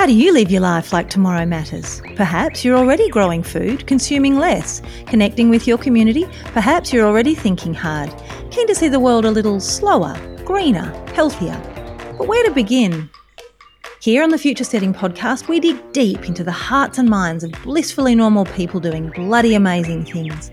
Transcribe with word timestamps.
How 0.00 0.06
do 0.06 0.14
you 0.14 0.32
live 0.32 0.50
your 0.50 0.62
life 0.62 0.94
like 0.94 1.10
tomorrow 1.10 1.44
matters? 1.44 2.00
Perhaps 2.16 2.64
you're 2.64 2.78
already 2.78 3.06
growing 3.10 3.42
food, 3.42 3.86
consuming 3.86 4.38
less, 4.38 4.80
connecting 5.06 5.50
with 5.50 5.66
your 5.66 5.76
community. 5.76 6.26
Perhaps 6.54 6.90
you're 6.90 7.04
already 7.04 7.34
thinking 7.34 7.74
hard, 7.74 8.10
keen 8.50 8.66
to 8.68 8.74
see 8.74 8.88
the 8.88 8.98
world 8.98 9.26
a 9.26 9.30
little 9.30 9.60
slower, 9.60 10.18
greener, 10.46 10.90
healthier. 11.12 11.60
But 12.16 12.28
where 12.28 12.42
to 12.44 12.50
begin? 12.50 13.10
Here 14.00 14.22
on 14.22 14.30
the 14.30 14.38
Future 14.38 14.64
Steading 14.64 14.94
podcast, 14.94 15.46
we 15.46 15.60
dig 15.60 15.92
deep 15.92 16.26
into 16.26 16.42
the 16.42 16.50
hearts 16.50 16.96
and 16.96 17.06
minds 17.06 17.44
of 17.44 17.52
blissfully 17.62 18.14
normal 18.14 18.46
people 18.46 18.80
doing 18.80 19.10
bloody 19.10 19.54
amazing 19.54 20.06
things, 20.06 20.50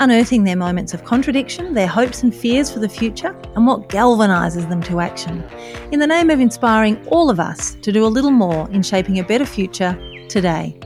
unearthing 0.00 0.42
their 0.42 0.56
moments 0.56 0.92
of 0.94 1.04
contradiction, 1.04 1.74
their 1.74 1.86
hopes 1.86 2.24
and 2.24 2.34
fears 2.34 2.72
for 2.72 2.80
the 2.80 2.88
future, 2.88 3.40
and 3.54 3.68
what 3.68 3.88
galvanises 3.88 4.68
them 4.68 4.82
to 4.82 4.98
action, 4.98 5.44
in 5.92 6.00
the 6.00 6.08
name 6.08 6.28
of 6.28 6.40
inspiring 6.40 7.00
all 7.06 7.30
of 7.30 7.38
us 7.38 7.76
to 7.82 7.92
do 7.92 8.04
a 8.04 8.08
little 8.08 8.32
more 8.32 8.68
in 8.72 8.82
shaping 8.82 9.20
a 9.20 9.22
better 9.22 9.46
future 9.46 9.96
today. 10.28 10.76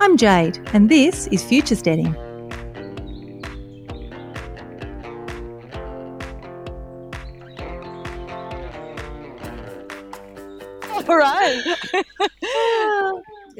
I'm 0.00 0.16
Jade, 0.16 0.58
and 0.72 0.88
this 0.88 1.26
is 1.26 1.44
Future 1.44 1.76
Steading. 1.76 2.16
All 11.08 11.18
right. 11.18 11.62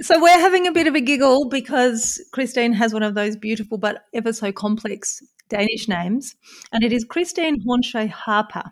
so 0.00 0.20
we're 0.20 0.38
having 0.38 0.66
a 0.66 0.72
bit 0.72 0.86
of 0.86 0.94
a 0.94 1.00
giggle 1.00 1.48
because 1.48 2.18
Kristine 2.32 2.72
has 2.74 2.94
one 2.94 3.02
of 3.02 3.14
those 3.14 3.36
beautiful 3.36 3.76
but 3.76 4.04
ever 4.14 4.32
so 4.32 4.50
complex 4.50 5.22
Danish 5.50 5.86
names, 5.88 6.34
and 6.72 6.82
it 6.82 6.92
is 6.92 7.04
Kristine 7.04 7.56
Hornshay 7.66 8.08
Harper. 8.08 8.64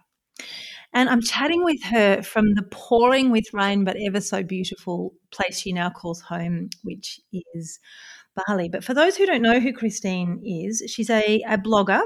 And 0.94 1.08
I'm 1.08 1.20
chatting 1.20 1.64
with 1.64 1.82
her 1.84 2.22
from 2.22 2.54
the 2.54 2.62
pouring 2.62 3.30
with 3.30 3.52
rain 3.52 3.84
but 3.84 3.96
ever 4.06 4.20
so 4.20 4.42
beautiful 4.42 5.14
place 5.30 5.60
she 5.60 5.72
now 5.72 5.90
calls 5.90 6.22
home, 6.22 6.70
which 6.82 7.20
is 7.54 7.78
Bali. 8.34 8.68
But 8.68 8.84
for 8.84 8.94
those 8.94 9.16
who 9.16 9.26
don't 9.26 9.42
know 9.42 9.60
who 9.60 9.72
Christine 9.72 10.42
is, 10.44 10.82
she's 10.86 11.10
a, 11.10 11.42
a 11.46 11.58
blogger 11.58 12.02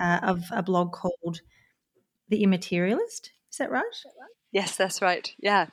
uh, 0.00 0.20
of 0.22 0.44
a 0.52 0.62
blog 0.62 0.92
called 0.92 1.40
The 2.28 2.42
Immaterialist. 2.42 3.32
Is 3.50 3.58
that 3.58 3.70
right? 3.70 3.84
Yes, 4.52 4.76
that's 4.76 5.02
right. 5.02 5.30
Yeah. 5.38 5.66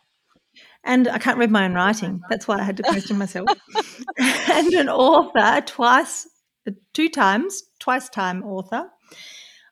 And 0.86 1.08
I 1.08 1.17
can't 1.17 1.38
read 1.38 1.52
my 1.52 1.66
own 1.66 1.73
writing. 1.73 2.22
That's 2.30 2.47
why 2.47 2.59
I 2.59 2.64
had 2.64 2.78
to 2.78 2.83
question 2.83 3.17
myself. 3.17 3.50
and 4.17 4.73
an 4.73 4.88
author, 4.88 5.61
twice, 5.66 6.28
two 6.94 7.09
times, 7.09 7.64
twice 7.80 8.08
time 8.08 8.44
author 8.44 8.89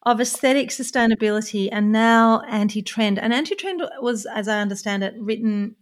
of 0.03 0.19
aesthetic 0.19 0.69
sustainability 0.69 1.69
and 1.71 1.91
now 1.91 2.41
anti 2.49 2.81
trend. 2.81 3.19
And 3.19 3.31
anti 3.31 3.55
trend 3.55 3.83
was, 4.01 4.25
as 4.25 4.47
I 4.47 4.59
understand 4.59 5.03
it, 5.03 5.13
written 5.19 5.75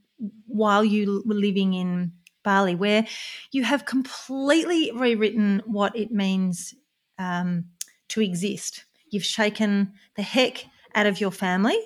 while 0.47 0.83
you 0.83 1.23
were 1.25 1.33
living 1.33 1.73
in 1.73 2.11
Bali, 2.43 2.75
where 2.75 3.07
you 3.51 3.63
have 3.63 3.85
completely 3.85 4.91
rewritten 4.93 5.61
what 5.65 5.95
it 5.95 6.11
means 6.11 6.73
um, 7.17 7.65
to 8.09 8.21
exist. 8.21 8.85
You've 9.09 9.23
shaken 9.25 9.93
the 10.15 10.23
heck 10.23 10.65
out 10.93 11.05
of 11.05 11.21
your 11.21 11.31
family 11.31 11.77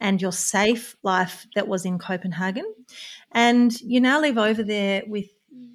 and 0.00 0.20
your 0.20 0.32
safe 0.32 0.96
life 1.02 1.46
that 1.54 1.68
was 1.68 1.84
in 1.84 1.98
Copenhagen. 1.98 2.64
And 3.32 3.78
you 3.80 4.00
now 4.00 4.20
live 4.20 4.38
over 4.38 4.62
there 4.62 5.02
with 5.06 5.26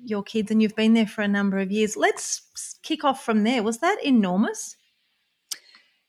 your 0.04 0.24
kids 0.24 0.52
and 0.52 0.62
you've 0.62 0.76
been 0.76 0.94
there 0.94 1.08
for 1.08 1.22
a 1.22 1.28
number 1.28 1.60
of 1.60 1.72
years. 1.72 1.96
Let's 1.96 2.42
kick 2.84 3.04
off 3.04 3.24
from 3.24 3.44
there. 3.44 3.64
Was 3.64 3.80
that 3.80 3.98
enormous? 4.04 4.78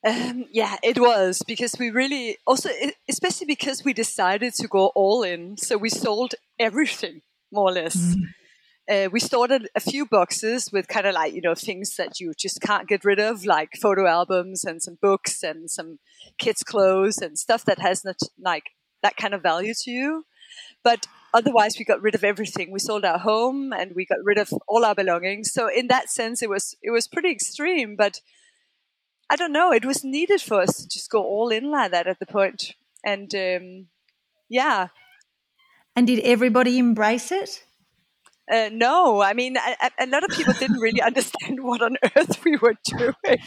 Um, 0.06 0.44
yeah, 0.52 0.76
it 0.82 0.98
was 1.00 1.42
because 1.46 1.74
we 1.78 1.90
really 1.90 2.36
also, 2.46 2.70
especially 3.08 3.46
because 3.46 3.84
we 3.84 3.92
decided 3.92 4.54
to 4.54 4.68
go 4.68 4.92
all 4.94 5.22
in. 5.22 5.56
So 5.56 5.76
we 5.76 5.88
sold 5.88 6.34
everything 6.58 7.22
more 7.50 7.70
or 7.70 7.72
less. 7.72 7.96
Mm 7.96 8.22
uh, 8.88 9.08
we 9.10 9.18
started 9.18 9.68
a 9.74 9.80
few 9.80 10.06
boxes 10.06 10.70
with 10.72 10.86
kind 10.86 11.06
of 11.06 11.14
like 11.14 11.32
you 11.34 11.40
know 11.40 11.54
things 11.54 11.96
that 11.96 12.20
you 12.20 12.32
just 12.38 12.60
can't 12.60 12.88
get 12.88 13.04
rid 13.04 13.18
of 13.18 13.44
like 13.44 13.70
photo 13.80 14.06
albums 14.06 14.64
and 14.64 14.82
some 14.82 14.96
books 15.02 15.42
and 15.42 15.70
some 15.70 15.98
kids 16.38 16.62
clothes 16.62 17.18
and 17.18 17.38
stuff 17.38 17.64
that 17.64 17.80
has 17.80 18.04
not 18.04 18.16
like 18.38 18.70
that 19.02 19.16
kind 19.16 19.34
of 19.34 19.42
value 19.42 19.74
to 19.82 19.90
you. 19.90 20.24
But 20.84 21.06
otherwise 21.34 21.76
we 21.78 21.84
got 21.84 22.00
rid 22.00 22.14
of 22.14 22.24
everything. 22.24 22.70
We 22.70 22.78
sold 22.78 23.04
our 23.04 23.18
home 23.18 23.72
and 23.72 23.92
we 23.94 24.06
got 24.06 24.18
rid 24.22 24.38
of 24.38 24.50
all 24.68 24.84
our 24.84 24.94
belongings. 24.94 25.52
So 25.52 25.68
in 25.68 25.88
that 25.88 26.08
sense 26.08 26.42
it 26.42 26.48
was 26.48 26.76
it 26.82 26.90
was 26.90 27.08
pretty 27.08 27.30
extreme 27.30 27.96
but 27.96 28.20
i 29.28 29.34
don't 29.34 29.52
know. 29.52 29.72
It 29.72 29.84
was 29.84 30.04
needed 30.04 30.40
for 30.40 30.60
us 30.60 30.76
to 30.76 30.88
just 30.88 31.10
go 31.10 31.24
all 31.24 31.48
in 31.48 31.70
like 31.70 31.90
that 31.90 32.06
at 32.06 32.20
the 32.20 32.26
point. 32.26 32.74
And 33.04 33.34
um, 33.34 33.86
yeah. 34.48 34.88
And 35.96 36.06
did 36.06 36.20
everybody 36.20 36.78
embrace 36.78 37.32
it 37.32 37.65
uh, 38.50 38.70
no, 38.72 39.20
I 39.20 39.32
mean, 39.32 39.56
a, 39.56 39.90
a, 39.98 40.06
lot 40.06 40.22
of 40.22 40.30
people 40.30 40.52
didn't 40.54 40.78
really 40.78 41.02
understand 41.02 41.62
what 41.62 41.82
on 41.82 41.96
earth 42.16 42.44
we 42.44 42.56
were 42.56 42.74
doing. 42.84 43.38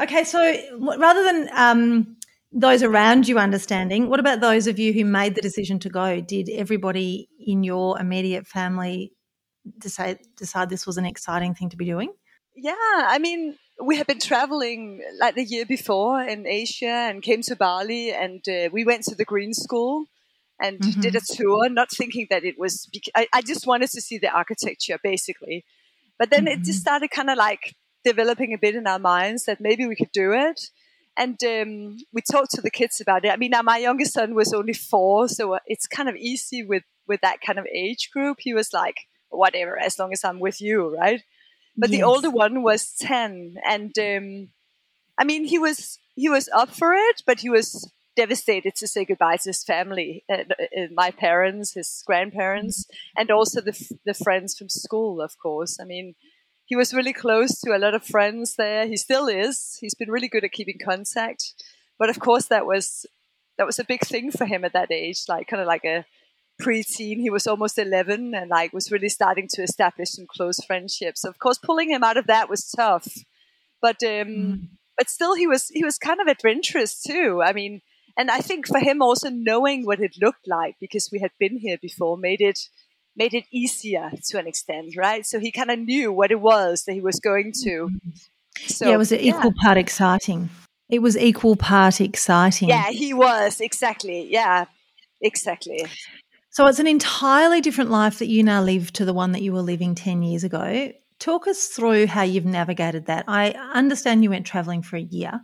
Okay, 0.00 0.24
so 0.24 0.38
rather 0.78 1.22
than 1.24 1.48
um, 1.54 2.16
those 2.52 2.82
around 2.82 3.28
you 3.28 3.38
understanding, 3.38 4.08
what 4.08 4.20
about 4.20 4.40
those 4.40 4.66
of 4.66 4.78
you 4.78 4.92
who 4.92 5.04
made 5.04 5.34
the 5.34 5.40
decision 5.40 5.78
to 5.80 5.88
go? 5.88 6.20
Did 6.20 6.48
everybody 6.50 7.28
in 7.38 7.62
your 7.62 7.98
immediate 8.00 8.46
family 8.46 9.12
decide 9.78 10.18
decide 10.36 10.68
this 10.68 10.86
was 10.86 10.98
an 10.98 11.06
exciting 11.06 11.54
thing 11.54 11.70
to 11.70 11.76
be 11.76 11.84
doing? 11.84 12.12
Yeah, 12.54 12.74
I 12.76 13.18
mean, 13.18 13.56
we 13.82 13.96
had 13.96 14.06
been 14.06 14.20
traveling 14.20 15.02
like 15.20 15.34
the 15.34 15.44
year 15.44 15.64
before 15.64 16.22
in 16.22 16.46
Asia 16.46 16.86
and 16.86 17.22
came 17.22 17.42
to 17.42 17.56
Bali, 17.56 18.12
and 18.12 18.46
uh, 18.48 18.68
we 18.72 18.84
went 18.84 19.04
to 19.04 19.14
the 19.14 19.24
Green 19.24 19.54
School 19.54 20.06
and 20.62 20.78
mm-hmm. 20.78 21.00
did 21.00 21.16
a 21.16 21.20
tour, 21.20 21.68
not 21.68 21.90
thinking 21.90 22.26
that 22.30 22.44
it 22.44 22.58
was. 22.58 22.88
I, 23.14 23.26
I, 23.32 23.42
just 23.42 23.66
wanted 23.66 23.90
to 23.90 24.00
see 24.00 24.18
the 24.18 24.30
architecture, 24.30 24.98
basically. 25.02 25.64
But 26.18 26.30
then 26.30 26.44
mm-hmm. 26.44 26.60
it 26.60 26.64
just 26.64 26.78
mm-hmm. 26.78 26.82
started 26.82 27.10
kind 27.10 27.30
of 27.30 27.36
like 27.36 27.74
developing 28.04 28.54
a 28.54 28.58
bit 28.58 28.76
in 28.76 28.86
our 28.86 28.98
minds 28.98 29.44
that 29.46 29.60
maybe 29.60 29.86
we 29.86 29.96
could 29.96 30.12
do 30.12 30.32
it. 30.32 30.70
And 31.16 31.36
um, 31.44 31.98
we 32.12 32.22
talked 32.22 32.52
to 32.52 32.62
the 32.62 32.70
kids 32.70 33.00
about 33.00 33.24
it. 33.24 33.32
I 33.32 33.36
mean, 33.36 33.50
now 33.50 33.62
my 33.62 33.78
youngest 33.78 34.14
son 34.14 34.34
was 34.34 34.54
only 34.54 34.72
four, 34.72 35.28
so 35.28 35.58
it's 35.66 35.86
kind 35.86 36.08
of 36.08 36.16
easy 36.16 36.62
with 36.62 36.84
with 37.06 37.20
that 37.20 37.40
kind 37.44 37.58
of 37.58 37.66
age 37.66 38.10
group. 38.12 38.38
He 38.40 38.54
was 38.54 38.72
like, 38.72 38.96
whatever, 39.28 39.78
as 39.78 39.98
long 39.98 40.12
as 40.12 40.24
I'm 40.24 40.40
with 40.40 40.60
you, 40.60 40.96
right? 40.96 41.22
But 41.76 41.90
yes. 41.90 41.98
the 41.98 42.04
older 42.04 42.30
one 42.30 42.62
was 42.62 42.94
ten, 42.98 43.56
and 43.68 43.92
um, 43.98 44.48
I 45.18 45.24
mean, 45.24 45.44
he 45.44 45.58
was 45.58 45.98
he 46.14 46.28
was 46.28 46.48
up 46.54 46.70
for 46.70 46.92
it, 46.94 47.22
but 47.26 47.40
he 47.40 47.50
was 47.50 47.90
devastated 48.16 48.74
to 48.76 48.86
say 48.86 49.04
goodbye 49.04 49.36
to 49.36 49.48
his 49.48 49.64
family, 49.64 50.24
uh, 50.30 50.44
uh, 50.50 50.86
my 50.92 51.10
parents, 51.10 51.74
his 51.74 52.02
grandparents, 52.06 52.86
and 53.16 53.30
also 53.30 53.60
the, 53.60 53.96
the 54.04 54.14
friends 54.14 54.56
from 54.56 54.68
school, 54.68 55.20
of 55.20 55.38
course. 55.38 55.78
I 55.80 55.84
mean, 55.84 56.14
he 56.66 56.76
was 56.76 56.94
really 56.94 57.12
close 57.12 57.60
to 57.60 57.76
a 57.76 57.78
lot 57.78 57.94
of 57.94 58.04
friends 58.04 58.54
there. 58.56 58.86
He 58.86 58.96
still 58.96 59.28
is. 59.28 59.78
He's 59.80 59.94
been 59.94 60.10
really 60.10 60.28
good 60.28 60.44
at 60.44 60.52
keeping 60.52 60.78
contact. 60.82 61.54
But 61.98 62.10
of 62.10 62.18
course, 62.18 62.46
that 62.46 62.66
was 62.66 63.06
that 63.58 63.66
was 63.66 63.78
a 63.78 63.84
big 63.84 64.00
thing 64.00 64.30
for 64.30 64.46
him 64.46 64.64
at 64.64 64.72
that 64.72 64.90
age, 64.90 65.24
like 65.28 65.48
kind 65.48 65.60
of 65.60 65.66
like 65.66 65.84
a 65.84 66.04
preteen. 66.60 67.18
He 67.18 67.30
was 67.30 67.46
almost 67.46 67.78
11 67.78 68.34
and 68.34 68.48
like 68.50 68.72
was 68.72 68.90
really 68.90 69.08
starting 69.08 69.48
to 69.52 69.62
establish 69.62 70.12
some 70.12 70.26
close 70.26 70.64
friendships. 70.64 71.24
Of 71.24 71.38
course, 71.38 71.58
pulling 71.58 71.90
him 71.90 72.02
out 72.02 72.16
of 72.16 72.26
that 72.26 72.48
was 72.48 72.70
tough. 72.70 73.06
But 73.80 74.02
um, 74.02 74.28
mm. 74.28 74.68
but 74.96 75.10
still, 75.10 75.34
he 75.34 75.46
was 75.46 75.68
he 75.68 75.84
was 75.84 75.98
kind 75.98 76.20
of 76.20 76.26
adventurous 76.26 77.02
too. 77.02 77.42
I 77.44 77.52
mean, 77.52 77.82
and 78.16 78.30
I 78.30 78.38
think 78.38 78.66
for 78.66 78.78
him 78.78 79.02
also 79.02 79.30
knowing 79.30 79.84
what 79.84 80.00
it 80.00 80.16
looked 80.20 80.46
like 80.46 80.76
because 80.80 81.08
we 81.12 81.20
had 81.20 81.30
been 81.38 81.56
here 81.58 81.78
before 81.80 82.16
made 82.16 82.40
it 82.40 82.58
made 83.16 83.34
it 83.34 83.44
easier 83.50 84.10
to 84.28 84.38
an 84.38 84.46
extent, 84.46 84.96
right? 84.96 85.26
So 85.26 85.38
he 85.38 85.52
kind 85.52 85.70
of 85.70 85.78
knew 85.78 86.12
what 86.12 86.30
it 86.30 86.40
was 86.40 86.84
that 86.84 86.92
he 86.92 87.00
was 87.00 87.20
going 87.20 87.52
to. 87.64 87.70
Mm-hmm. 87.70 88.10
So, 88.66 88.88
yeah, 88.88 88.94
it 88.94 88.98
was 88.98 89.12
equal 89.12 89.52
yeah. 89.56 89.62
part 89.62 89.78
exciting. 89.78 90.50
It 90.88 91.00
was 91.00 91.16
equal 91.16 91.56
part 91.56 92.00
exciting. 92.00 92.68
Yeah, 92.68 92.90
he 92.90 93.14
was 93.14 93.60
exactly. 93.60 94.30
Yeah, 94.30 94.66
exactly. 95.20 95.86
So 96.50 96.66
it's 96.66 96.78
an 96.78 96.86
entirely 96.86 97.62
different 97.62 97.90
life 97.90 98.18
that 98.18 98.28
you 98.28 98.42
now 98.42 98.62
live 98.62 98.92
to 98.94 99.06
the 99.06 99.14
one 99.14 99.32
that 99.32 99.40
you 99.40 99.54
were 99.54 99.62
living 99.62 99.94
10 99.94 100.22
years 100.22 100.44
ago. 100.44 100.92
Talk 101.18 101.46
us 101.46 101.68
through 101.68 102.08
how 102.08 102.22
you've 102.22 102.44
navigated 102.44 103.06
that. 103.06 103.24
I 103.26 103.52
understand 103.72 104.22
you 104.22 104.30
went 104.30 104.44
traveling 104.44 104.82
for 104.82 104.96
a 104.96 105.00
year. 105.00 105.40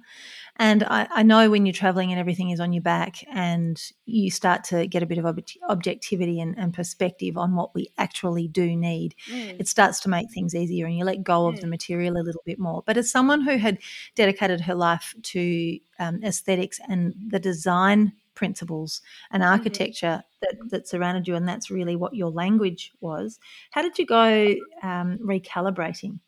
And 0.61 0.83
I, 0.83 1.07
I, 1.11 1.23
know 1.23 1.51
when 1.51 1.67
you're 1.67 1.73
traveling 1.73 2.11
and 2.11 2.19
everything 2.19 2.51
is 2.51 2.59
on 2.59 2.73
your 2.73 2.83
back, 2.83 3.25
and 3.33 3.81
you 4.07 4.29
start 4.29 4.65
to 4.65 4.89
get 4.89 5.05
a 5.05 5.07
bit 5.07 5.19
of 5.19 5.25
ob- 5.25 5.41
objectivity 5.69 6.41
and, 6.41 6.59
and, 6.59 6.75
perspective 6.75 7.39
on 7.39 7.55
what 7.55 7.75
we 7.77 7.89
actually 7.97 8.49
do 8.49 8.75
need, 8.77 9.15
mm. 9.31 9.59
it 9.61 9.69
starts 9.69 10.01
to 10.01 10.09
make 10.09 10.33
things 10.33 10.57
easier 10.57 10.87
and 10.87 10.99
you 10.99 11.05
let 11.05 11.23
go 11.23 11.43
mm. 11.43 11.55
of 11.55 11.61
the 11.61 11.69
material 11.69 12.17
a 12.17 12.25
little 12.25 12.43
bit 12.45 12.59
more. 12.59 12.83
But 12.85 12.97
as 12.97 13.09
someone 13.09 13.43
who 13.43 13.57
had 13.57 13.79
dedicated 14.17 14.61
her 14.63 14.75
life 14.75 15.15
to 15.23 15.79
um, 16.01 16.25
aesthetics 16.25 16.81
and 16.89 17.15
the 17.29 17.39
design 17.39 18.13
principles 18.35 19.01
and 19.31 19.43
mm-hmm. 19.43 19.53
architecture 19.53 20.23
mm-hmm. 20.25 20.59
that, 20.59 20.71
that 20.71 20.89
surrounded 20.89 21.29
you, 21.29 21.37
and 21.37 21.49
that's 21.49 21.71
really 21.71 21.95
what 21.95 22.15
your 22.15 22.31
language 22.31 22.93
was, 23.01 23.39
how 23.71 23.83
did 23.83 23.97
you 23.97 24.07
go 24.07 24.57
um, 24.83 25.19
recalibrating? 25.23 26.19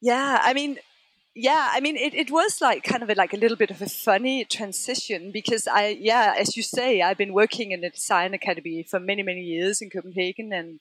Yeah, 0.00 0.38
I 0.42 0.54
mean, 0.54 0.78
yeah, 1.40 1.70
I 1.72 1.78
mean, 1.78 1.96
it, 1.96 2.14
it 2.14 2.32
was 2.32 2.60
like 2.60 2.82
kind 2.82 3.00
of 3.00 3.10
a, 3.10 3.14
like 3.14 3.32
a 3.32 3.36
little 3.36 3.56
bit 3.56 3.70
of 3.70 3.80
a 3.80 3.88
funny 3.88 4.44
transition 4.44 5.30
because 5.30 5.68
I, 5.68 5.96
yeah, 6.00 6.34
as 6.36 6.56
you 6.56 6.64
say, 6.64 7.00
I've 7.00 7.16
been 7.16 7.32
working 7.32 7.70
in 7.70 7.80
the 7.80 7.90
design 7.90 8.34
academy 8.34 8.82
for 8.82 8.98
many, 8.98 9.22
many 9.22 9.42
years 9.42 9.80
in 9.80 9.88
Copenhagen 9.88 10.52
and 10.52 10.80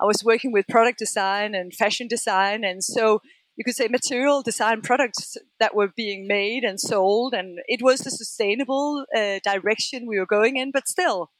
I 0.00 0.04
was 0.04 0.22
working 0.24 0.52
with 0.52 0.68
product 0.68 1.00
design 1.00 1.56
and 1.56 1.74
fashion 1.74 2.06
design. 2.06 2.62
And 2.62 2.84
so 2.84 3.20
you 3.56 3.64
could 3.64 3.74
say 3.74 3.88
material 3.88 4.42
design 4.42 4.80
products 4.80 5.36
that 5.58 5.74
were 5.74 5.90
being 5.96 6.28
made 6.28 6.62
and 6.62 6.78
sold. 6.78 7.34
And 7.34 7.58
it 7.66 7.82
was 7.82 8.00
the 8.00 8.12
sustainable 8.12 9.06
uh, 9.12 9.40
direction 9.42 10.06
we 10.06 10.20
were 10.20 10.26
going 10.26 10.56
in, 10.56 10.70
but 10.70 10.86
still. 10.86 11.32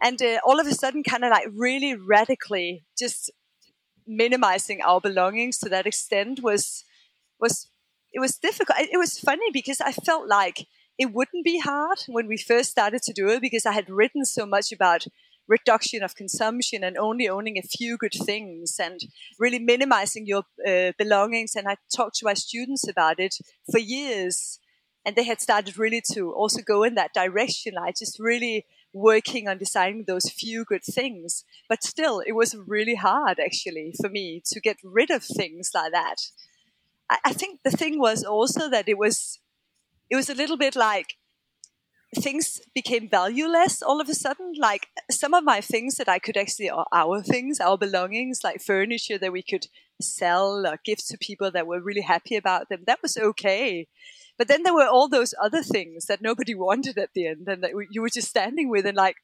And 0.00 0.22
uh, 0.22 0.38
all 0.46 0.60
of 0.60 0.68
a 0.68 0.74
sudden, 0.74 1.02
kind 1.02 1.24
of 1.24 1.32
like 1.32 1.48
really 1.52 1.96
radically 1.96 2.84
just 2.96 3.32
minimizing 4.06 4.80
our 4.80 5.00
belongings 5.00 5.58
to 5.58 5.68
that 5.70 5.88
extent 5.88 6.40
was 6.40 6.84
was 7.40 7.68
it 8.12 8.20
was 8.20 8.36
difficult. 8.36 8.78
It 8.80 8.98
was 8.98 9.18
funny 9.18 9.50
because 9.52 9.80
I 9.80 9.92
felt 9.92 10.28
like 10.28 10.66
it 10.98 11.12
wouldn't 11.12 11.44
be 11.44 11.58
hard 11.58 11.98
when 12.08 12.26
we 12.26 12.36
first 12.36 12.70
started 12.70 13.02
to 13.02 13.12
do 13.12 13.28
it 13.28 13.42
because 13.42 13.66
I 13.66 13.72
had 13.72 13.90
written 13.90 14.24
so 14.24 14.46
much 14.46 14.72
about 14.72 15.06
reduction 15.48 16.02
of 16.02 16.16
consumption 16.16 16.82
and 16.82 16.96
only 16.96 17.28
owning 17.28 17.58
a 17.58 17.62
few 17.62 17.96
good 17.96 18.14
things 18.24 18.76
and 18.82 19.00
really 19.38 19.58
minimizing 19.58 20.26
your 20.26 20.44
uh, 20.66 20.92
belongings. 20.98 21.54
And 21.54 21.68
I 21.68 21.76
talked 21.94 22.16
to 22.16 22.24
my 22.24 22.34
students 22.34 22.88
about 22.88 23.20
it 23.20 23.36
for 23.70 23.78
years. 23.78 24.58
And 25.04 25.14
they 25.14 25.24
had 25.24 25.40
started 25.40 25.78
really 25.78 26.02
to 26.12 26.32
also 26.32 26.62
go 26.62 26.82
in 26.82 26.96
that 26.96 27.14
direction, 27.14 27.74
like 27.74 27.94
just 27.96 28.18
really 28.18 28.66
working 28.92 29.46
on 29.46 29.58
designing 29.58 30.04
those 30.06 30.28
few 30.30 30.64
good 30.64 30.82
things. 30.82 31.44
But 31.68 31.84
still, 31.84 32.20
it 32.26 32.32
was 32.32 32.56
really 32.66 32.96
hard 32.96 33.38
actually 33.38 33.94
for 34.00 34.08
me 34.08 34.42
to 34.46 34.60
get 34.60 34.78
rid 34.82 35.10
of 35.10 35.22
things 35.22 35.70
like 35.74 35.92
that. 35.92 36.16
I, 37.10 37.18
I 37.26 37.32
think 37.32 37.60
the 37.64 37.70
thing 37.70 37.98
was 37.98 38.24
also 38.24 38.68
that 38.70 38.88
it 38.88 38.98
was 38.98 39.38
it 40.10 40.16
was 40.16 40.30
a 40.30 40.34
little 40.34 40.56
bit 40.56 40.76
like 40.76 41.16
things 42.14 42.60
became 42.74 43.08
valueless 43.08 43.82
all 43.82 44.00
of 44.00 44.08
a 44.08 44.14
sudden. 44.14 44.54
Like 44.58 44.88
some 45.10 45.34
of 45.34 45.44
my 45.44 45.60
things 45.60 45.96
that 45.96 46.08
I 46.08 46.18
could 46.18 46.36
actually, 46.36 46.70
or 46.70 46.86
our 46.92 47.22
things, 47.22 47.60
our 47.60 47.76
belongings, 47.76 48.40
like 48.44 48.60
furniture 48.60 49.18
that 49.18 49.32
we 49.32 49.42
could 49.42 49.66
sell 50.00 50.66
uh, 50.66 50.72
or 50.72 50.78
give 50.84 50.98
to 51.06 51.18
people 51.18 51.50
that 51.50 51.66
were 51.66 51.80
really 51.80 52.02
happy 52.02 52.36
about 52.36 52.68
them, 52.68 52.84
that 52.86 53.02
was 53.02 53.16
okay. 53.16 53.88
But 54.38 54.48
then 54.48 54.62
there 54.62 54.74
were 54.74 54.86
all 54.86 55.08
those 55.08 55.34
other 55.42 55.62
things 55.62 56.06
that 56.06 56.22
nobody 56.22 56.54
wanted 56.66 56.98
at 56.98 57.10
the 57.14 57.26
end 57.26 57.48
and 57.48 57.62
that 57.62 57.72
you 57.90 58.02
were 58.02 58.10
just 58.10 58.28
standing 58.28 58.68
with 58.68 58.86
and 58.86 58.96
like, 58.96 59.16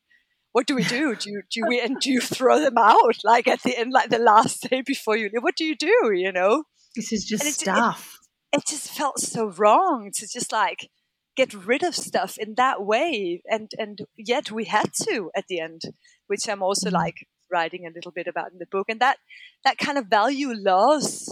what 0.52 0.66
do 0.66 0.74
we 0.74 0.84
do? 0.84 1.16
Do 1.16 1.30
you, 1.30 1.42
do 1.50 1.62
we, 1.66 1.80
and 1.80 1.98
do 1.98 2.10
you 2.10 2.20
throw 2.20 2.60
them 2.60 2.76
out 2.76 3.16
like 3.24 3.48
at 3.48 3.62
the 3.62 3.76
end, 3.76 3.92
like 3.92 4.10
the 4.10 4.18
last 4.18 4.62
day 4.70 4.82
before 4.82 5.16
you 5.16 5.30
leave? 5.32 5.42
What 5.42 5.56
do 5.56 5.64
you 5.64 5.76
do? 5.76 6.12
You 6.12 6.32
know? 6.32 6.64
This 6.94 7.12
is 7.12 7.24
just 7.24 7.44
it, 7.44 7.54
stuff. 7.54 8.18
It, 8.52 8.58
it 8.58 8.66
just 8.66 8.90
felt 8.90 9.18
so 9.18 9.46
wrong 9.46 10.10
to 10.14 10.26
just 10.26 10.52
like 10.52 10.90
get 11.36 11.54
rid 11.54 11.82
of 11.82 11.94
stuff 11.94 12.36
in 12.38 12.54
that 12.56 12.82
way, 12.84 13.42
and 13.46 13.70
and 13.78 14.00
yet 14.16 14.50
we 14.50 14.64
had 14.64 14.92
to 15.04 15.30
at 15.34 15.46
the 15.48 15.60
end, 15.60 15.82
which 16.26 16.48
I'm 16.48 16.62
also 16.62 16.90
mm. 16.90 16.92
like 16.92 17.26
writing 17.50 17.86
a 17.86 17.94
little 17.94 18.12
bit 18.12 18.26
about 18.26 18.52
in 18.52 18.58
the 18.58 18.66
book, 18.70 18.86
and 18.88 19.00
that 19.00 19.18
that 19.64 19.78
kind 19.78 19.98
of 19.98 20.06
value 20.06 20.52
loss 20.54 21.28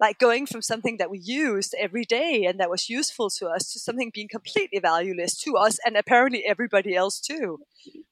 like 0.00 0.18
going 0.18 0.46
from 0.46 0.62
something 0.62 0.96
that 0.98 1.10
we 1.10 1.18
used 1.18 1.74
every 1.78 2.04
day 2.04 2.44
and 2.44 2.60
that 2.60 2.70
was 2.70 2.88
useful 2.88 3.30
to 3.30 3.46
us 3.46 3.72
to 3.72 3.80
something 3.80 4.10
being 4.14 4.28
completely 4.28 4.78
valueless 4.78 5.36
to 5.36 5.56
us 5.56 5.78
and 5.84 5.96
apparently 5.96 6.44
everybody 6.46 6.94
else 6.94 7.20
too 7.20 7.58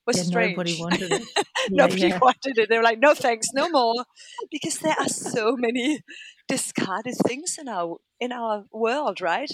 was 0.07 0.19
yeah, 0.19 0.23
strange. 0.23 0.57
Nobody 0.57 0.77
wanted 0.81 1.13
it. 1.13 1.23
Yeah, 1.69 1.87
nobody 1.87 2.09
yeah. 2.09 2.19
wanted 2.23 2.59
it. 2.59 2.69
They 2.69 2.77
were 2.77 2.85
like, 2.85 3.01
no 3.01 3.13
thanks, 3.13 3.49
no 3.53 3.69
more. 3.69 4.05
Because 4.53 4.79
there 4.79 4.95
are 4.97 5.09
so 5.09 5.57
many 5.57 6.01
discarded 6.47 7.17
things 7.27 7.57
in 7.59 7.67
our 7.69 7.97
in 8.21 8.31
our 8.31 8.67
world, 8.73 9.21
right? 9.21 9.51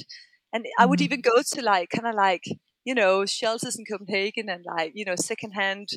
And 0.52 0.64
mm-hmm. 0.64 0.82
I 0.82 0.84
would 0.84 0.98
mm-hmm. 0.98 1.04
even 1.04 1.20
go 1.22 1.42
to 1.54 1.62
like 1.62 1.88
kind 1.88 2.06
of 2.06 2.14
like, 2.14 2.44
you 2.84 2.94
know, 2.94 3.24
shelters 3.24 3.76
in 3.76 3.86
Copenhagen 3.86 4.50
and 4.50 4.62
like, 4.66 4.92
you 4.94 5.06
know, 5.06 5.16
secondhand 5.16 5.88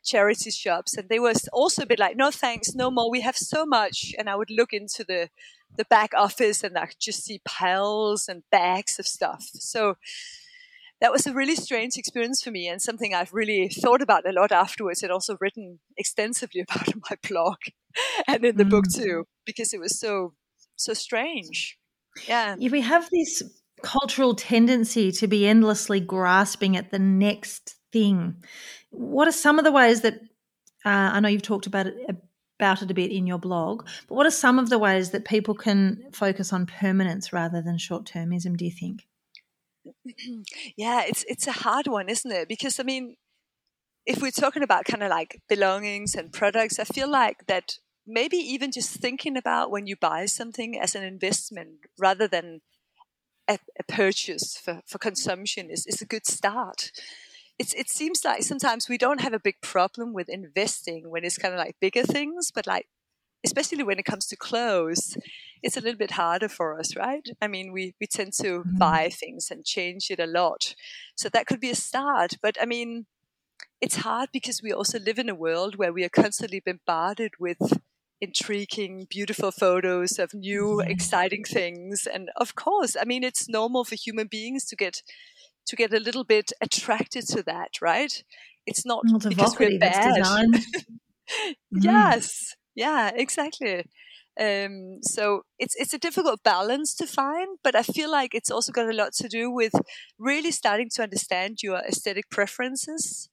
charity 0.00 0.50
shops 0.50 0.96
and 0.96 1.08
they 1.08 1.18
were 1.18 1.34
also 1.52 1.82
a 1.82 1.86
bit 1.86 1.98
like 1.98 2.16
no 2.16 2.30
thanks 2.30 2.74
no 2.74 2.90
more 2.90 3.10
we 3.10 3.20
have 3.20 3.36
so 3.36 3.66
much 3.66 4.14
and 4.18 4.28
i 4.30 4.34
would 4.34 4.50
look 4.50 4.72
into 4.72 5.04
the 5.04 5.28
the 5.76 5.84
back 5.86 6.12
office 6.14 6.62
and 6.62 6.76
I 6.76 6.86
could 6.86 7.00
just 7.00 7.24
see 7.24 7.40
piles 7.44 8.28
and 8.28 8.42
bags 8.50 8.98
of 8.98 9.06
stuff. 9.06 9.48
So 9.54 9.96
that 11.00 11.12
was 11.12 11.26
a 11.26 11.32
really 11.32 11.56
strange 11.56 11.96
experience 11.96 12.42
for 12.42 12.50
me 12.50 12.68
and 12.68 12.80
something 12.80 13.14
I've 13.14 13.32
really 13.32 13.68
thought 13.68 14.02
about 14.02 14.28
a 14.28 14.32
lot 14.32 14.52
afterwards 14.52 15.02
and 15.02 15.10
also 15.10 15.36
written 15.40 15.80
extensively 15.96 16.60
about 16.68 16.88
in 16.88 17.00
my 17.10 17.16
blog 17.28 17.56
and 18.28 18.44
in 18.44 18.56
the 18.56 18.64
mm. 18.64 18.70
book 18.70 18.84
too, 18.94 19.24
because 19.44 19.72
it 19.72 19.80
was 19.80 19.98
so 19.98 20.34
so 20.76 20.94
strange. 20.94 21.78
Yeah. 22.26 22.56
yeah. 22.58 22.70
We 22.70 22.80
have 22.80 23.08
this 23.10 23.42
cultural 23.82 24.34
tendency 24.34 25.10
to 25.12 25.26
be 25.26 25.46
endlessly 25.46 26.00
grasping 26.00 26.76
at 26.76 26.90
the 26.90 26.98
next 26.98 27.76
thing. 27.92 28.36
What 28.92 29.26
are 29.26 29.32
some 29.32 29.58
of 29.58 29.64
the 29.64 29.72
ways 29.72 30.02
that 30.02 30.14
uh, 30.84 31.10
I 31.12 31.20
know 31.20 31.28
you've 31.28 31.42
talked 31.42 31.66
about 31.66 31.86
it 31.86 31.96
about 32.62 32.80
it 32.80 32.90
a 32.90 32.94
bit 32.94 33.10
in 33.10 33.26
your 33.26 33.38
blog. 33.38 33.84
But 34.08 34.14
what 34.14 34.26
are 34.26 34.30
some 34.30 34.58
of 34.58 34.70
the 34.70 34.78
ways 34.78 35.10
that 35.10 35.24
people 35.24 35.54
can 35.54 36.04
focus 36.12 36.52
on 36.52 36.66
permanence 36.66 37.32
rather 37.32 37.60
than 37.60 37.76
short 37.76 38.06
termism, 38.06 38.56
do 38.56 38.64
you 38.64 38.70
think? 38.70 39.06
yeah, 40.76 41.02
it's 41.02 41.24
it's 41.28 41.48
a 41.48 41.52
hard 41.52 41.88
one, 41.88 42.08
isn't 42.08 42.30
it? 42.30 42.48
Because 42.48 42.78
I 42.78 42.84
mean, 42.84 43.16
if 44.06 44.22
we're 44.22 44.30
talking 44.30 44.62
about 44.62 44.84
kind 44.84 45.02
of 45.02 45.10
like 45.10 45.40
belongings 45.48 46.14
and 46.14 46.32
products, 46.32 46.78
I 46.78 46.84
feel 46.84 47.10
like 47.10 47.46
that 47.46 47.78
maybe 48.06 48.36
even 48.36 48.70
just 48.70 48.90
thinking 48.90 49.36
about 49.36 49.70
when 49.70 49.86
you 49.86 49.96
buy 49.96 50.26
something 50.26 50.78
as 50.78 50.94
an 50.94 51.02
investment 51.02 51.86
rather 51.98 52.28
than 52.28 52.60
a, 53.48 53.58
a 53.78 53.82
purchase 53.84 54.56
for, 54.56 54.82
for 54.86 54.98
consumption 54.98 55.70
is, 55.70 55.86
is 55.86 56.00
a 56.00 56.06
good 56.06 56.26
start 56.26 56.90
it's, 57.58 57.74
it 57.74 57.88
seems 57.88 58.24
like 58.24 58.42
sometimes 58.42 58.88
we 58.88 58.98
don't 58.98 59.20
have 59.20 59.32
a 59.32 59.40
big 59.40 59.56
problem 59.60 60.12
with 60.12 60.28
investing 60.28 61.10
when 61.10 61.24
it's 61.24 61.38
kind 61.38 61.54
of 61.54 61.58
like 61.58 61.76
bigger 61.80 62.02
things, 62.02 62.50
but 62.52 62.66
like 62.66 62.88
especially 63.44 63.82
when 63.82 63.98
it 63.98 64.04
comes 64.04 64.26
to 64.26 64.36
clothes, 64.36 65.16
it's 65.62 65.76
a 65.76 65.80
little 65.80 65.98
bit 65.98 66.12
harder 66.12 66.48
for 66.48 66.78
us, 66.78 66.96
right? 66.96 67.28
I 67.40 67.48
mean, 67.48 67.72
we, 67.72 67.94
we 68.00 68.06
tend 68.06 68.32
to 68.34 68.60
mm-hmm. 68.60 68.78
buy 68.78 69.08
things 69.10 69.50
and 69.50 69.64
change 69.64 70.10
it 70.10 70.20
a 70.20 70.26
lot. 70.26 70.74
So 71.16 71.28
that 71.30 71.46
could 71.46 71.60
be 71.60 71.70
a 71.70 71.74
start. 71.74 72.34
But 72.40 72.56
I 72.60 72.66
mean, 72.66 73.06
it's 73.80 73.96
hard 73.96 74.30
because 74.32 74.62
we 74.62 74.72
also 74.72 74.98
live 74.98 75.18
in 75.18 75.28
a 75.28 75.34
world 75.34 75.76
where 75.76 75.92
we 75.92 76.04
are 76.04 76.08
constantly 76.08 76.60
bombarded 76.60 77.32
with 77.38 77.58
intriguing, 78.20 79.06
beautiful 79.10 79.50
photos 79.50 80.18
of 80.18 80.32
new, 80.32 80.78
mm-hmm. 80.80 80.90
exciting 80.90 81.44
things. 81.44 82.06
And 82.12 82.30
of 82.36 82.54
course, 82.54 82.96
I 83.00 83.04
mean, 83.04 83.24
it's 83.24 83.48
normal 83.48 83.84
for 83.84 83.96
human 83.96 84.28
beings 84.28 84.64
to 84.66 84.76
get 84.76 85.02
to 85.66 85.76
get 85.76 85.92
a 85.92 86.00
little 86.00 86.24
bit 86.24 86.52
attracted 86.60 87.26
to 87.28 87.42
that, 87.44 87.80
right? 87.80 88.22
It's 88.66 88.86
not 88.86 89.04
well, 89.08 89.18
because 89.18 89.58
we're 89.58 89.78
bad. 89.78 90.22
mm. 90.22 91.54
Yes, 91.70 92.54
yeah, 92.74 93.10
exactly. 93.14 93.84
Um, 94.40 95.00
so 95.02 95.42
it's 95.58 95.74
it's 95.76 95.92
a 95.92 95.98
difficult 95.98 96.42
balance 96.42 96.94
to 96.94 97.06
find, 97.06 97.58
but 97.62 97.74
I 97.74 97.82
feel 97.82 98.10
like 98.10 98.34
it's 98.34 98.50
also 98.50 98.72
got 98.72 98.88
a 98.88 98.96
lot 98.96 99.12
to 99.14 99.28
do 99.28 99.50
with 99.50 99.74
really 100.18 100.50
starting 100.50 100.88
to 100.94 101.02
understand 101.02 101.58
your 101.62 101.78
aesthetic 101.78 102.30
preferences 102.30 103.28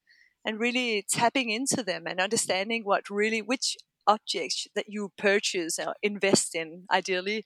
and 0.45 0.59
really 0.59 1.05
tapping 1.09 1.49
into 1.51 1.83
them 1.83 2.05
and 2.05 2.19
understanding 2.19 2.83
what 2.83 3.09
really 3.09 3.41
which 3.41 3.77
objects 4.09 4.67
that 4.75 4.85
you 4.87 5.11
purchase 5.17 5.77
or 5.79 5.93
invest 6.01 6.55
in, 6.55 6.85
ideally, 6.91 7.45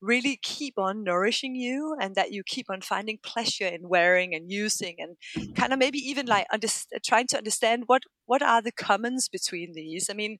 really 0.00 0.38
keep 0.42 0.74
on 0.78 1.02
nourishing 1.02 1.54
you 1.54 1.96
and 2.00 2.14
that 2.14 2.32
you 2.32 2.42
keep 2.44 2.66
on 2.68 2.80
finding 2.82 3.18
pleasure 3.22 3.66
in 3.66 3.88
wearing 3.88 4.34
and 4.34 4.52
using 4.52 4.96
and 4.98 5.16
kind 5.54 5.72
of 5.72 5.78
maybe 5.78 5.98
even 5.98 6.26
like 6.26 6.46
under, 6.52 6.68
trying 7.04 7.26
to 7.28 7.38
understand 7.38 7.84
what, 7.86 8.02
what 8.26 8.42
are 8.42 8.60
the 8.60 8.72
commons 8.72 9.28
between 9.28 9.72
these. 9.74 10.08
I 10.10 10.14
mean, 10.14 10.38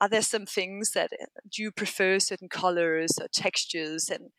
are 0.00 0.08
there 0.08 0.22
some 0.22 0.46
things 0.46 0.92
that 0.92 1.10
uh, 1.12 1.26
do 1.50 1.62
you 1.62 1.70
prefer 1.70 2.18
certain 2.18 2.48
colors 2.48 3.12
or 3.20 3.28
textures 3.32 4.08
and 4.08 4.30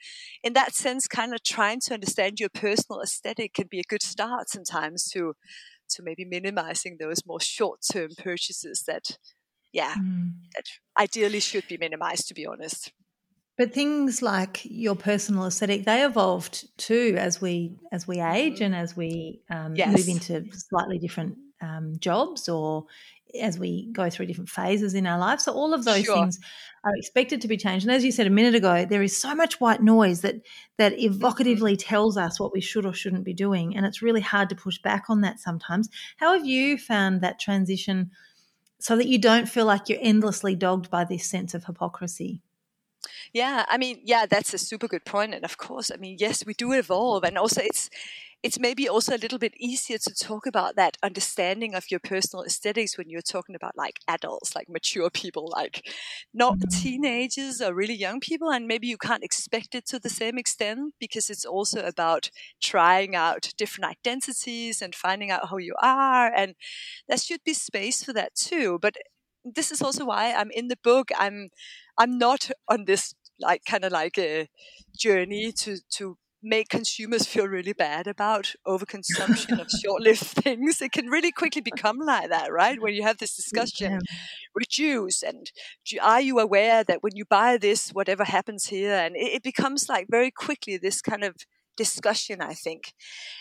in 0.43 0.53
that 0.53 0.75
sense 0.75 1.07
kind 1.07 1.33
of 1.33 1.41
trying 1.41 1.79
to 1.85 1.93
understand 1.93 2.39
your 2.39 2.49
personal 2.49 3.01
aesthetic 3.01 3.53
can 3.53 3.67
be 3.71 3.79
a 3.79 3.89
good 3.89 4.03
start 4.03 4.49
sometimes 4.49 5.07
to 5.13 5.33
to 5.89 6.03
maybe 6.03 6.25
minimizing 6.25 6.97
those 6.99 7.25
more 7.25 7.39
short-term 7.39 8.09
purchases 8.17 8.83
that 8.87 9.17
yeah, 9.73 9.95
mm. 9.95 10.31
ideally 10.97 11.41
should 11.41 11.67
be 11.67 11.77
minimized, 11.77 12.27
to 12.29 12.33
be 12.33 12.45
honest. 12.45 12.93
But 13.57 13.73
things 13.73 14.21
like 14.21 14.61
your 14.63 14.95
personal 14.95 15.45
aesthetic, 15.45 15.85
they 15.85 16.03
evolved 16.03 16.65
too 16.77 17.15
as 17.17 17.39
we 17.39 17.77
as 17.91 18.07
we 18.07 18.19
age 18.19 18.55
mm-hmm. 18.55 18.63
and 18.63 18.75
as 18.75 18.95
we 18.95 19.41
um, 19.49 19.75
yes. 19.75 19.95
move 19.95 20.07
into 20.07 20.45
slightly 20.53 20.97
different 20.97 21.37
um, 21.61 21.93
jobs 21.99 22.49
or 22.49 22.85
as 23.41 23.57
we 23.57 23.89
go 23.91 24.09
through 24.09 24.27
different 24.27 24.49
phases 24.49 24.93
in 24.93 25.07
our 25.07 25.19
life. 25.19 25.39
So 25.39 25.53
all 25.53 25.73
of 25.73 25.85
those 25.85 26.05
sure. 26.05 26.15
things 26.15 26.39
are 26.83 26.95
expected 26.95 27.41
to 27.41 27.47
be 27.47 27.57
changed. 27.57 27.85
And 27.85 27.95
as 27.95 28.03
you 28.03 28.11
said 28.11 28.27
a 28.27 28.31
minute 28.31 28.53
ago, 28.53 28.85
there 28.85 29.01
is 29.01 29.19
so 29.19 29.33
much 29.33 29.59
white 29.59 29.81
noise 29.81 30.21
that 30.21 30.35
that 30.77 30.93
mm-hmm. 30.93 31.13
evocatively 31.13 31.75
tells 31.79 32.17
us 32.17 32.39
what 32.39 32.53
we 32.53 32.61
should 32.61 32.85
or 32.85 32.93
shouldn't 32.93 33.23
be 33.23 33.33
doing, 33.33 33.75
and 33.75 33.85
it's 33.85 34.01
really 34.01 34.21
hard 34.21 34.49
to 34.49 34.55
push 34.55 34.79
back 34.79 35.05
on 35.09 35.21
that 35.21 35.39
sometimes. 35.39 35.89
How 36.17 36.33
have 36.33 36.45
you 36.45 36.77
found 36.77 37.21
that 37.21 37.39
transition? 37.39 38.11
So 38.83 38.97
that 38.97 39.07
you 39.07 39.17
don't 39.17 39.47
feel 39.47 39.65
like 39.65 39.87
you're 39.87 39.97
endlessly 40.01 40.55
dogged 40.55 40.89
by 40.89 41.05
this 41.05 41.29
sense 41.29 41.53
of 41.53 41.63
hypocrisy? 41.63 42.41
Yeah, 43.33 43.65
I 43.67 43.77
mean, 43.77 44.01
yeah, 44.03 44.25
that's 44.25 44.53
a 44.53 44.57
super 44.57 44.87
good. 44.87 45.01
And 45.13 45.43
of 45.43 45.57
course, 45.57 45.91
I 45.91 45.97
mean, 45.97 46.17
yes, 46.19 46.45
we 46.45 46.53
do 46.53 46.71
evolve, 46.73 47.23
and 47.23 47.37
also 47.37 47.61
it's 47.61 47.89
it's 48.43 48.59
maybe 48.59 48.89
also 48.89 49.15
a 49.15 49.17
little 49.17 49.39
bit 49.39 49.53
easier 49.57 49.97
to 49.97 50.13
talk 50.13 50.45
about 50.45 50.75
that 50.75 50.97
understanding 51.01 51.73
of 51.73 51.89
your 51.89 52.01
personal 52.01 52.43
aesthetics 52.43 52.97
when 52.97 53.09
you're 53.09 53.21
talking 53.21 53.55
about 53.55 53.77
like 53.77 54.01
adults, 54.05 54.53
like 54.53 54.67
mature 54.67 55.09
people, 55.09 55.49
like 55.55 55.89
not 56.33 56.57
mm-hmm. 56.57 56.81
teenagers 56.81 57.61
or 57.61 57.73
really 57.73 57.93
young 57.93 58.19
people. 58.19 58.51
And 58.51 58.67
maybe 58.67 58.87
you 58.87 58.97
can't 58.97 59.23
expect 59.23 59.73
it 59.75 59.85
to 59.87 59.97
the 59.97 60.09
same 60.09 60.37
extent 60.37 60.93
because 60.99 61.29
it's 61.29 61.45
also 61.45 61.85
about 61.85 62.29
trying 62.61 63.15
out 63.15 63.53
different 63.57 63.89
identities 63.89 64.81
and 64.81 64.93
finding 64.93 65.31
out 65.31 65.47
who 65.47 65.57
you 65.57 65.75
are. 65.81 66.27
And 66.27 66.55
there 67.07 67.17
should 67.17 67.45
be 67.45 67.53
space 67.53 68.03
for 68.03 68.11
that 68.11 68.35
too. 68.35 68.77
But 68.81 68.95
this 69.45 69.71
is 69.71 69.81
also 69.81 70.05
why 70.05 70.33
I'm 70.33 70.51
in 70.51 70.67
the 70.67 70.77
book. 70.83 71.11
I'm 71.17 71.49
I'm 71.97 72.17
not 72.17 72.49
on 72.67 72.85
this 72.85 73.15
like 73.39 73.63
kind 73.65 73.83
of 73.83 73.91
like 73.91 74.17
a 74.17 74.47
journey 74.97 75.51
to 75.51 75.77
to 75.97 76.17
make 76.45 76.67
consumers 76.67 77.25
feel 77.25 77.47
really 77.47 77.71
bad 77.71 78.05
about 78.05 78.53
overconsumption 78.67 79.61
of 79.61 79.69
short-lived 79.83 80.19
things. 80.43 80.81
It 80.81 80.91
can 80.91 81.07
really 81.07 81.31
quickly 81.31 81.61
become 81.71 81.99
like 81.99 82.29
that, 82.29 82.51
right? 82.51 82.81
When 82.81 82.93
you 82.93 83.03
have 83.03 83.17
this 83.17 83.35
discussion, 83.35 84.01
reduce 84.53 85.23
and 85.23 85.49
are 86.01 86.21
you 86.21 86.39
aware 86.39 86.83
that 86.83 87.01
when 87.01 87.15
you 87.15 87.23
buy 87.25 87.57
this, 87.57 87.89
whatever 87.91 88.25
happens 88.25 88.65
here, 88.65 88.93
and 88.93 89.15
it, 89.15 89.35
it 89.35 89.43
becomes 89.43 89.87
like 89.87 90.07
very 90.09 90.31
quickly 90.31 90.77
this 90.77 91.01
kind 91.01 91.23
of 91.23 91.35
discussion 91.75 92.39
i 92.41 92.53
think 92.53 92.93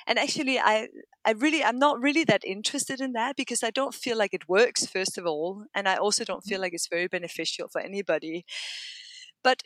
and 0.07 0.19
actually 0.19 0.59
i 0.59 0.89
i 1.25 1.33
really 1.33 1.63
i'm 1.63 1.79
not 1.79 2.01
really 2.01 2.25
that 2.25 2.45
interested 2.45 3.01
in 3.01 3.13
that 3.13 3.37
because 3.37 3.63
i 3.63 3.71
don't 3.71 3.95
feel 3.95 4.17
like 4.17 4.35
it 4.35 4.49
works 4.49 4.87
first 4.87 5.19
of 5.19 5.27
all 5.27 5.65
and 5.75 5.89
i 5.89 5.97
also 5.97 6.25
don't 6.25 6.45
feel 6.45 6.59
mm. 6.59 6.63
like 6.63 6.73
it's 6.73 6.89
very 6.89 7.07
beneficial 7.07 7.69
for 7.69 7.81
anybody 7.81 8.45
but 9.43 9.63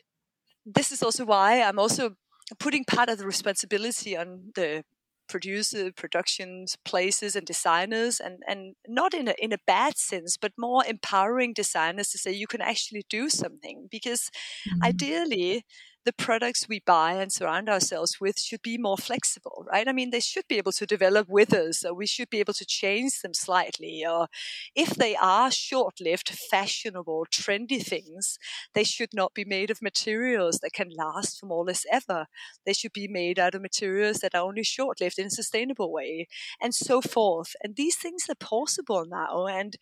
this 0.65 0.91
is 0.91 1.03
also 1.03 1.25
why 1.25 1.61
i'm 1.61 1.79
also 1.79 2.15
putting 2.59 2.83
part 2.85 3.09
of 3.09 3.17
the 3.17 3.25
responsibility 3.25 4.15
on 4.15 4.51
the 4.55 4.83
producer, 5.27 5.91
productions, 5.91 6.77
places, 6.85 7.35
and 7.35 7.45
designers, 7.45 8.19
and 8.19 8.41
and 8.47 8.75
not 8.87 9.13
in 9.13 9.27
a 9.27 9.35
in 9.37 9.53
a 9.53 9.57
bad 9.67 9.97
sense, 9.97 10.37
but 10.37 10.53
more 10.57 10.83
empowering 10.85 11.53
designers 11.53 12.09
to 12.09 12.17
say 12.17 12.31
you 12.31 12.47
can 12.47 12.61
actually 12.61 13.05
do 13.09 13.29
something 13.29 13.87
because 13.91 14.29
mm-hmm. 14.67 14.83
ideally 14.83 15.65
the 16.07 16.13
products 16.13 16.69
we 16.69 16.79
buy 16.79 17.11
and 17.15 17.33
surround 17.33 17.67
ourselves 17.67 18.17
with 18.21 18.39
should 18.39 18.61
be 18.61 18.77
more 18.77 18.97
flexible, 18.97 19.65
right? 19.69 19.89
I 19.89 19.91
mean, 19.91 20.11
they 20.11 20.21
should 20.21 20.47
be 20.47 20.57
able 20.57 20.71
to 20.71 20.85
develop 20.85 21.27
with 21.27 21.53
us, 21.53 21.83
or 21.83 21.93
we 21.93 22.07
should 22.07 22.29
be 22.29 22.39
able 22.39 22.53
to 22.53 22.65
change 22.65 23.19
them 23.21 23.33
slightly. 23.33 24.05
Or 24.09 24.27
if 24.73 24.91
they 24.91 25.17
are 25.17 25.51
short 25.51 25.99
lived, 25.99 26.29
fashionable, 26.29 27.25
trendy 27.29 27.83
things, 27.83 28.39
they 28.73 28.85
should 28.85 29.09
not 29.13 29.33
be 29.33 29.43
made 29.43 29.69
of 29.69 29.81
materials 29.81 30.59
that 30.59 30.71
can 30.71 30.91
last 30.95 31.41
for 31.41 31.45
more 31.47 31.63
or 31.63 31.65
less 31.65 31.85
ever. 31.91 32.27
They 32.65 32.71
should 32.71 32.93
be 32.93 33.09
made 33.09 33.37
out 33.37 33.53
of 33.53 33.61
materials 33.61 34.19
that 34.19 34.33
are 34.33 34.47
only 34.47 34.63
short 34.63 35.01
lived 35.01 35.19
in 35.19 35.27
a 35.27 35.29
sustainable 35.29 35.91
way, 35.91 36.29
and 36.61 36.73
so 36.73 37.01
forth. 37.01 37.53
And 37.61 37.75
these 37.75 37.97
things 37.97 38.27
are 38.29 38.35
possible 38.35 39.03
now. 39.05 39.47
And 39.47 39.75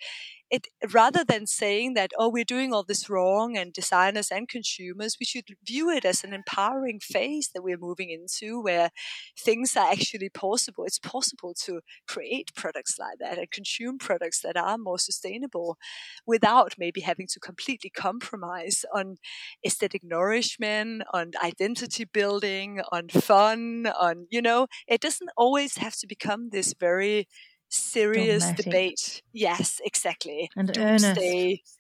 it 0.56 0.68
rather 0.94 1.24
than 1.24 1.46
saying 1.48 1.94
that 1.96 2.12
oh 2.18 2.30
we're 2.30 2.44
doing 2.56 2.74
all 2.74 2.84
this 2.84 3.10
wrong 3.10 3.58
and 3.58 3.74
designers 3.74 4.30
and 4.32 4.48
consumers 4.48 5.18
we 5.20 5.26
should 5.26 5.46
view 5.66 5.90
it 5.90 6.06
as 6.06 6.24
an 6.24 6.34
empowering 6.34 7.00
phase 7.00 7.50
that 7.54 7.64
we're 7.64 7.78
moving 7.78 8.10
into 8.10 8.62
where 8.62 8.90
things 9.38 9.76
are 9.76 9.92
actually 9.92 10.30
possible. 10.30 10.86
It's 10.86 11.00
possible 11.00 11.54
to 11.66 11.82
create 12.08 12.52
products 12.56 12.98
like 13.00 13.18
that 13.20 13.38
and 13.38 13.50
consume 13.52 13.98
products 13.98 14.42
that 14.42 14.58
are 14.58 14.78
more 14.78 15.00
sustainable 15.00 15.78
without 16.26 16.76
maybe 16.78 17.02
having 17.02 17.28
to 17.32 17.40
completely 17.40 17.90
compromise 17.90 18.86
on 18.94 19.18
aesthetic 19.66 20.04
nourishment 20.04 21.04
on 21.14 21.32
identity 21.44 22.06
building 22.06 22.82
on 22.92 23.10
fun 23.10 23.88
on 24.00 24.28
you 24.30 24.42
know 24.42 24.68
it 24.88 25.02
doesn't 25.02 25.30
always 25.38 25.78
have 25.78 25.96
to 25.98 26.08
become 26.08 26.50
this 26.52 26.74
very 26.80 27.28
serious 27.70 28.44
Dogmatic. 28.44 28.66
debate. 28.66 29.22
Yes, 29.34 29.82
exactly. 29.84 30.50
And 30.56 30.72
Doomsday. 30.72 31.46
earnest. 31.48 31.78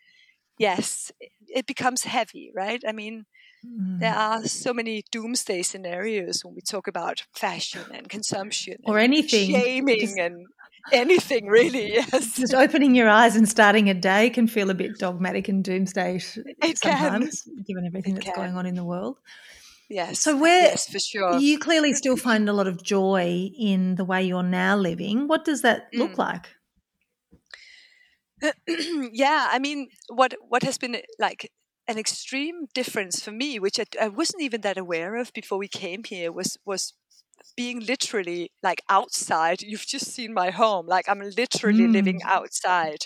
Yes, 0.57 1.11
it 1.47 1.65
becomes 1.65 2.03
heavy, 2.03 2.51
right? 2.55 2.81
I 2.87 2.93
mean, 2.93 3.25
mm. 3.65 3.99
there 3.99 4.15
are 4.15 4.43
so 4.45 4.73
many 4.73 5.03
doomsday 5.11 5.63
scenarios 5.63 6.45
when 6.45 6.55
we 6.55 6.61
talk 6.61 6.87
about 6.87 7.25
fashion 7.33 7.83
and 7.93 8.07
consumption 8.07 8.75
or 8.85 8.97
and 8.97 9.13
anything, 9.13 9.51
shaming 9.51 9.99
just, 9.99 10.17
and 10.17 10.45
anything 10.93 11.47
really. 11.47 11.93
Yes, 11.95 12.37
just 12.37 12.53
opening 12.53 12.95
your 12.95 13.09
eyes 13.09 13.35
and 13.35 13.49
starting 13.49 13.89
a 13.89 13.93
day 13.93 14.29
can 14.29 14.47
feel 14.47 14.69
a 14.69 14.73
bit 14.73 14.97
dogmatic 14.97 15.49
and 15.49 15.63
doomsday 15.63 16.15
it 16.61 16.77
sometimes, 16.77 17.41
can. 17.41 17.63
given 17.67 17.85
everything 17.85 18.13
it 18.15 18.23
that's 18.23 18.35
can. 18.35 18.45
going 18.45 18.55
on 18.55 18.65
in 18.65 18.75
the 18.75 18.85
world. 18.85 19.17
Yes. 19.89 20.19
So 20.19 20.35
where 20.35 20.63
yes, 20.63 20.87
for 20.87 20.99
sure. 20.99 21.37
You 21.37 21.59
clearly 21.59 21.93
still 21.93 22.17
find 22.17 22.49
a 22.49 22.53
lot 22.53 22.67
of 22.67 22.83
joy 22.83 23.51
in 23.57 23.95
the 23.95 24.05
way 24.05 24.23
you're 24.23 24.43
now 24.43 24.75
living. 24.75 25.27
What 25.27 25.45
does 25.45 25.61
that 25.61 25.87
look 25.93 26.13
mm. 26.13 26.17
like? 26.17 26.47
yeah, 29.13 29.47
I 29.51 29.59
mean, 29.59 29.89
what 30.09 30.33
what 30.47 30.63
has 30.63 30.77
been 30.77 30.97
like 31.19 31.51
an 31.87 31.97
extreme 31.97 32.65
difference 32.73 33.21
for 33.21 33.31
me, 33.31 33.59
which 33.59 33.79
I, 33.79 33.85
I 34.01 34.07
wasn't 34.07 34.43
even 34.43 34.61
that 34.61 34.77
aware 34.77 35.15
of 35.15 35.31
before 35.33 35.57
we 35.57 35.67
came 35.67 36.03
here, 36.03 36.31
was 36.31 36.57
was 36.65 36.93
being 37.55 37.79
literally 37.85 38.51
like 38.63 38.81
outside. 38.89 39.61
You've 39.61 39.85
just 39.85 40.07
seen 40.07 40.33
my 40.33 40.51
home. 40.51 40.87
Like 40.87 41.07
I'm 41.07 41.19
literally 41.19 41.87
mm. 41.87 41.93
living 41.93 42.21
outside, 42.23 43.05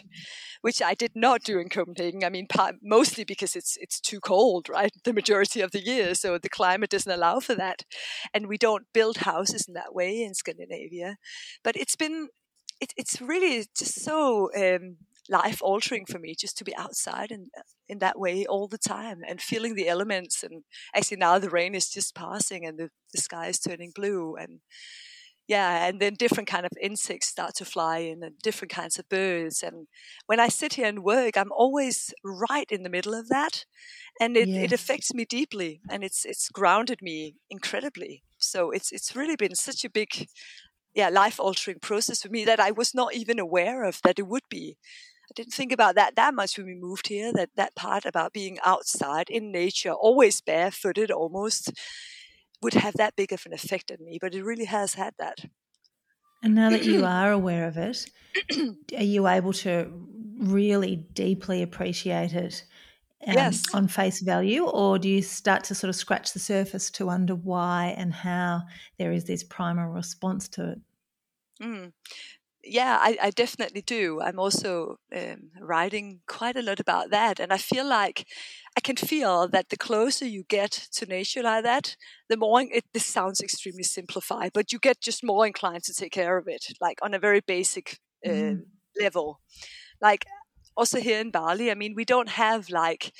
which 0.61 0.81
I 0.81 0.93
did 0.93 1.11
not 1.15 1.43
do 1.43 1.59
in 1.59 1.69
Copenhagen. 1.69 2.23
I 2.23 2.29
mean, 2.29 2.47
mostly 2.81 3.23
because 3.23 3.55
it's 3.55 3.77
it's 3.79 3.99
too 3.99 4.19
cold, 4.19 4.69
right? 4.69 4.91
The 5.03 5.13
majority 5.13 5.61
of 5.61 5.71
the 5.71 5.83
year, 5.83 6.15
so 6.15 6.37
the 6.37 6.49
climate 6.49 6.89
doesn't 6.89 7.11
allow 7.11 7.39
for 7.39 7.55
that, 7.55 7.83
and 8.33 8.47
we 8.47 8.57
don't 8.57 8.85
build 8.93 9.17
houses 9.17 9.65
in 9.67 9.73
that 9.75 9.93
way 9.93 10.21
in 10.21 10.33
Scandinavia. 10.33 11.17
But 11.63 11.75
it's 11.75 11.95
been 11.95 12.29
it, 12.81 12.93
it's 12.97 13.21
really 13.21 13.65
just 13.77 14.01
so 14.03 14.49
um, 14.55 14.97
life 15.29 15.61
altering 15.61 16.05
for 16.05 16.19
me 16.19 16.35
just 16.35 16.57
to 16.57 16.63
be 16.63 16.75
outside 16.75 17.31
and 17.31 17.47
uh, 17.57 17.61
in 17.87 17.99
that 17.99 18.19
way 18.19 18.45
all 18.45 18.67
the 18.67 18.77
time 18.77 19.21
and 19.27 19.41
feeling 19.41 19.75
the 19.75 19.87
elements 19.87 20.43
and 20.43 20.63
actually 20.95 21.17
now 21.17 21.37
the 21.37 21.49
rain 21.49 21.75
is 21.75 21.89
just 21.89 22.15
passing 22.15 22.65
and 22.65 22.77
the, 22.77 22.89
the 23.13 23.21
sky 23.21 23.47
is 23.47 23.59
turning 23.59 23.91
blue 23.93 24.35
and 24.35 24.59
yeah 25.49 25.87
and 25.87 25.99
then 25.99 26.13
different 26.13 26.47
kind 26.47 26.65
of 26.65 26.71
insects 26.81 27.27
start 27.27 27.55
to 27.55 27.65
fly 27.65 27.97
in 27.97 28.23
and 28.23 28.37
different 28.41 28.71
kinds 28.71 28.97
of 28.97 29.09
birds 29.09 29.63
and 29.63 29.87
when 30.27 30.39
i 30.39 30.47
sit 30.47 30.73
here 30.73 30.87
and 30.87 31.03
work 31.03 31.35
i'm 31.35 31.51
always 31.51 32.13
right 32.23 32.71
in 32.71 32.83
the 32.83 32.89
middle 32.89 33.13
of 33.13 33.27
that 33.29 33.65
and 34.21 34.37
it, 34.37 34.47
yes. 34.47 34.65
it 34.65 34.71
affects 34.71 35.13
me 35.13 35.25
deeply 35.25 35.81
and 35.89 36.03
it's 36.03 36.23
it's 36.23 36.49
grounded 36.49 37.01
me 37.01 37.35
incredibly 37.49 38.23
so 38.37 38.71
it's 38.71 38.91
it's 38.91 39.15
really 39.15 39.35
been 39.35 39.55
such 39.55 39.83
a 39.83 39.89
big 39.89 40.27
yeah 40.93 41.09
life 41.09 41.39
altering 41.39 41.79
process 41.79 42.21
for 42.21 42.29
me 42.29 42.45
that 42.45 42.59
i 42.59 42.71
was 42.71 42.93
not 42.93 43.13
even 43.13 43.39
aware 43.39 43.83
of 43.83 43.99
that 44.03 44.19
it 44.19 44.27
would 44.27 44.47
be 44.49 44.77
I 45.29 45.33
didn't 45.35 45.53
think 45.53 45.71
about 45.71 45.95
that 45.95 46.15
that 46.15 46.33
much 46.33 46.57
when 46.57 46.67
we 46.67 46.75
moved 46.75 47.07
here. 47.07 47.31
That 47.33 47.49
that 47.55 47.75
part 47.75 48.05
about 48.05 48.33
being 48.33 48.57
outside 48.65 49.29
in 49.29 49.51
nature, 49.51 49.91
always 49.91 50.41
barefooted, 50.41 51.11
almost, 51.11 51.71
would 52.61 52.73
have 52.73 52.95
that 52.95 53.15
big 53.15 53.31
of 53.31 53.45
an 53.45 53.53
effect 53.53 53.91
on 53.91 54.03
me. 54.03 54.17
But 54.19 54.33
it 54.33 54.43
really 54.43 54.65
has 54.65 54.95
had 54.95 55.13
that. 55.19 55.45
And 56.41 56.55
now 56.55 56.69
that 56.71 56.85
you 56.85 57.05
are 57.05 57.31
aware 57.31 57.67
of 57.67 57.77
it, 57.77 58.09
are 58.97 59.03
you 59.03 59.27
able 59.27 59.53
to 59.53 59.91
really 60.39 60.95
deeply 61.13 61.61
appreciate 61.61 62.33
it 62.33 62.63
um, 63.27 63.33
yes. 63.33 63.63
on 63.73 63.87
face 63.87 64.21
value, 64.21 64.65
or 64.65 64.97
do 64.97 65.09
you 65.09 65.21
start 65.21 65.65
to 65.65 65.75
sort 65.75 65.89
of 65.89 65.95
scratch 65.95 66.33
the 66.33 66.39
surface 66.39 66.89
to 66.91 67.05
wonder 67.05 67.35
why 67.35 67.93
and 67.97 68.13
how 68.13 68.63
there 68.97 69.11
is 69.11 69.25
this 69.25 69.43
primal 69.43 69.89
response 69.89 70.47
to 70.47 70.71
it? 70.71 70.79
Mm 71.61 71.91
yeah, 72.69 72.97
I, 73.01 73.17
I, 73.21 73.29
definitely 73.31 73.81
do. 73.81 74.21
I'm 74.21 74.39
also 74.39 74.97
um, 75.15 75.51
writing 75.59 76.21
quite 76.27 76.55
a 76.55 76.61
lot 76.61 76.79
about 76.79 77.09
that. 77.09 77.39
And 77.39 77.51
I 77.51 77.57
feel 77.57 77.85
like 77.85 78.27
I 78.77 78.81
can 78.81 78.95
feel 78.95 79.47
that 79.47 79.69
the 79.69 79.77
closer 79.77 80.25
you 80.25 80.43
get 80.47 80.71
to 80.93 81.05
nature 81.05 81.41
like 81.43 81.63
that, 81.63 81.95
the 82.29 82.37
more, 82.37 82.61
it, 82.61 82.85
this 82.93 83.05
sounds 83.05 83.41
extremely 83.41 83.83
simplified, 83.83 84.51
but 84.53 84.71
you 84.71 84.79
get 84.79 85.01
just 85.01 85.23
more 85.23 85.45
inclined 85.47 85.83
to 85.83 85.93
take 85.93 86.11
care 86.11 86.37
of 86.37 86.47
it, 86.47 86.65
like 86.79 86.99
on 87.01 87.13
a 87.13 87.19
very 87.19 87.41
basic 87.41 87.97
uh, 88.25 88.29
mm. 88.29 88.61
level. 88.99 89.41
Like 90.01 90.25
also 90.77 90.99
here 90.99 91.19
in 91.19 91.31
Bali, 91.31 91.71
I 91.71 91.75
mean, 91.75 91.93
we 91.95 92.05
don't 92.05 92.29
have 92.29 92.69
like, 92.69 93.11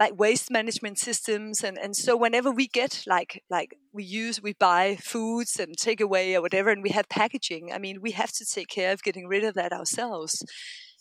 like 0.00 0.18
waste 0.18 0.50
management 0.50 0.98
systems 0.98 1.62
and, 1.62 1.76
and 1.78 1.96
so 1.96 2.16
whenever 2.16 2.50
we 2.50 2.68
get 2.68 3.02
like 3.06 3.42
like 3.50 3.76
we 3.92 4.04
use 4.04 4.42
we 4.42 4.52
buy 4.52 4.96
foods 4.96 5.58
and 5.58 5.76
take 5.76 6.00
away 6.00 6.34
or 6.34 6.42
whatever 6.42 6.70
and 6.70 6.82
we 6.82 6.90
have 6.90 7.08
packaging 7.08 7.70
i 7.72 7.78
mean 7.78 8.00
we 8.00 8.12
have 8.12 8.32
to 8.32 8.44
take 8.44 8.68
care 8.68 8.92
of 8.92 9.02
getting 9.02 9.26
rid 9.26 9.44
of 9.44 9.54
that 9.54 9.72
ourselves 9.72 10.44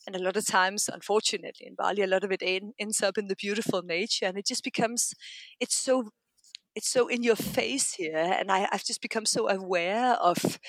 and 0.05 0.15
a 0.15 0.23
lot 0.23 0.37
of 0.37 0.45
times 0.45 0.89
unfortunately 0.91 1.67
in 1.67 1.75
bali 1.75 2.01
a 2.01 2.07
lot 2.07 2.23
of 2.23 2.31
it 2.31 2.41
ends 2.79 3.01
up 3.01 3.17
in 3.17 3.27
the 3.27 3.35
beautiful 3.35 3.81
nature 3.81 4.25
and 4.25 4.37
it 4.37 4.45
just 4.45 4.63
becomes 4.63 5.13
it's 5.59 5.77
so 5.77 6.09
it's 6.75 6.89
so 6.89 7.07
in 7.07 7.23
your 7.23 7.35
face 7.35 7.93
here 7.93 8.35
and 8.39 8.51
I, 8.51 8.67
i've 8.71 8.85
just 8.85 9.01
become 9.01 9.25
so 9.25 9.47
aware 9.49 10.13
of 10.13 10.59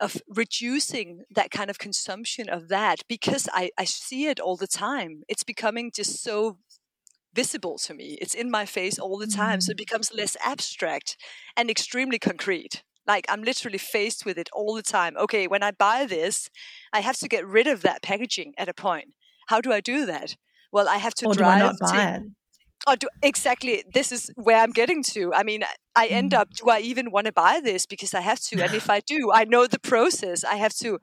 of 0.00 0.16
reducing 0.28 1.24
that 1.34 1.50
kind 1.50 1.70
of 1.70 1.78
consumption 1.78 2.48
of 2.48 2.68
that 2.68 3.00
because 3.08 3.48
I, 3.52 3.70
I 3.76 3.84
see 3.84 4.26
it 4.26 4.38
all 4.38 4.56
the 4.56 4.68
time. 4.68 5.22
It's 5.28 5.42
becoming 5.42 5.90
just 5.94 6.22
so 6.22 6.58
visible 7.38 7.78
to 7.78 7.94
me. 7.94 8.18
It's 8.20 8.34
in 8.34 8.50
my 8.50 8.66
face 8.66 8.98
all 8.98 9.16
the 9.16 9.32
time. 9.42 9.60
So 9.60 9.70
it 9.70 9.74
mm. 9.76 9.84
becomes 9.84 10.12
less 10.12 10.36
abstract 10.44 11.16
and 11.56 11.70
extremely 11.70 12.18
concrete. 12.18 12.82
Like 13.06 13.26
I'm 13.28 13.42
literally 13.44 13.78
faced 13.78 14.26
with 14.26 14.38
it 14.38 14.48
all 14.52 14.74
the 14.74 14.82
time. 14.82 15.16
Okay, 15.16 15.46
when 15.46 15.62
I 15.62 15.70
buy 15.70 16.04
this, 16.04 16.50
I 16.92 17.00
have 17.00 17.16
to 17.18 17.28
get 17.28 17.46
rid 17.46 17.68
of 17.68 17.82
that 17.82 18.02
packaging 18.02 18.54
at 18.58 18.68
a 18.68 18.74
point. 18.74 19.10
How 19.50 19.60
do 19.60 19.72
I 19.72 19.80
do 19.80 20.04
that? 20.06 20.36
Well, 20.72 20.88
I 20.88 20.98
have 20.98 21.14
to 21.20 21.26
or 21.26 21.34
drive. 21.34 21.60
Do 21.60 21.64
I 21.64 21.68
not 21.68 21.76
buy 21.80 22.04
it? 22.16 22.22
Oh, 22.90 22.96
do, 22.96 23.08
exactly. 23.22 23.84
This 23.92 24.10
is 24.12 24.30
where 24.34 24.56
I'm 24.56 24.70
getting 24.70 25.02
to. 25.12 25.34
I 25.34 25.42
mean, 25.42 25.62
I 25.94 26.06
end 26.06 26.32
mm. 26.32 26.38
up, 26.38 26.48
do 26.54 26.70
I 26.70 26.80
even 26.80 27.10
want 27.10 27.26
to 27.26 27.32
buy 27.32 27.60
this? 27.62 27.84
Because 27.84 28.14
I 28.14 28.22
have 28.22 28.40
to. 28.44 28.62
And 28.62 28.72
if 28.72 28.88
I 28.96 29.00
do, 29.00 29.30
I 29.30 29.44
know 29.44 29.66
the 29.66 29.78
process. 29.78 30.42
I 30.42 30.54
have 30.54 30.72
to 30.76 30.98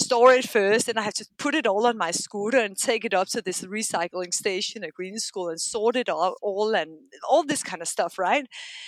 store 0.00 0.32
it 0.32 0.48
first 0.48 0.88
and 0.88 1.00
I 1.00 1.02
have 1.02 1.14
to 1.14 1.26
put 1.36 1.56
it 1.56 1.66
all 1.66 1.84
on 1.84 1.98
my 1.98 2.12
scooter 2.12 2.58
and 2.58 2.76
take 2.76 3.04
it 3.04 3.12
up 3.12 3.26
to 3.30 3.42
this 3.42 3.62
recycling 3.62 4.32
station 4.32 4.84
at 4.84 4.94
Green 4.94 5.18
School 5.18 5.48
and 5.48 5.60
sort 5.60 5.96
it 5.96 6.08
all, 6.08 6.36
all 6.42 6.76
and 6.76 6.90
all 7.28 7.42
this 7.42 7.64
kind 7.64 7.82
of 7.82 7.88
stuff, 7.88 8.20
right? 8.20 8.46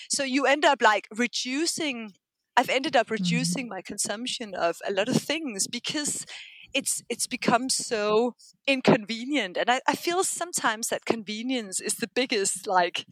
So 0.08 0.22
you 0.22 0.46
end 0.46 0.64
up 0.64 0.80
like 0.80 1.08
reducing. 1.16 2.12
I've 2.56 2.70
ended 2.70 2.94
up 2.94 3.08
mm. 3.08 3.18
reducing 3.18 3.68
my 3.68 3.82
consumption 3.82 4.54
of 4.54 4.76
a 4.86 4.92
lot 4.92 5.08
of 5.08 5.16
things 5.16 5.66
because 5.66 6.24
it's 6.74 7.02
it's 7.08 7.26
become 7.26 7.68
so 7.68 8.34
inconvenient 8.66 9.56
and 9.56 9.70
I, 9.70 9.80
I 9.86 9.94
feel 9.94 10.24
sometimes 10.24 10.88
that 10.88 11.04
convenience 11.04 11.80
is 11.80 11.94
the 11.94 12.08
biggest 12.08 12.66
like 12.66 13.06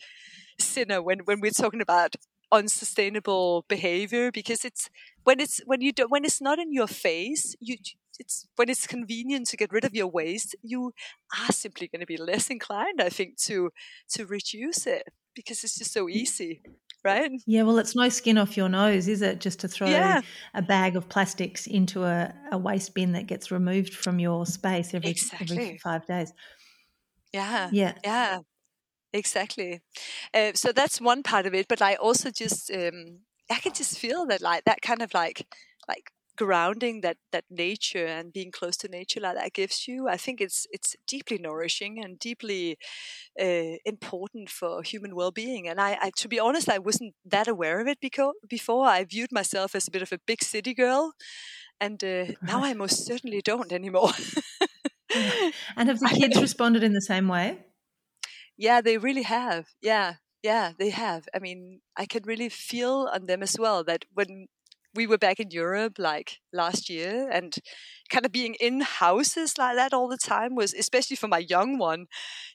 sinner 0.59 1.03
when 1.03 1.21
when 1.21 1.41
we're 1.41 1.51
talking 1.51 1.81
about 1.81 2.17
unsustainable 2.53 3.65
behavior 3.69 4.31
because 4.31 4.65
it's 4.65 4.89
when 5.25 5.41
it's 5.41 5.61
when 5.67 5.81
you 5.81 5.93
do 5.93 6.07
when 6.09 6.25
it's 6.25 6.41
not 6.41 6.59
in 6.59 6.73
your 6.73 6.87
face 6.87 7.57
you 7.61 7.77
it's 8.19 8.47
when 8.57 8.69
it's 8.69 8.87
convenient 8.87 9.47
to 9.49 9.57
get 9.57 9.73
rid 9.73 9.85
of 9.85 9.95
your 9.95 10.07
waste 10.07 10.55
you 10.63 10.93
are 11.43 11.53
simply 11.53 11.89
going 11.89 12.01
to 12.01 12.07
be 12.07 12.17
less 12.17 12.49
inclined 12.49 13.01
i 13.01 13.09
think 13.09 13.37
to 13.37 13.71
to 14.09 14.25
reduce 14.27 14.87
it 14.87 15.03
because 15.35 15.65
it's 15.65 15.79
just 15.79 15.93
so 15.93 16.09
easy 16.09 16.63
right? 17.07 17.31
Yeah, 17.47 17.63
well, 17.63 17.79
it's 17.79 17.95
no 17.95 18.09
skin 18.09 18.37
off 18.37 18.57
your 18.57 18.69
nose, 18.69 19.09
is 19.09 19.23
it? 19.23 19.41
Just 19.41 19.61
to 19.61 19.69
throw 19.69 19.89
yeah. 19.89 20.21
a 20.55 20.61
bag 20.61 20.97
of 20.97 21.09
plastics 21.09 21.67
into 21.67 22.05
a, 22.05 22.35
a, 22.53 22.59
waste 22.59 22.95
bin 22.95 23.13
that 23.13 23.27
gets 23.27 23.51
removed 23.51 23.95
from 23.95 24.19
your 24.19 24.45
space 24.45 24.93
every, 24.93 25.11
exactly. 25.11 25.57
every 25.57 25.79
five 25.79 26.05
days. 26.07 26.33
Yeah. 27.33 27.71
Yeah. 27.73 27.95
Yeah. 28.05 28.39
Exactly. 29.13 29.81
Uh, 30.35 30.51
so 30.55 30.73
that's 30.73 31.01
one 31.01 31.23
part 31.23 31.47
of 31.47 31.55
it, 31.55 31.69
but 31.69 31.81
I 31.81 31.95
also 31.95 32.31
just 32.31 32.71
um, 32.71 33.21
I 33.51 33.57
can 33.57 33.73
just 33.73 33.99
feel 33.99 34.27
that 34.27 34.43
like 34.43 34.65
that 34.65 34.83
kind 34.83 35.01
of 35.01 35.15
like 35.15 35.47
like 35.89 36.11
grounding 36.37 37.01
that 37.01 37.17
that 37.33 37.45
nature 37.51 38.07
and 38.07 38.33
being 38.33 38.51
close 38.51 38.77
to 38.77 38.89
nature 38.89 39.21
like 39.21 39.37
that 39.37 39.53
gives 39.53 39.89
you 39.89 40.09
i 40.09 40.17
think 40.17 40.41
it's 40.41 40.67
it's 40.71 40.95
deeply 41.07 41.39
nourishing 41.39 42.03
and 42.03 42.19
deeply 42.19 42.77
uh, 43.41 43.77
important 43.85 44.51
for 44.51 44.83
human 44.83 45.15
well-being. 45.15 45.69
And 45.69 45.81
I, 45.81 45.99
I, 46.01 46.11
to 46.19 46.29
be 46.29 46.41
honest 46.41 46.69
i 46.69 46.79
wasn't 46.79 47.15
that 47.25 47.49
aware 47.49 47.81
of 47.81 47.87
it 47.89 47.99
because 48.01 48.35
before. 48.49 48.87
I 48.87 49.05
viewed 49.05 49.33
myself 49.33 49.75
as 49.75 49.89
a 49.89 49.91
bit 49.91 50.03
of 50.03 50.13
a 50.13 50.19
big 50.27 50.43
city 50.43 50.75
girl 50.75 51.13
and 51.81 52.03
uh, 52.05 52.27
now 52.43 52.63
i 52.65 52.75
most 52.75 53.07
certainly 53.07 53.41
don't 53.43 53.73
anymore. 53.73 54.13
And 55.77 55.89
have 55.89 56.01
the 56.01 56.09
kids 56.09 56.41
responded 56.41 56.83
in 56.83 56.93
the 56.93 57.01
same 57.01 57.29
way? 57.29 57.65
Yeah 58.57 58.81
they 58.81 58.99
really 58.99 59.23
have. 59.23 59.67
Yeah 59.81 60.15
yeah 60.43 60.73
they 60.79 60.91
have. 60.91 61.29
I 61.35 61.39
mean 61.39 61.81
i 61.97 62.07
can 62.07 62.23
really 62.25 62.49
feel 62.49 63.09
on 63.13 63.27
them 63.27 63.43
as 63.43 63.57
well 63.59 63.85
that 63.85 64.05
when 64.15 64.49
we 64.97 65.07
were 65.07 65.19
back 65.19 65.39
in 65.39 65.51
Europe 65.51 65.99
like 65.99 66.39
last 66.53 66.89
year 66.89 67.29
and 67.31 67.55
kind 68.11 68.25
of 68.25 68.33
being 68.33 68.55
in 68.55 68.81
houses 68.81 69.59
like 69.59 69.77
that 69.77 69.93
all 69.93 70.09
the 70.09 70.17
time 70.17 70.55
was 70.55 70.73
especially 70.75 71.17
for 71.17 71.29
my 71.29 71.39
young 71.39 71.79
one 71.79 72.07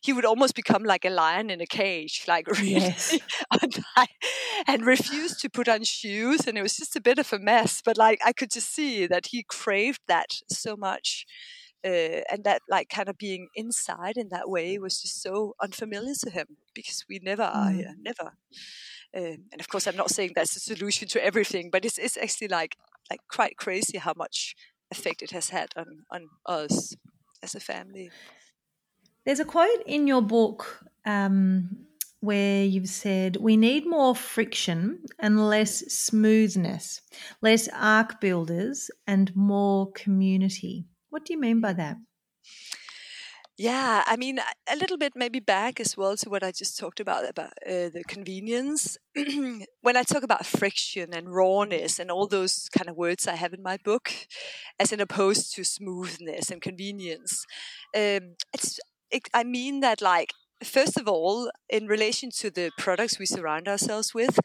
he 0.02 0.14
would 0.14 0.26
almost 0.26 0.56
become 0.56 0.84
like 0.84 1.06
a 1.06 1.10
lion 1.10 1.50
in 1.50 1.62
a 1.62 1.66
cage 1.66 2.24
like 2.28 2.48
really 2.60 2.72
yes. 2.72 3.18
and 4.68 4.86
refused 4.86 5.40
to 5.40 5.50
put 5.50 5.70
on 5.70 5.84
shoes 5.84 6.48
and 6.48 6.58
it 6.58 6.62
was 6.62 6.76
just 6.76 6.96
a 6.96 7.02
bit 7.02 7.20
of 7.20 7.32
a 7.32 7.40
mess 7.40 7.82
but 7.84 7.98
like 7.98 8.20
I 8.26 8.34
could 8.34 8.52
just 8.52 8.74
see 8.74 9.08
that 9.08 9.28
he 9.28 9.44
craved 9.44 10.02
that 10.08 10.30
so 10.50 10.76
much 10.76 11.26
uh, 11.84 12.22
and 12.32 12.44
that 12.44 12.62
like 12.70 12.90
kind 12.90 13.10
of 13.10 13.18
being 13.18 13.48
inside 13.56 14.18
in 14.18 14.30
that 14.30 14.50
way 14.50 14.78
was 14.78 15.02
just 15.02 15.22
so 15.22 15.56
unfamiliar 15.62 16.14
to 16.24 16.30
him 16.30 16.46
because 16.74 17.06
we 17.10 17.20
never 17.24 17.44
mm. 17.44 17.56
are 17.56 17.72
here, 17.72 17.96
never 18.00 18.34
um, 19.16 19.46
and 19.52 19.60
of 19.60 19.68
course, 19.68 19.88
I'm 19.88 19.98
not 19.98 20.12
saying 20.12 20.32
that's 20.36 20.54
the 20.54 20.60
solution 20.60 21.08
to 21.10 21.24
everything, 21.24 21.70
but 21.70 21.86
it's, 21.86 21.98
it's 21.98 22.18
actually 22.18 22.48
like 22.48 22.78
like 23.10 23.22
quite 23.28 23.58
crazy 23.58 23.98
how 23.98 24.14
much 24.16 24.56
effect 24.90 25.22
it 25.22 25.32
has 25.32 25.50
had 25.50 25.70
on 25.76 26.06
on 26.12 26.30
us 26.46 26.96
as 27.44 27.56
a 27.56 27.60
family. 27.60 28.12
There's 29.26 29.40
a 29.40 29.46
quote 29.46 29.84
in 29.86 30.08
your 30.08 30.22
book 30.22 30.84
um, 31.06 31.86
where 32.22 32.64
you've 32.64 32.90
said, 32.90 33.38
We 33.38 33.58
need 33.58 33.86
more 33.86 34.16
friction 34.16 35.04
and 35.20 35.48
less 35.48 35.80
smoothness, 35.92 37.02
less 37.42 37.68
ark 37.74 38.22
builders 38.22 38.90
and 39.06 39.36
more 39.36 39.92
community. 39.92 40.86
What 41.10 41.26
do 41.26 41.34
you 41.34 41.40
mean 41.40 41.62
by 41.62 41.74
that? 41.74 41.98
Yeah, 43.62 44.04
I 44.08 44.16
mean, 44.16 44.40
a 44.68 44.76
little 44.76 44.98
bit 44.98 45.14
maybe 45.16 45.40
back 45.40 45.80
as 45.80 45.96
well 45.96 46.18
to 46.18 46.30
what 46.32 46.42
I 46.44 46.52
just 46.52 46.80
talked 46.80 47.00
about 47.00 47.30
about 47.30 47.52
uh, 47.64 47.94
the 47.94 48.02
convenience. 48.08 48.98
when 49.82 49.96
I 49.96 50.02
talk 50.02 50.24
about 50.24 50.48
friction 50.48 51.14
and 51.14 51.32
rawness 51.32 52.00
and 52.00 52.10
all 52.10 52.26
those 52.26 52.70
kind 52.76 52.90
of 52.90 52.96
words 52.98 53.28
I 53.28 53.36
have 53.36 53.54
in 53.54 53.62
my 53.62 53.78
book, 53.78 54.12
as 54.80 54.92
in 54.92 55.00
opposed 55.00 55.54
to 55.56 55.64
smoothness 55.64 56.50
and 56.50 56.60
convenience, 56.60 57.46
um, 57.96 58.34
it's 58.52 58.80
it, 59.12 59.28
I 59.32 59.44
mean 59.44 59.82
that 59.82 60.02
like 60.02 60.32
first 60.64 60.98
of 60.98 61.08
all, 61.08 61.52
in 61.70 61.86
relation 61.86 62.32
to 62.40 62.50
the 62.50 62.72
products 62.80 63.20
we 63.20 63.28
surround 63.28 63.68
ourselves 63.68 64.12
with, 64.14 64.40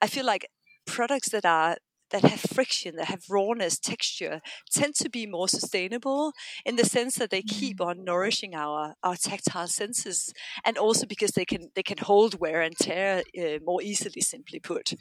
I 0.00 0.06
feel 0.06 0.24
like 0.26 0.46
products 0.86 1.30
that 1.30 1.44
are 1.44 1.76
that 2.10 2.24
have 2.24 2.40
friction, 2.40 2.96
that 2.96 3.06
have 3.06 3.24
rawness, 3.28 3.78
texture, 3.78 4.40
tend 4.70 4.94
to 4.96 5.08
be 5.08 5.26
more 5.26 5.48
sustainable 5.48 6.32
in 6.64 6.76
the 6.76 6.84
sense 6.84 7.16
that 7.16 7.30
they 7.30 7.42
keep 7.42 7.78
mm. 7.78 7.86
on 7.86 8.04
nourishing 8.04 8.54
our, 8.54 8.94
our 9.02 9.16
tactile 9.16 9.68
senses, 9.68 10.32
and 10.64 10.76
also 10.76 11.06
because 11.06 11.32
they 11.32 11.44
can 11.44 11.70
they 11.74 11.82
can 11.82 11.98
hold 11.98 12.40
wear 12.40 12.60
and 12.60 12.76
tear 12.76 13.22
uh, 13.38 13.58
more 13.64 13.82
easily. 13.82 14.20
Simply 14.20 14.60
put, 14.60 14.94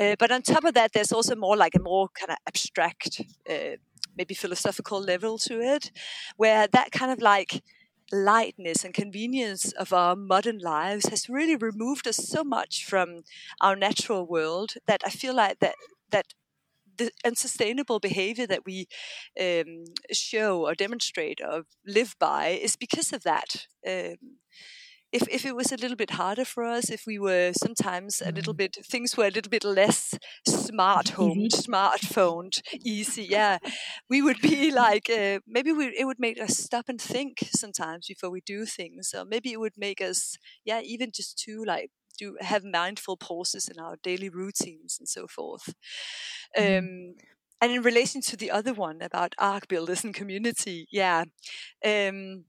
uh, 0.00 0.16
but 0.18 0.30
on 0.30 0.42
top 0.42 0.64
of 0.64 0.74
that, 0.74 0.92
there's 0.92 1.12
also 1.12 1.34
more 1.34 1.56
like 1.56 1.74
a 1.74 1.82
more 1.82 2.08
kind 2.08 2.30
of 2.30 2.36
abstract, 2.46 3.20
uh, 3.48 3.76
maybe 4.16 4.34
philosophical 4.34 5.00
level 5.00 5.38
to 5.38 5.60
it, 5.60 5.90
where 6.36 6.66
that 6.68 6.92
kind 6.92 7.12
of 7.12 7.20
like 7.20 7.62
lightness 8.12 8.84
and 8.84 8.94
convenience 8.94 9.72
of 9.72 9.92
our 9.92 10.14
modern 10.14 10.58
lives 10.58 11.08
has 11.08 11.28
really 11.28 11.56
removed 11.56 12.06
us 12.06 12.16
so 12.16 12.44
much 12.44 12.84
from 12.84 13.22
our 13.60 13.74
natural 13.74 14.24
world 14.26 14.74
that 14.86 15.02
I 15.04 15.10
feel 15.10 15.34
like 15.34 15.58
that 15.58 15.74
that 16.10 16.34
the 16.98 17.10
unsustainable 17.24 18.00
behavior 18.00 18.46
that 18.46 18.64
we 18.64 18.86
um, 19.40 19.84
show 20.12 20.66
or 20.66 20.74
demonstrate 20.74 21.40
or 21.40 21.64
live 21.86 22.14
by 22.18 22.48
is 22.48 22.76
because 22.76 23.12
of 23.12 23.22
that. 23.22 23.66
Um, 23.86 24.38
if, 25.12 25.28
if 25.28 25.46
it 25.46 25.54
was 25.54 25.70
a 25.72 25.76
little 25.76 25.96
bit 25.96 26.10
harder 26.10 26.44
for 26.44 26.64
us, 26.64 26.90
if 26.90 27.04
we 27.06 27.18
were 27.18 27.52
sometimes 27.56 28.20
a 28.20 28.32
little 28.32 28.52
mm. 28.52 28.58
bit, 28.58 28.76
things 28.84 29.16
were 29.16 29.26
a 29.26 29.30
little 29.30 29.50
bit 29.50 29.64
less 29.64 30.18
smart 30.46 31.10
home, 31.10 31.48
smartphone, 31.52 32.50
easy, 32.84 33.22
yeah, 33.22 33.58
we 34.10 34.20
would 34.20 34.40
be 34.40 34.70
like, 34.84 35.08
uh, 35.08 35.38
maybe 35.46 35.72
we, 35.72 35.86
it 35.98 36.06
would 36.06 36.18
make 36.18 36.40
us 36.40 36.58
stop 36.58 36.86
and 36.88 37.00
think 37.00 37.48
sometimes 37.54 38.08
before 38.08 38.30
we 38.30 38.40
do 38.40 38.66
things. 38.66 39.14
Or 39.16 39.24
maybe 39.24 39.52
it 39.52 39.60
would 39.60 39.78
make 39.78 40.00
us, 40.00 40.36
yeah, 40.64 40.80
even 40.82 41.12
just 41.14 41.38
to 41.44 41.64
like 41.64 41.90
do 42.16 42.36
have 42.40 42.64
mindful 42.64 43.16
pauses 43.16 43.68
in 43.68 43.78
our 43.78 43.96
daily 44.02 44.28
routines 44.28 44.96
and 44.98 45.08
so 45.08 45.26
forth. 45.26 45.74
Mm. 46.56 46.78
Um, 46.78 47.14
and 47.60 47.72
in 47.72 47.82
relation 47.82 48.20
to 48.22 48.36
the 48.36 48.50
other 48.50 48.74
one 48.74 49.00
about 49.00 49.34
ark 49.38 49.68
builders 49.68 50.04
and 50.04 50.14
community, 50.14 50.86
yeah, 50.90 51.24
um, 51.84 52.44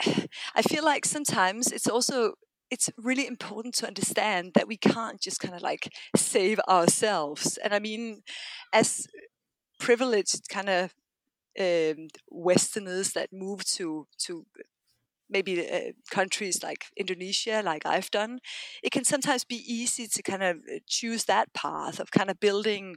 I 0.54 0.62
feel 0.62 0.84
like 0.84 1.04
sometimes 1.04 1.70
it's 1.70 1.88
also 1.88 2.34
it's 2.70 2.88
really 2.96 3.26
important 3.26 3.74
to 3.74 3.86
understand 3.86 4.52
that 4.54 4.66
we 4.66 4.78
can't 4.78 5.20
just 5.20 5.40
kind 5.40 5.54
of 5.54 5.60
like 5.60 5.92
save 6.16 6.58
ourselves. 6.60 7.58
And 7.58 7.74
I 7.74 7.78
mean, 7.78 8.22
as 8.72 9.06
privileged 9.78 10.48
kind 10.48 10.70
of 10.70 10.94
um, 11.60 12.08
Westerners 12.30 13.12
that 13.12 13.28
move 13.30 13.64
to 13.76 14.06
to 14.26 14.46
maybe 15.32 15.68
uh, 15.68 15.92
countries 16.10 16.62
like 16.62 16.86
Indonesia, 16.96 17.62
like 17.64 17.86
I've 17.86 18.10
done, 18.10 18.40
it 18.82 18.92
can 18.92 19.04
sometimes 19.04 19.44
be 19.44 19.56
easy 19.66 20.06
to 20.06 20.22
kind 20.22 20.42
of 20.42 20.56
uh, 20.58 20.78
choose 20.86 21.24
that 21.24 21.52
path 21.54 22.00
of 22.00 22.10
kind 22.10 22.30
of 22.30 22.38
building 22.40 22.96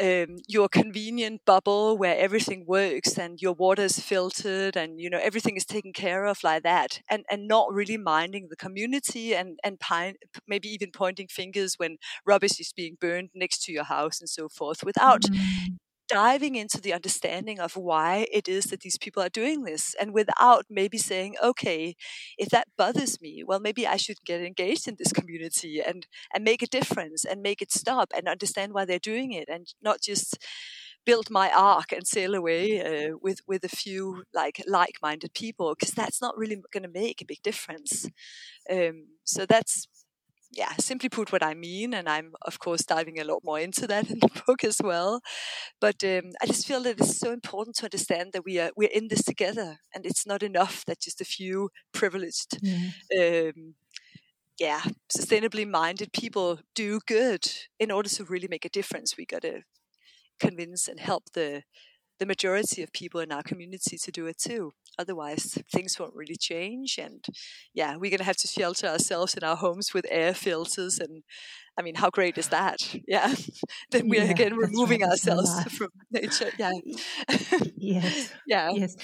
um, 0.00 0.36
your 0.48 0.68
convenient 0.68 1.42
bubble 1.44 1.98
where 1.98 2.16
everything 2.16 2.64
works 2.66 3.18
and 3.18 3.40
your 3.40 3.52
water 3.52 3.82
is 3.82 3.98
filtered 3.98 4.76
and 4.76 5.00
you 5.00 5.10
know 5.10 5.18
everything 5.20 5.56
is 5.56 5.64
taken 5.64 5.92
care 5.92 6.24
of 6.26 6.38
like 6.44 6.62
that 6.62 7.00
and 7.10 7.24
and 7.30 7.48
not 7.48 7.72
really 7.72 7.96
minding 7.96 8.48
the 8.48 8.56
community 8.56 9.34
and 9.34 9.58
and 9.64 9.80
pine, 9.80 10.14
maybe 10.46 10.68
even 10.68 10.90
pointing 10.92 11.28
fingers 11.28 11.74
when 11.76 11.96
rubbish 12.24 12.60
is 12.60 12.72
being 12.74 12.96
burned 13.00 13.30
next 13.34 13.62
to 13.64 13.72
your 13.72 13.84
house 13.84 14.20
and 14.20 14.28
so 14.30 14.48
forth 14.48 14.84
without 14.84 15.22
mm 15.22 15.78
diving 16.10 16.56
into 16.56 16.80
the 16.80 16.92
understanding 16.92 17.60
of 17.60 17.76
why 17.76 18.26
it 18.32 18.48
is 18.48 18.64
that 18.66 18.80
these 18.80 18.98
people 18.98 19.22
are 19.22 19.28
doing 19.28 19.62
this 19.64 19.94
and 20.00 20.12
without 20.12 20.64
maybe 20.68 20.98
saying 20.98 21.36
okay 21.42 21.94
if 22.36 22.48
that 22.50 22.66
bothers 22.76 23.20
me 23.20 23.44
well 23.46 23.60
maybe 23.60 23.86
i 23.86 23.96
should 23.96 24.16
get 24.24 24.40
engaged 24.42 24.88
in 24.88 24.96
this 24.98 25.12
community 25.12 25.80
and 25.80 26.06
and 26.34 26.44
make 26.44 26.62
a 26.62 26.66
difference 26.66 27.24
and 27.24 27.42
make 27.42 27.62
it 27.62 27.72
stop 27.72 28.12
and 28.16 28.28
understand 28.28 28.72
why 28.74 28.84
they're 28.84 28.98
doing 28.98 29.32
it 29.32 29.48
and 29.48 29.74
not 29.82 30.00
just 30.02 30.36
build 31.06 31.30
my 31.30 31.50
ark 31.50 31.92
and 31.92 32.06
sail 32.06 32.34
away 32.34 32.80
uh, 32.82 33.16
with 33.22 33.40
with 33.46 33.64
a 33.64 33.68
few 33.68 34.24
like 34.34 34.62
like-minded 34.66 35.32
people 35.34 35.74
because 35.78 35.94
that's 35.94 36.20
not 36.20 36.36
really 36.36 36.56
going 36.72 36.82
to 36.82 36.88
make 37.02 37.20
a 37.22 37.24
big 37.26 37.42
difference. 37.42 38.08
Um, 38.70 39.08
so 39.24 39.46
that's 39.46 39.88
yeah, 40.52 40.72
simply 40.78 41.08
put 41.08 41.32
what 41.32 41.42
I 41.42 41.54
mean. 41.54 41.94
And 41.94 42.08
I'm, 42.08 42.32
of 42.42 42.58
course, 42.58 42.84
diving 42.84 43.20
a 43.20 43.24
lot 43.24 43.42
more 43.44 43.60
into 43.60 43.86
that 43.86 44.10
in 44.10 44.18
the 44.18 44.42
book 44.46 44.64
as 44.64 44.80
well. 44.82 45.20
But 45.80 46.02
um, 46.04 46.32
I 46.42 46.46
just 46.46 46.66
feel 46.66 46.82
that 46.82 47.00
it's 47.00 47.18
so 47.18 47.32
important 47.32 47.76
to 47.76 47.84
understand 47.84 48.32
that 48.32 48.44
we 48.44 48.58
are 48.58 48.70
we're 48.76 48.90
in 48.92 49.08
this 49.08 49.22
together, 49.22 49.78
and 49.94 50.04
it's 50.04 50.26
not 50.26 50.42
enough 50.42 50.84
that 50.86 51.00
just 51.00 51.20
a 51.20 51.24
few 51.24 51.70
privileged, 51.92 52.58
yeah, 52.62 52.90
um, 53.20 53.74
yeah 54.58 54.82
sustainably 55.16 55.68
minded 55.68 56.12
people 56.12 56.60
do 56.74 57.00
good. 57.06 57.46
In 57.78 57.90
order 57.90 58.08
to 58.08 58.24
really 58.24 58.48
make 58.48 58.64
a 58.64 58.70
difference, 58.70 59.16
we 59.16 59.26
got 59.26 59.42
to 59.42 59.62
convince 60.40 60.88
and 60.88 60.98
help 60.98 61.24
the 61.34 61.62
the 62.20 62.26
majority 62.26 62.82
of 62.82 62.92
people 62.92 63.18
in 63.18 63.32
our 63.32 63.42
community 63.42 63.96
to 63.96 64.12
do 64.12 64.26
it 64.26 64.38
too. 64.38 64.72
Otherwise, 64.98 65.58
things 65.72 65.98
won't 65.98 66.14
really 66.14 66.36
change. 66.36 66.98
And 66.98 67.24
yeah, 67.72 67.96
we're 67.96 68.10
going 68.10 68.18
to 68.18 68.24
have 68.24 68.36
to 68.36 68.46
shelter 68.46 68.86
ourselves 68.86 69.34
in 69.34 69.42
our 69.42 69.56
homes 69.56 69.94
with 69.94 70.04
air 70.10 70.34
filters. 70.34 70.98
And 70.98 71.22
I 71.78 71.82
mean, 71.82 71.94
how 71.94 72.10
great 72.10 72.36
is 72.36 72.48
that? 72.48 72.94
Yeah. 73.08 73.34
then 73.90 74.08
we're 74.08 74.24
yeah, 74.24 74.30
again 74.30 74.54
removing 74.54 75.00
right, 75.00 75.10
ourselves 75.10 75.50
from 75.72 75.88
nature. 76.10 76.50
Yeah. 76.58 76.72
yes. 77.76 78.30
Yeah. 78.46 78.70
Yes. 78.70 78.96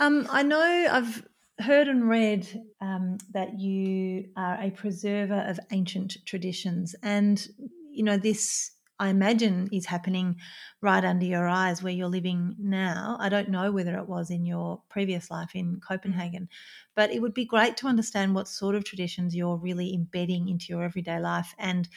Um, 0.00 0.26
I 0.28 0.42
know 0.42 0.60
I've 0.60 1.24
heard 1.60 1.86
and 1.86 2.08
read 2.08 2.46
um, 2.80 3.18
that 3.32 3.58
you 3.60 4.30
are 4.36 4.58
a 4.60 4.70
preserver 4.72 5.44
of 5.46 5.60
ancient 5.70 6.16
traditions. 6.26 6.96
And, 7.04 7.46
you 7.92 8.02
know, 8.02 8.16
this 8.16 8.72
I 8.98 9.08
imagine 9.08 9.68
is 9.72 9.86
happening 9.86 10.40
right 10.80 11.04
under 11.04 11.26
your 11.26 11.46
eyes 11.46 11.82
where 11.82 11.92
you're 11.92 12.08
living 12.08 12.56
now. 12.58 13.16
I 13.20 13.28
don't 13.28 13.50
know 13.50 13.70
whether 13.72 13.96
it 13.96 14.08
was 14.08 14.30
in 14.30 14.44
your 14.46 14.82
previous 14.88 15.30
life 15.30 15.54
in 15.54 15.80
Copenhagen, 15.80 16.48
but 16.94 17.10
it 17.10 17.20
would 17.20 17.34
be 17.34 17.44
great 17.44 17.76
to 17.78 17.86
understand 17.86 18.34
what 18.34 18.48
sort 18.48 18.74
of 18.74 18.84
traditions 18.84 19.36
you're 19.36 19.56
really 19.56 19.94
embedding 19.94 20.48
into 20.48 20.66
your 20.68 20.82
everyday 20.82 21.20
life 21.20 21.54
and 21.58 21.88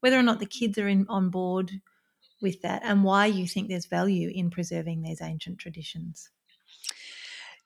whether 0.00 0.18
or 0.18 0.22
not 0.22 0.40
the 0.40 0.46
kids 0.46 0.78
are 0.78 0.88
in, 0.88 1.06
on 1.08 1.30
board 1.30 1.80
with 2.40 2.62
that 2.62 2.82
and 2.84 3.04
why 3.04 3.26
you 3.26 3.46
think 3.46 3.68
there's 3.68 3.86
value 3.86 4.30
in 4.34 4.50
preserving 4.50 5.02
these 5.02 5.22
ancient 5.22 5.58
traditions. 5.58 6.30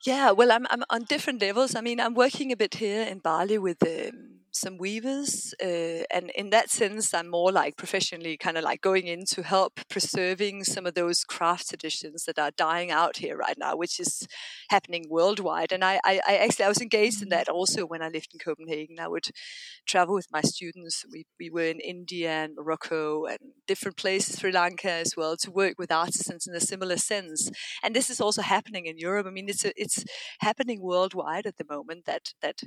Yeah, 0.05 0.31
well, 0.31 0.51
I'm, 0.51 0.67
I'm 0.69 0.83
on 0.89 1.05
different 1.05 1.41
levels. 1.41 1.75
I 1.75 1.81
mean, 1.81 1.99
I'm 1.99 2.13
working 2.13 2.51
a 2.51 2.57
bit 2.57 2.75
here 2.75 3.03
in 3.03 3.19
Bali 3.19 3.57
with 3.57 3.81
um, 3.83 4.32
some 4.53 4.77
weavers, 4.77 5.53
uh, 5.61 6.03
and 6.11 6.31
in 6.35 6.51
that 6.51 6.69
sense, 6.69 7.13
I'm 7.13 7.29
more 7.29 7.51
like 7.51 7.75
professionally 7.75 8.37
kind 8.37 8.57
of 8.57 8.63
like 8.63 8.81
going 8.81 9.07
in 9.07 9.25
to 9.31 9.41
help 9.41 9.79
preserving 9.89 10.63
some 10.63 10.85
of 10.85 10.93
those 10.93 11.23
craft 11.23 11.69
traditions 11.69 12.25
that 12.25 12.37
are 12.37 12.51
dying 12.51 12.91
out 12.91 13.17
here 13.17 13.35
right 13.35 13.57
now, 13.57 13.75
which 13.75 13.99
is 13.99 14.27
happening 14.69 15.05
worldwide. 15.09 15.71
And 15.71 15.83
I, 15.83 15.99
I, 16.05 16.21
I 16.27 16.37
actually 16.37 16.65
I 16.65 16.69
was 16.69 16.81
engaged 16.81 17.23
in 17.23 17.29
that 17.29 17.49
also 17.49 17.85
when 17.85 18.03
I 18.03 18.09
lived 18.09 18.29
in 18.33 18.39
Copenhagen. 18.39 18.99
I 18.99 19.07
would 19.07 19.27
travel 19.87 20.13
with 20.13 20.27
my 20.31 20.41
students. 20.41 21.03
We 21.11 21.25
we 21.39 21.49
were 21.49 21.65
in 21.65 21.79
India 21.79 22.31
and 22.31 22.55
Morocco 22.55 23.25
and 23.25 23.39
different 23.67 23.97
places, 23.97 24.37
Sri 24.37 24.51
Lanka 24.51 24.91
as 24.91 25.13
well, 25.17 25.35
to 25.37 25.51
work 25.51 25.75
with 25.79 25.91
artisans 25.91 26.45
in 26.47 26.55
a 26.55 26.59
similar 26.59 26.97
sense. 26.97 27.49
And 27.81 27.95
this 27.95 28.09
is 28.09 28.21
also 28.21 28.43
happening 28.43 28.85
in 28.85 28.99
Europe. 28.99 29.25
I 29.25 29.31
mean, 29.31 29.49
it's 29.49 29.65
a, 29.65 29.71
it's 29.75 30.05
happening 30.39 30.81
worldwide 30.81 31.47
at 31.47 31.57
the 31.57 31.65
moment. 31.67 32.05
That 32.05 32.33
that 32.41 32.61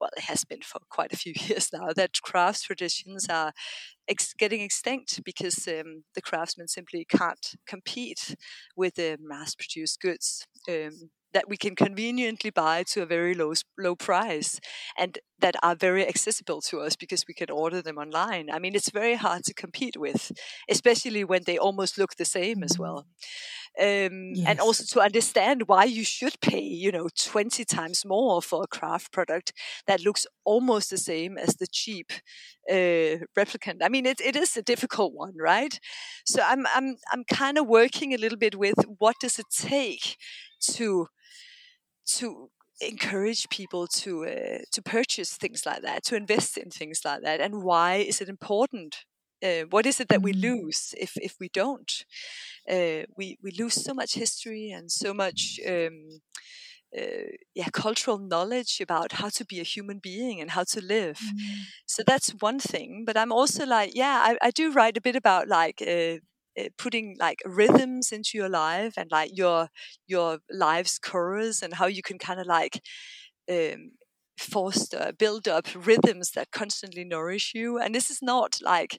well, 0.00 0.10
it 0.16 0.24
has 0.24 0.44
been 0.44 0.62
for 0.62 0.80
quite 0.88 1.12
a 1.12 1.16
few 1.16 1.34
years 1.48 1.70
now, 1.72 1.92
that 1.94 2.20
crafts 2.22 2.62
traditions 2.62 3.26
are 3.28 3.52
ex- 4.08 4.34
getting 4.34 4.60
extinct 4.60 5.22
because 5.24 5.68
um, 5.68 6.04
the 6.14 6.22
craftsmen 6.22 6.68
simply 6.68 7.04
can't 7.04 7.54
compete 7.66 8.34
with 8.76 8.94
the 8.96 9.18
mass 9.20 9.54
produced 9.54 10.00
goods. 10.00 10.46
Um, 10.68 11.10
that 11.32 11.48
we 11.48 11.56
can 11.56 11.76
conveniently 11.76 12.50
buy 12.50 12.82
to 12.82 13.02
a 13.02 13.06
very 13.06 13.34
low 13.34 13.52
low 13.78 13.94
price 13.94 14.58
and 14.98 15.20
that 15.40 15.56
are 15.62 15.74
very 15.74 16.06
accessible 16.06 16.60
to 16.62 16.80
us 16.80 16.96
because 16.96 17.24
we 17.26 17.34
can 17.34 17.50
order 17.50 17.82
them 17.82 17.98
online. 17.98 18.50
I 18.50 18.58
mean, 18.58 18.74
it's 18.74 18.90
very 18.90 19.14
hard 19.14 19.44
to 19.44 19.54
compete 19.54 19.96
with, 19.96 20.32
especially 20.68 21.24
when 21.24 21.42
they 21.46 21.58
almost 21.58 21.98
look 21.98 22.16
the 22.16 22.24
same 22.24 22.62
as 22.62 22.78
well. 22.78 23.06
Um, 23.80 24.32
yes. 24.34 24.46
And 24.46 24.60
also 24.60 24.84
to 24.84 25.00
understand 25.00 25.68
why 25.68 25.84
you 25.84 26.04
should 26.04 26.40
pay, 26.40 26.62
you 26.62 26.90
know, 26.90 27.08
20 27.16 27.64
times 27.64 28.04
more 28.04 28.42
for 28.42 28.64
a 28.64 28.66
craft 28.66 29.12
product 29.12 29.52
that 29.86 30.04
looks 30.04 30.26
almost 30.44 30.90
the 30.90 30.98
same 30.98 31.38
as 31.38 31.54
the 31.54 31.68
cheap 31.70 32.12
uh, 32.68 33.24
replicant. 33.38 33.78
I 33.82 33.88
mean, 33.88 34.06
it, 34.06 34.20
it 34.20 34.34
is 34.36 34.56
a 34.56 34.62
difficult 34.62 35.12
one, 35.14 35.34
right? 35.38 35.78
So 36.26 36.42
I'm, 36.44 36.66
I'm, 36.74 36.96
I'm 37.12 37.24
kind 37.24 37.58
of 37.58 37.66
working 37.66 38.12
a 38.12 38.18
little 38.18 38.38
bit 38.38 38.56
with 38.56 38.84
what 38.98 39.16
does 39.20 39.38
it 39.38 39.46
take 39.50 40.16
to 40.72 41.06
to 42.16 42.50
encourage 42.80 43.48
people 43.48 43.86
to 43.86 44.24
uh, 44.24 44.58
to 44.72 44.82
purchase 44.82 45.36
things 45.36 45.66
like 45.66 45.82
that, 45.82 46.04
to 46.04 46.16
invest 46.16 46.56
in 46.56 46.70
things 46.70 47.00
like 47.04 47.22
that, 47.22 47.40
and 47.40 47.62
why 47.62 47.96
is 47.96 48.20
it 48.20 48.28
important? 48.28 49.04
Uh, 49.42 49.62
what 49.70 49.86
is 49.86 50.00
it 50.00 50.08
that 50.08 50.22
we 50.22 50.32
mm. 50.32 50.42
lose 50.42 50.94
if 50.98 51.16
if 51.16 51.36
we 51.40 51.48
don't? 51.48 52.04
Uh, 52.70 53.04
we 53.16 53.38
we 53.42 53.50
lose 53.58 53.74
so 53.74 53.94
much 53.94 54.14
history 54.14 54.70
and 54.70 54.90
so 54.90 55.14
much. 55.14 55.60
Um, 55.66 56.20
uh, 56.98 57.30
yeah, 57.54 57.68
cultural 57.72 58.18
knowledge 58.18 58.80
about 58.80 59.12
how 59.12 59.28
to 59.28 59.44
be 59.44 59.60
a 59.60 59.64
human 59.64 60.00
being 60.02 60.40
and 60.40 60.50
how 60.50 60.64
to 60.64 60.80
live. 60.80 61.18
Mm. 61.18 61.58
So 61.86 62.02
that's 62.04 62.34
one 62.40 62.58
thing. 62.58 63.04
But 63.06 63.16
I'm 63.16 63.30
also 63.30 63.64
like, 63.64 63.92
yeah, 63.94 64.20
I, 64.24 64.48
I 64.48 64.50
do 64.50 64.72
write 64.72 64.96
a 64.96 65.00
bit 65.00 65.14
about 65.14 65.46
like 65.46 65.80
uh, 65.82 66.18
putting 66.78 67.16
like 67.18 67.38
rhythms 67.44 68.12
into 68.12 68.30
your 68.34 68.48
life 68.48 68.94
and 68.96 69.10
like 69.10 69.30
your 69.36 69.68
your 70.06 70.38
life's 70.50 70.98
chorus 70.98 71.62
and 71.62 71.74
how 71.74 71.86
you 71.86 72.02
can 72.02 72.18
kind 72.18 72.40
of 72.40 72.46
like 72.46 72.80
um, 73.50 73.92
foster 74.38 75.12
build 75.18 75.46
up 75.48 75.66
rhythms 75.74 76.32
that 76.32 76.50
constantly 76.50 77.04
nourish 77.04 77.52
you. 77.54 77.78
And 77.78 77.94
this 77.94 78.10
is 78.10 78.20
not 78.22 78.58
like 78.62 78.98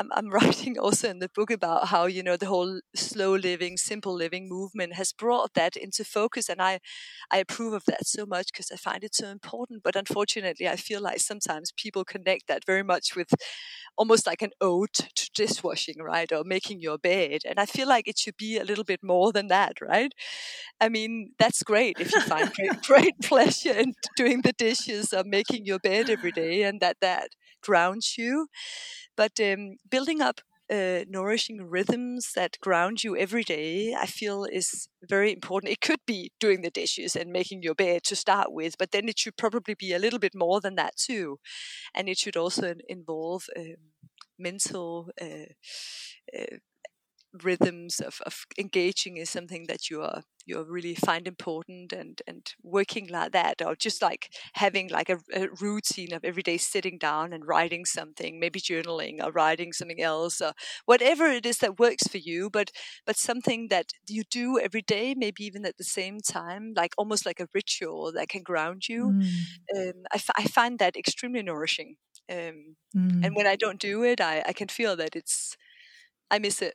I'm, 0.00 0.08
I'm 0.12 0.30
writing 0.38 0.78
also 0.78 1.08
in 1.08 1.18
the 1.18 1.28
book 1.28 1.50
about 1.50 1.88
how 1.88 2.06
you 2.06 2.22
know 2.22 2.36
the 2.36 2.46
whole 2.46 2.80
slow 2.94 3.34
living 3.36 3.76
simple 3.76 4.14
living 4.14 4.48
movement 4.48 4.94
has 4.94 5.12
brought 5.12 5.54
that 5.54 5.76
into 5.76 6.04
focus 6.04 6.48
and 6.48 6.60
i 6.62 6.80
i 7.30 7.38
approve 7.38 7.72
of 7.74 7.84
that 7.86 8.06
so 8.06 8.26
much 8.26 8.48
because 8.52 8.70
i 8.72 8.76
find 8.76 9.04
it 9.04 9.14
so 9.14 9.28
important 9.28 9.82
but 9.82 9.96
unfortunately 9.96 10.66
i 10.68 10.76
feel 10.76 11.00
like 11.02 11.20
sometimes 11.20 11.72
people 11.76 12.04
connect 12.04 12.46
that 12.48 12.64
very 12.64 12.82
much 12.82 13.14
with 13.14 13.32
almost 13.96 14.26
like 14.26 14.42
an 14.42 14.50
ode 14.60 14.92
to 14.92 15.30
dishwashing 15.34 15.96
right 16.00 16.32
or 16.32 16.42
making 16.44 16.80
your 16.80 16.98
bed 16.98 17.40
and 17.48 17.58
i 17.60 17.66
feel 17.66 17.88
like 17.88 18.08
it 18.08 18.18
should 18.18 18.36
be 18.36 18.58
a 18.58 18.64
little 18.64 18.84
bit 18.84 19.00
more 19.02 19.32
than 19.32 19.48
that 19.48 19.80
right? 19.80 20.12
I 20.80 20.88
mean 20.88 21.32
that's 21.38 21.62
great 21.62 21.96
if 22.00 22.14
you 22.14 22.20
find 22.22 22.50
great, 22.52 22.80
great 22.86 23.14
pleasure 23.22 23.72
in 23.72 23.94
doing 24.16 24.42
the 24.42 24.52
dishes 24.52 25.12
or 25.12 25.24
making 25.24 25.66
your 25.66 25.78
bed 25.78 26.10
every 26.10 26.32
day 26.32 26.62
and 26.62 26.80
that 26.80 26.96
that 27.00 27.30
grounds 27.60 28.16
you 28.18 28.48
but 29.16 29.38
um, 29.40 29.76
building 29.88 30.20
up 30.20 30.40
uh, 30.72 31.04
nourishing 31.08 31.62
rhythms 31.68 32.32
that 32.36 32.56
ground 32.60 33.02
you 33.02 33.16
every 33.16 33.42
day, 33.42 33.92
I 33.98 34.06
feel 34.06 34.44
is 34.44 34.88
very 35.02 35.32
important. 35.32 35.72
It 35.72 35.80
could 35.80 35.98
be 36.06 36.30
doing 36.38 36.62
the 36.62 36.70
dishes 36.70 37.16
and 37.16 37.32
making 37.32 37.62
your 37.62 37.74
bed 37.74 38.04
to 38.04 38.14
start 38.14 38.52
with, 38.52 38.78
but 38.78 38.92
then 38.92 39.08
it 39.08 39.18
should 39.18 39.36
probably 39.36 39.74
be 39.74 39.92
a 39.92 39.98
little 39.98 40.20
bit 40.20 40.32
more 40.34 40.60
than 40.60 40.76
that 40.76 40.96
too. 40.96 41.38
And 41.94 42.08
it 42.08 42.18
should 42.18 42.36
also 42.36 42.74
involve 42.88 43.46
um, 43.56 43.76
mental 44.38 45.10
uh, 45.20 45.52
uh, 46.36 46.56
rhythms 47.42 48.00
of, 48.00 48.20
of 48.26 48.44
engaging 48.58 49.16
is 49.16 49.30
something 49.30 49.66
that 49.68 49.88
you 49.88 50.02
are 50.02 50.22
you 50.46 50.62
really 50.62 50.94
find 50.94 51.28
important 51.28 51.92
and 51.92 52.22
and 52.26 52.54
working 52.62 53.06
like 53.08 53.32
that 53.32 53.62
or 53.64 53.76
just 53.76 54.02
like 54.02 54.30
having 54.54 54.88
like 54.88 55.08
a, 55.08 55.18
a, 55.32 55.48
routine 55.60 56.12
of 56.12 56.24
every 56.24 56.42
day 56.42 56.56
sitting 56.56 56.98
down 56.98 57.32
and 57.32 57.46
writing 57.46 57.84
something 57.84 58.40
maybe 58.40 58.60
journaling 58.60 59.22
or 59.22 59.30
writing 59.30 59.72
something 59.72 60.00
else 60.00 60.40
or 60.40 60.52
whatever 60.86 61.26
it 61.26 61.46
is 61.46 61.58
that 61.58 61.78
works 61.78 62.06
for 62.08 62.18
you 62.18 62.50
but 62.50 62.70
but 63.06 63.16
something 63.16 63.68
that 63.68 63.92
you 64.08 64.24
do 64.24 64.58
every 64.58 64.82
day 64.82 65.14
maybe 65.16 65.44
even 65.44 65.64
at 65.64 65.76
the 65.76 65.84
same 65.84 66.18
time 66.20 66.72
like 66.74 66.94
almost 66.98 67.24
like 67.24 67.40
a 67.40 67.48
ritual 67.54 68.12
that 68.12 68.28
can 68.28 68.42
ground 68.42 68.88
you 68.88 69.12
mm. 69.12 69.90
um, 69.90 70.02
I, 70.12 70.16
f- 70.16 70.36
I 70.36 70.44
find 70.44 70.78
that 70.78 70.96
extremely 70.96 71.42
nourishing 71.42 71.96
um, 72.30 72.76
mm. 72.96 73.24
and 73.24 73.36
when 73.36 73.46
i 73.46 73.56
don't 73.56 73.80
do 73.80 74.02
it 74.02 74.20
I, 74.20 74.42
I 74.46 74.52
can 74.52 74.68
feel 74.68 74.96
that 74.96 75.14
it's 75.14 75.56
i 76.30 76.38
miss 76.38 76.62
it 76.62 76.74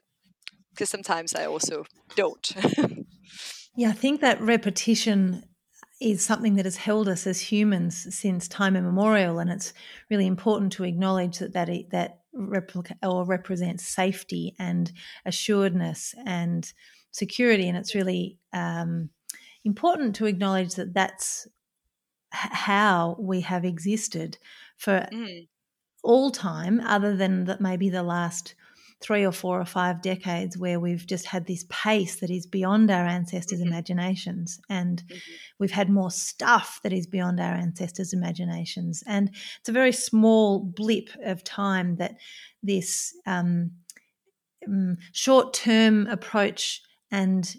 because 0.75 0.89
sometimes 0.89 1.33
I 1.33 1.45
also 1.45 1.85
don't. 2.15 2.51
yeah, 3.75 3.89
I 3.89 3.93
think 3.93 4.21
that 4.21 4.41
repetition 4.41 5.43
is 6.01 6.23
something 6.23 6.55
that 6.55 6.65
has 6.65 6.75
held 6.75 7.07
us 7.07 7.25
as 7.25 7.39
humans 7.39 8.13
since 8.13 8.47
time 8.49 8.75
immemorial, 8.75 9.39
and 9.39 9.49
it's 9.49 9.73
really 10.09 10.27
important 10.27 10.73
to 10.73 10.83
acknowledge 10.83 11.39
that 11.39 11.53
that 11.53 11.69
that 11.91 12.19
replica 12.33 12.95
or 13.01 13.25
represents 13.25 13.87
safety 13.87 14.53
and 14.59 14.91
assuredness 15.25 16.13
and 16.25 16.73
security. 17.11 17.69
And 17.69 17.77
it's 17.77 17.95
really 17.95 18.37
um, 18.51 19.09
important 19.63 20.15
to 20.17 20.25
acknowledge 20.25 20.75
that 20.75 20.93
that's 20.93 21.47
how 22.31 23.15
we 23.17 23.39
have 23.41 23.63
existed 23.63 24.37
for 24.75 25.07
mm. 25.13 25.47
all 26.03 26.31
time, 26.31 26.81
other 26.81 27.15
than 27.15 27.45
that 27.45 27.61
maybe 27.61 27.89
the 27.89 28.03
last 28.03 28.55
three 29.01 29.25
or 29.25 29.31
four 29.31 29.59
or 29.59 29.65
five 29.65 30.01
decades 30.01 30.57
where 30.57 30.79
we've 30.79 31.05
just 31.05 31.25
had 31.25 31.45
this 31.45 31.65
pace 31.69 32.15
that 32.17 32.29
is 32.29 32.45
beyond 32.45 32.89
our 32.89 33.05
ancestors' 33.05 33.59
mm-hmm. 33.59 33.67
imaginations. 33.67 34.59
And 34.69 35.03
mm-hmm. 35.03 35.17
we've 35.59 35.71
had 35.71 35.89
more 35.89 36.11
stuff 36.11 36.79
that 36.83 36.93
is 36.93 37.05
beyond 37.05 37.39
our 37.39 37.53
ancestors' 37.53 38.13
imaginations. 38.13 39.03
And 39.05 39.29
it's 39.59 39.69
a 39.69 39.73
very 39.73 39.91
small 39.91 40.59
blip 40.59 41.09
of 41.23 41.43
time 41.43 41.97
that 41.97 42.15
this 42.63 43.13
um, 43.25 43.71
um, 44.67 44.97
short 45.11 45.53
term 45.53 46.07
approach 46.07 46.81
and 47.11 47.55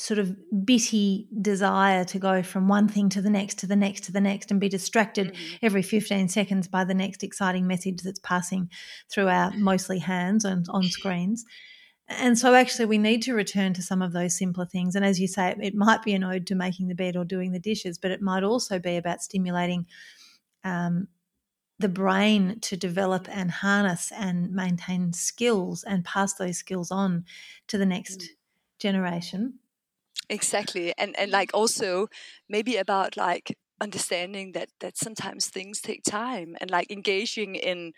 sort 0.00 0.18
of 0.18 0.34
bitty 0.64 1.28
desire 1.42 2.04
to 2.04 2.18
go 2.18 2.42
from 2.42 2.68
one 2.68 2.88
thing 2.88 3.10
to 3.10 3.20
the 3.20 3.28
next 3.28 3.58
to 3.58 3.66
the 3.66 3.76
next 3.76 4.04
to 4.04 4.12
the 4.12 4.20
next 4.20 4.50
and 4.50 4.58
be 4.58 4.68
distracted 4.68 5.28
mm-hmm. 5.28 5.56
every 5.62 5.82
15 5.82 6.28
seconds 6.28 6.68
by 6.68 6.84
the 6.84 6.94
next 6.94 7.22
exciting 7.22 7.66
message 7.66 8.00
that's 8.02 8.18
passing 8.20 8.70
through 9.12 9.28
our 9.28 9.52
mostly 9.56 9.98
hands 9.98 10.44
and 10.44 10.66
on 10.70 10.84
screens 10.84 11.44
and 12.08 12.38
so 12.38 12.54
actually 12.54 12.86
we 12.86 12.98
need 12.98 13.22
to 13.22 13.34
return 13.34 13.74
to 13.74 13.82
some 13.82 14.00
of 14.00 14.12
those 14.12 14.36
simpler 14.36 14.64
things 14.64 14.94
and 14.94 15.04
as 15.04 15.20
you 15.20 15.28
say 15.28 15.54
it 15.60 15.74
might 15.74 16.02
be 16.02 16.14
an 16.14 16.24
ode 16.24 16.46
to 16.46 16.54
making 16.54 16.88
the 16.88 16.94
bed 16.94 17.14
or 17.14 17.24
doing 17.24 17.52
the 17.52 17.60
dishes 17.60 17.98
but 17.98 18.10
it 18.10 18.22
might 18.22 18.42
also 18.42 18.78
be 18.78 18.96
about 18.96 19.22
stimulating 19.22 19.86
um, 20.64 21.08
the 21.78 21.88
brain 21.88 22.58
to 22.60 22.76
develop 22.76 23.28
and 23.30 23.50
harness 23.50 24.12
and 24.16 24.50
maintain 24.50 25.12
skills 25.12 25.84
and 25.84 26.04
pass 26.04 26.34
those 26.34 26.56
skills 26.56 26.90
on 26.90 27.24
to 27.68 27.78
the 27.78 27.86
next 27.86 28.20
mm. 28.20 28.26
generation 28.78 29.59
exactly 30.30 30.94
and 30.96 31.18
and 31.18 31.30
like 31.30 31.50
also 31.52 32.08
maybe 32.48 32.76
about 32.76 33.16
like 33.16 33.56
understanding 33.80 34.52
that 34.52 34.68
that 34.80 34.96
sometimes 34.96 35.46
things 35.46 35.80
take 35.80 36.02
time 36.02 36.56
and 36.60 36.70
like 36.70 36.90
engaging 36.90 37.54
in 37.54 37.92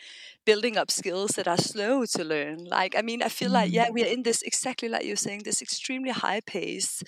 building 0.46 0.76
up 0.76 0.90
skills 0.90 1.32
that 1.32 1.48
are 1.48 1.58
slow 1.58 2.04
to 2.06 2.24
learn. 2.24 2.64
Like 2.64 2.96
i 2.96 3.02
mean 3.02 3.22
i 3.22 3.28
feel 3.28 3.50
like 3.50 3.72
yeah 3.72 3.88
mm. 3.88 3.94
we 3.94 4.04
are 4.04 4.12
in 4.12 4.22
this 4.22 4.42
exactly 4.42 4.88
like 4.88 5.04
you're 5.04 5.16
saying 5.16 5.42
this 5.44 5.60
extremely 5.60 6.10
high 6.10 6.40
pace 6.40 7.02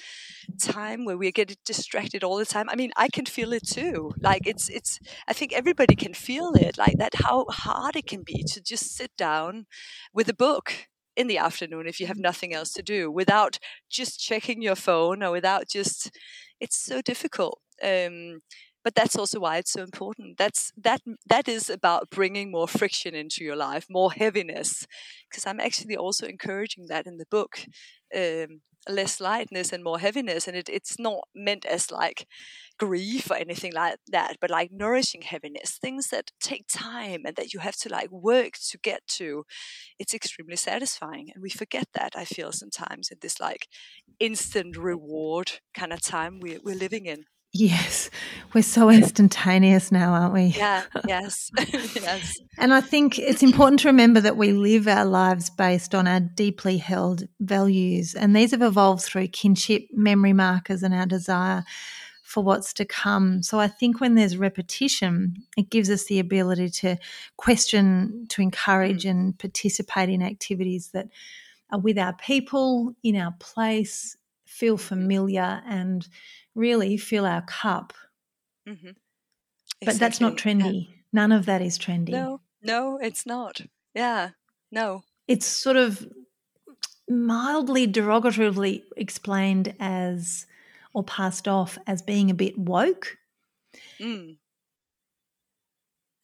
time 0.60 1.04
where 1.04 1.16
we 1.16 1.30
get 1.32 1.56
distracted 1.64 2.24
all 2.24 2.36
the 2.36 2.44
time. 2.44 2.68
I 2.68 2.76
mean 2.76 2.92
i 2.96 3.08
can 3.08 3.26
feel 3.26 3.52
it 3.52 3.66
too. 3.66 4.12
Like 4.20 4.46
it's 4.46 4.68
it's 4.68 4.98
i 5.28 5.32
think 5.32 5.52
everybody 5.52 5.94
can 5.94 6.14
feel 6.14 6.52
it 6.54 6.76
like 6.76 6.98
that 6.98 7.14
how 7.14 7.46
hard 7.48 7.96
it 7.96 8.06
can 8.06 8.22
be 8.22 8.42
to 8.52 8.60
just 8.60 8.94
sit 8.94 9.12
down 9.16 9.66
with 10.12 10.28
a 10.28 10.34
book 10.34 10.88
in 11.16 11.26
the 11.26 11.38
afternoon 11.38 11.86
if 11.86 12.00
you 12.00 12.06
have 12.06 12.18
nothing 12.18 12.54
else 12.54 12.72
to 12.72 12.82
do 12.82 13.10
without 13.10 13.58
just 13.90 14.20
checking 14.20 14.62
your 14.62 14.76
phone 14.76 15.22
or 15.22 15.30
without 15.30 15.68
just 15.68 16.10
it's 16.60 16.76
so 16.76 17.00
difficult 17.00 17.60
um, 17.82 18.40
but 18.84 18.94
that's 18.94 19.16
also 19.16 19.40
why 19.40 19.56
it's 19.56 19.72
so 19.72 19.82
important. 19.82 20.36
That's 20.36 20.70
that 20.76 21.00
that 21.26 21.48
is 21.48 21.70
about 21.70 22.10
bringing 22.10 22.50
more 22.50 22.68
friction 22.68 23.14
into 23.14 23.42
your 23.42 23.56
life 23.56 23.86
more 23.88 24.12
heaviness 24.12 24.86
because 25.28 25.46
i'm 25.46 25.58
actually 25.58 25.96
also 25.96 26.26
encouraging 26.26 26.86
that 26.88 27.06
in 27.06 27.16
the 27.16 27.26
book 27.30 27.58
um, 28.14 28.60
less 28.88 29.20
lightness 29.20 29.72
and 29.72 29.82
more 29.82 29.98
heaviness 29.98 30.46
and 30.46 30.56
it, 30.56 30.68
it's 30.68 30.98
not 30.98 31.28
meant 31.34 31.64
as 31.64 31.90
like 31.90 32.26
grief 32.78 33.30
or 33.30 33.36
anything 33.36 33.72
like 33.72 33.96
that 34.08 34.36
but 34.40 34.50
like 34.50 34.70
nourishing 34.72 35.22
heaviness 35.22 35.78
things 35.80 36.08
that 36.08 36.32
take 36.40 36.66
time 36.68 37.22
and 37.24 37.36
that 37.36 37.52
you 37.52 37.60
have 37.60 37.76
to 37.76 37.88
like 37.88 38.10
work 38.10 38.54
to 38.54 38.78
get 38.78 39.06
to 39.06 39.44
it's 39.98 40.14
extremely 40.14 40.56
satisfying 40.56 41.30
and 41.34 41.42
we 41.42 41.50
forget 41.50 41.86
that 41.94 42.12
i 42.16 42.24
feel 42.24 42.52
sometimes 42.52 43.10
in 43.10 43.18
this 43.20 43.38
like 43.40 43.68
instant 44.18 44.76
reward 44.76 45.52
kind 45.72 45.92
of 45.92 46.00
time 46.00 46.40
we, 46.40 46.58
we're 46.64 46.74
living 46.74 47.06
in 47.06 47.24
Yes, 47.56 48.10
we're 48.52 48.62
so 48.62 48.90
instantaneous 48.90 49.92
now, 49.92 50.12
aren't 50.12 50.34
we? 50.34 50.46
Yeah, 50.46 50.82
yes, 51.06 51.52
yes. 51.94 52.36
And 52.58 52.74
I 52.74 52.80
think 52.80 53.16
it's 53.16 53.44
important 53.44 53.78
to 53.80 53.88
remember 53.88 54.20
that 54.20 54.36
we 54.36 54.50
live 54.50 54.88
our 54.88 55.04
lives 55.04 55.50
based 55.50 55.94
on 55.94 56.08
our 56.08 56.18
deeply 56.18 56.78
held 56.78 57.28
values, 57.38 58.16
and 58.16 58.34
these 58.34 58.50
have 58.50 58.60
evolved 58.60 59.04
through 59.04 59.28
kinship, 59.28 59.84
memory 59.92 60.32
markers, 60.32 60.82
and 60.82 60.92
our 60.92 61.06
desire 61.06 61.62
for 62.24 62.42
what's 62.42 62.72
to 62.72 62.84
come. 62.84 63.40
So 63.44 63.60
I 63.60 63.68
think 63.68 64.00
when 64.00 64.16
there's 64.16 64.36
repetition, 64.36 65.36
it 65.56 65.70
gives 65.70 65.90
us 65.90 66.06
the 66.06 66.18
ability 66.18 66.70
to 66.70 66.96
question, 67.36 68.26
to 68.30 68.42
encourage, 68.42 69.04
mm. 69.04 69.10
and 69.10 69.38
participate 69.38 70.08
in 70.08 70.22
activities 70.22 70.88
that 70.88 71.06
are 71.70 71.78
with 71.78 71.98
our 71.98 72.14
people, 72.14 72.96
in 73.04 73.14
our 73.14 73.32
place, 73.38 74.16
feel 74.44 74.76
familiar, 74.76 75.62
and 75.68 76.08
really 76.54 76.96
fill 76.96 77.26
our 77.26 77.42
cup. 77.42 77.92
Mm-hmm. 78.68 78.88
Exactly. 79.80 79.86
But 79.86 79.98
that's 79.98 80.20
not 80.20 80.36
trendy. 80.36 80.88
Yeah. 80.88 80.94
None 81.12 81.32
of 81.32 81.46
that 81.46 81.62
is 81.62 81.78
trendy. 81.78 82.10
No, 82.10 82.40
no, 82.62 82.98
it's 82.98 83.26
not. 83.26 83.60
Yeah, 83.94 84.30
no. 84.70 85.02
It's 85.28 85.46
sort 85.46 85.76
of 85.76 86.06
mildly 87.08 87.86
derogatively 87.86 88.82
explained 88.96 89.74
as 89.78 90.46
or 90.92 91.02
passed 91.02 91.46
off 91.48 91.76
as 91.86 92.02
being 92.02 92.30
a 92.30 92.34
bit 92.34 92.58
woke. 92.58 93.18
Mm. 94.00 94.36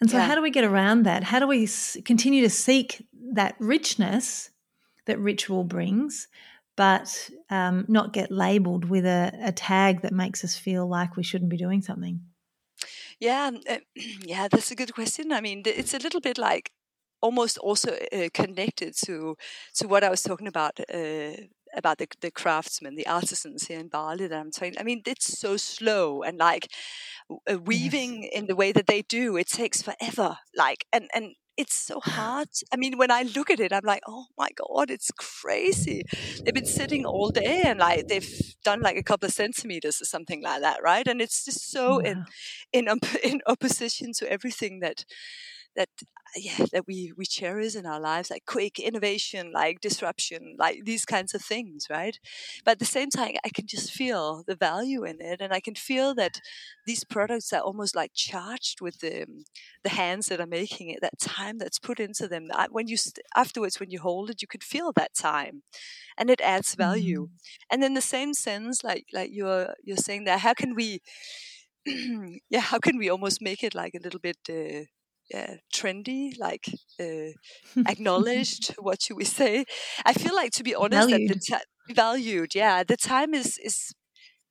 And 0.01 0.11
so, 0.11 0.17
yeah. 0.17 0.27
how 0.27 0.35
do 0.35 0.43
we 0.43 0.51
get 0.51 0.65
around 0.65 1.03
that? 1.03 1.25
How 1.25 1.39
do 1.39 1.47
we 1.47 1.69
continue 2.05 2.43
to 2.43 2.51
seek 2.51 3.07
that 3.33 3.55
richness 3.59 4.51
that 5.07 5.19
ritual 5.19 5.65
brings, 5.65 6.29
but 6.77 7.31
um, 7.51 7.85
not 7.89 8.13
get 8.13 8.31
labeled 8.31 8.85
with 8.85 9.05
a, 9.05 9.33
a, 9.43 9.53
tag 9.53 10.03
that 10.03 10.13
makes 10.13 10.45
us 10.45 10.57
feel 10.57 10.87
like 10.87 11.17
we 11.17 11.23
shouldn't 11.23 11.51
be 11.51 11.57
doing 11.57 11.83
something? 11.83 12.21
Yeah, 13.19 13.51
uh, 13.69 13.79
yeah, 14.25 14.49
that's 14.49 14.71
a 14.71 14.77
good 14.77 14.95
question. 14.95 15.33
I 15.33 15.41
mean, 15.41 15.63
it's 15.67 15.95
a 15.95 15.99
little 15.99 16.21
bit 16.21 16.39
like 16.39 16.73
almost 17.21 17.59
also 17.59 17.93
uh, 18.13 18.29
connected 18.33 18.95
to 19.05 19.37
to 19.75 19.89
what 19.89 20.05
I 20.05 20.11
was 20.11 20.23
talking 20.23 20.49
about 20.49 20.81
uh, 20.93 21.33
about 21.77 21.99
the, 21.99 22.09
the 22.21 22.31
craftsmen, 22.31 22.97
the 22.97 23.07
artisans 23.07 23.67
here 23.67 23.79
in 23.79 23.89
Bali 23.89 24.27
that 24.27 24.39
I'm 24.39 24.51
talking. 24.51 24.75
I 24.79 24.83
mean, 24.83 25.03
it's 25.07 25.39
so 25.39 25.57
slow 25.57 26.23
and 26.23 26.39
like 26.39 26.69
uh, 27.31 27.59
weaving 27.59 28.25
yes. 28.25 28.33
in 28.35 28.47
the 28.47 28.57
way 28.57 28.73
that 28.73 28.87
they 28.87 29.03
do. 29.03 29.37
It 29.37 29.49
takes 29.49 29.83
forever. 29.83 30.39
Like 30.57 30.87
and 30.93 31.09
and 31.15 31.35
it's 31.57 31.75
so 31.75 32.01
hard. 32.05 32.49
I 32.73 32.77
mean, 32.77 32.99
when 32.99 33.11
I 33.11 33.23
look 33.23 33.51
at 33.51 33.61
it, 33.61 33.73
I'm 33.73 33.85
like, 33.85 34.03
oh 34.07 34.27
my 34.39 34.49
god, 34.57 34.91
it's 34.91 35.11
crazy. 35.19 36.03
They've 36.45 36.55
been 36.55 36.67
sitting 36.67 37.05
all 37.05 37.31
day 37.31 37.63
and 37.67 37.79
like 37.79 38.09
they've 38.09 38.31
done 38.65 38.81
like 38.81 38.97
a 38.97 39.03
couple 39.03 39.27
of 39.27 39.33
centimeters 39.33 40.01
or 40.01 40.05
something 40.05 40.43
like 40.43 40.63
that, 40.63 40.83
right? 40.83 41.07
And 41.07 41.21
it's 41.21 41.45
just 41.45 41.71
so 41.71 41.99
in 41.99 42.25
in 42.73 42.89
in 43.25 43.41
opposition 43.47 44.13
to 44.19 44.31
everything 44.31 44.81
that 44.81 45.05
that 45.77 45.89
yeah 46.37 46.65
that 46.73 46.87
we 46.87 47.13
we 47.17 47.25
cherish 47.25 47.75
in 47.75 47.87
our 47.87 48.01
lives 48.01 48.31
like 48.31 48.45
quick 48.47 48.79
innovation 48.79 49.53
like 49.53 49.81
disruption 49.81 50.57
like 50.59 50.85
these 50.85 51.05
kinds 51.05 51.35
of 51.35 51.43
things 51.43 51.87
right? 51.91 52.19
But 52.65 52.73
at 52.73 52.79
the 52.79 52.85
same 52.85 53.11
time 53.11 53.35
i 53.45 53.49
can 53.51 53.67
just 53.67 53.93
feel 53.93 54.45
the 54.47 54.57
value 54.57 55.05
in 55.05 55.21
it 55.21 55.41
and 55.41 55.53
i 55.53 55.61
can 55.61 55.75
feel 55.75 56.15
that 56.15 56.41
these 56.87 57.05
products 57.05 57.53
are 57.53 57.61
almost 57.61 57.95
like 57.97 58.13
charged 58.15 58.81
with 58.81 59.01
the 59.01 59.27
the 59.85 59.91
hands 59.91 60.27
that 60.27 60.41
are 60.41 60.47
making 60.47 60.89
it 60.91 61.01
that 61.01 61.19
time 61.19 61.59
that's 61.59 61.79
put 61.79 62.01
into 62.01 62.29
them. 62.29 62.49
When 62.71 62.89
you 62.89 62.97
afterwards 63.37 63.81
when 63.81 63.91
you 63.91 64.01
hold 64.01 64.31
it 64.31 64.43
you 64.43 64.49
can 64.49 64.61
feel 64.61 64.93
that 64.97 65.15
time 65.15 65.63
and 66.19 66.31
it 66.31 66.41
adds 66.41 66.75
value. 66.75 67.29
Mm. 67.29 67.31
and 67.71 67.85
in 67.85 67.95
the 67.95 68.01
same 68.01 68.35
sense 68.35 68.85
like 68.85 69.07
like 69.13 69.31
you're 69.33 69.75
you're 69.85 69.97
saying 69.97 70.25
that 70.25 70.41
how 70.41 70.55
can 70.55 70.75
we 70.75 71.01
yeah 72.51 72.61
how 72.61 72.79
can 72.79 72.99
we 72.99 73.09
almost 73.11 73.41
make 73.43 73.63
it 73.63 73.75
like 73.75 73.95
a 73.95 74.03
little 74.03 74.21
bit 74.21 74.39
uh, 74.49 74.85
yeah, 75.31 75.57
trendy, 75.75 76.39
like 76.39 76.67
uh, 77.01 77.33
acknowledged. 77.87 78.75
what 78.79 79.03
should 79.03 79.17
we 79.17 79.25
say? 79.25 79.65
I 80.05 80.13
feel 80.15 80.35
like, 80.35 80.53
to 80.53 80.65
be 80.65 80.75
honest, 80.75 81.11
valued. 81.11 81.11
that 81.11 81.27
the 81.27 81.37
t- 81.37 81.95
valued. 81.95 82.55
Yeah, 82.55 82.85
the 82.85 82.97
time 82.97 83.35
is 83.35 83.59
is 83.65 83.93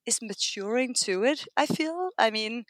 is 0.05 0.19
maturing 0.21 0.93
to 1.03 1.23
it. 1.23 1.45
I 1.57 1.65
feel. 1.65 2.09
I 2.17 2.31
mean, 2.31 2.63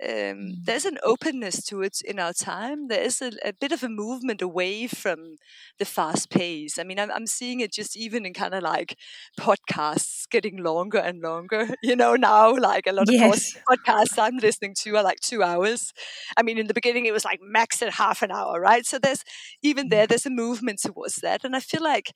um, 0.00 0.10
mm. 0.10 0.64
there's 0.64 0.84
an 0.84 0.98
openness 1.02 1.64
to 1.64 1.82
it 1.82 2.00
in 2.04 2.20
our 2.20 2.32
time. 2.32 2.86
There 2.86 3.02
is 3.02 3.20
a, 3.20 3.32
a, 3.44 3.52
bit 3.52 3.72
of 3.72 3.82
a 3.82 3.88
movement 3.88 4.40
away 4.40 4.86
from 4.86 5.36
the 5.78 5.84
fast 5.84 6.30
pace. 6.30 6.78
I 6.78 6.84
mean, 6.84 7.00
I'm, 7.00 7.10
I'm 7.10 7.26
seeing 7.26 7.58
it 7.60 7.72
just 7.72 7.96
even 7.96 8.24
in 8.24 8.32
kind 8.32 8.54
of 8.54 8.62
like 8.62 8.96
podcasts 9.38 10.28
getting 10.30 10.62
longer 10.62 10.98
and 10.98 11.20
longer. 11.20 11.68
You 11.82 11.96
know, 11.96 12.16
now 12.16 12.54
like 12.54 12.86
a 12.86 12.92
lot 12.92 13.08
of 13.08 13.14
yes. 13.14 13.56
podcasts 13.68 14.18
I'm 14.18 14.36
listening 14.36 14.74
to 14.80 14.96
are 14.96 15.02
like 15.02 15.20
two 15.20 15.42
hours. 15.42 15.92
I 16.36 16.42
mean, 16.42 16.58
in 16.58 16.66
the 16.66 16.74
beginning 16.74 17.06
it 17.06 17.12
was 17.12 17.24
like 17.24 17.40
max 17.42 17.80
at 17.82 17.94
half 17.94 18.20
an 18.22 18.30
hour, 18.30 18.60
right? 18.60 18.84
So 18.84 18.98
there's 18.98 19.24
even 19.62 19.88
there, 19.88 20.04
mm. 20.04 20.08
there's 20.08 20.26
a 20.26 20.30
movement 20.30 20.80
towards 20.80 21.16
that, 21.16 21.44
and 21.44 21.56
I 21.56 21.60
feel 21.60 21.82
like 21.82 22.12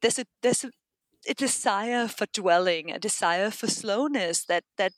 there's 0.00 0.18
a 0.18 0.24
there's 0.42 0.64
a 0.64 0.70
a 1.28 1.34
desire 1.34 2.08
for 2.08 2.26
dwelling, 2.32 2.90
a 2.90 2.98
desire 2.98 3.50
for 3.50 3.66
slowness 3.66 4.44
that 4.44 4.64
that 4.76 4.92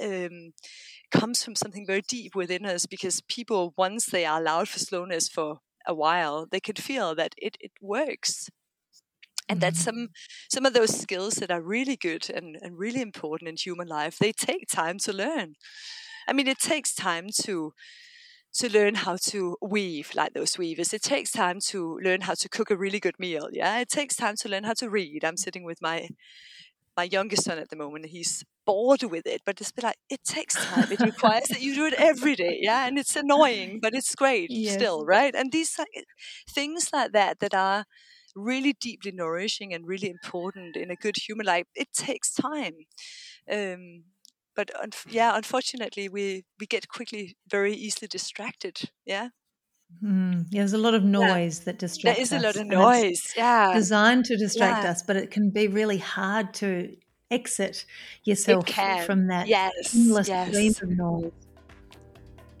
um, 0.00 0.52
comes 1.10 1.42
from 1.42 1.54
something 1.54 1.86
very 1.86 2.02
deep 2.02 2.34
within 2.34 2.66
us. 2.66 2.86
Because 2.86 3.22
people, 3.22 3.74
once 3.76 4.06
they 4.06 4.24
are 4.24 4.40
allowed 4.40 4.68
for 4.68 4.78
slowness 4.78 5.28
for 5.28 5.58
a 5.86 5.94
while, 5.94 6.46
they 6.50 6.60
can 6.60 6.76
feel 6.76 7.14
that 7.14 7.34
it, 7.38 7.56
it 7.60 7.72
works. 7.80 8.48
And 9.48 9.60
that 9.60 9.74
mm-hmm. 9.74 9.82
some 9.82 10.08
some 10.48 10.66
of 10.66 10.74
those 10.74 10.96
skills 10.96 11.34
that 11.34 11.50
are 11.50 11.62
really 11.62 11.96
good 11.96 12.30
and, 12.30 12.56
and 12.60 12.78
really 12.78 13.00
important 13.00 13.48
in 13.48 13.56
human 13.56 13.88
life, 13.88 14.18
they 14.18 14.32
take 14.32 14.68
time 14.68 14.98
to 14.98 15.12
learn. 15.12 15.54
I 16.28 16.32
mean, 16.32 16.46
it 16.46 16.60
takes 16.60 16.94
time 16.94 17.28
to 17.42 17.72
to 18.54 18.72
learn 18.72 18.96
how 18.96 19.16
to 19.16 19.56
weave 19.62 20.10
like 20.14 20.32
those 20.34 20.58
weavers. 20.58 20.92
It 20.92 21.02
takes 21.02 21.30
time 21.30 21.60
to 21.68 21.98
learn 22.02 22.22
how 22.22 22.34
to 22.34 22.48
cook 22.48 22.70
a 22.70 22.76
really 22.76 23.00
good 23.00 23.18
meal. 23.18 23.48
Yeah, 23.52 23.78
it 23.78 23.88
takes 23.88 24.16
time 24.16 24.36
to 24.40 24.48
learn 24.48 24.64
how 24.64 24.74
to 24.74 24.90
read. 24.90 25.24
I'm 25.24 25.36
sitting 25.36 25.64
with 25.64 25.80
my 25.80 26.08
my 26.96 27.04
youngest 27.04 27.44
son 27.44 27.58
at 27.58 27.70
the 27.70 27.76
moment. 27.76 28.06
He's 28.06 28.44
bored 28.66 29.02
with 29.04 29.26
it, 29.26 29.42
but 29.46 29.60
it's 29.60 29.72
like 29.82 29.96
it 30.08 30.22
takes 30.24 30.54
time. 30.54 30.90
It 30.90 31.00
requires 31.00 31.48
that 31.48 31.62
you 31.62 31.74
do 31.74 31.86
it 31.86 31.94
every 31.94 32.34
day. 32.34 32.58
Yeah, 32.60 32.86
and 32.86 32.98
it's 32.98 33.16
annoying, 33.16 33.78
but 33.80 33.94
it's 33.94 34.14
great 34.14 34.50
yes. 34.50 34.74
still, 34.74 35.04
right? 35.04 35.34
And 35.34 35.52
these 35.52 35.78
things 36.48 36.90
like 36.92 37.12
that 37.12 37.40
that 37.40 37.54
are 37.54 37.84
really 38.34 38.74
deeply 38.80 39.12
nourishing 39.12 39.72
and 39.74 39.86
really 39.86 40.08
important 40.08 40.76
in 40.76 40.90
a 40.90 40.96
good 40.96 41.16
human 41.16 41.46
life. 41.46 41.66
It 41.74 41.92
takes 41.92 42.32
time. 42.32 42.74
Um, 43.50 44.04
but 44.54 44.70
un- 44.80 44.90
yeah, 45.08 45.36
unfortunately, 45.36 46.08
we 46.08 46.44
we 46.58 46.66
get 46.66 46.88
quickly 46.88 47.36
very 47.48 47.74
easily 47.74 48.08
distracted. 48.08 48.90
Yeah. 49.04 49.28
Mm, 50.04 50.46
yeah, 50.50 50.60
there's 50.60 50.72
a 50.72 50.78
lot 50.78 50.94
of 50.94 51.02
noise 51.02 51.58
yeah. 51.58 51.64
that 51.64 51.78
distracts. 51.78 52.20
Us. 52.20 52.28
There 52.30 52.38
is 52.38 52.44
a 52.44 52.46
lot 52.46 52.56
of 52.56 52.66
noise. 52.66 53.34
Yeah, 53.36 53.72
designed 53.74 54.24
to 54.26 54.36
distract 54.36 54.84
yeah. 54.84 54.90
us, 54.90 55.02
but 55.02 55.16
it 55.16 55.30
can 55.30 55.50
be 55.50 55.66
really 55.66 55.98
hard 55.98 56.54
to 56.54 56.96
exit 57.30 57.84
yourself 58.24 58.68
from 59.04 59.28
that 59.28 59.46
yes. 59.46 59.94
endless 59.94 60.28
yes. 60.28 60.48
stream 60.48 60.74
of 60.82 60.96
noise. 60.96 61.32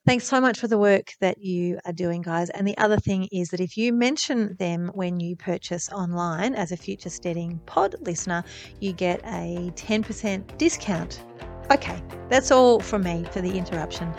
Thanks 0.06 0.26
so 0.26 0.40
much 0.40 0.60
for 0.60 0.68
the 0.68 0.78
work 0.78 1.12
that 1.20 1.40
you 1.40 1.78
are 1.86 1.94
doing, 1.94 2.22
guys. 2.22 2.50
And 2.50 2.66
the 2.66 2.78
other 2.78 2.98
thing 2.98 3.28
is 3.32 3.50
that 3.50 3.60
if 3.60 3.76
you 3.76 3.92
mention 3.92 4.56
them 4.58 4.90
when 4.94 5.20
you 5.20 5.36
purchase 5.36 5.90
online 5.90 6.56
as 6.56 6.72
a 6.72 6.78
future 6.78 7.10
steading 7.10 7.60
pod 7.66 7.96
listener, 8.00 8.44
you 8.80 8.94
get 8.94 9.20
a 9.26 9.72
10% 9.76 10.58
discount. 10.58 11.24
Okay, 11.70 12.02
that's 12.30 12.50
all 12.50 12.80
from 12.80 13.04
me 13.04 13.26
for 13.32 13.42
the 13.42 13.58
interruption. 13.58 14.12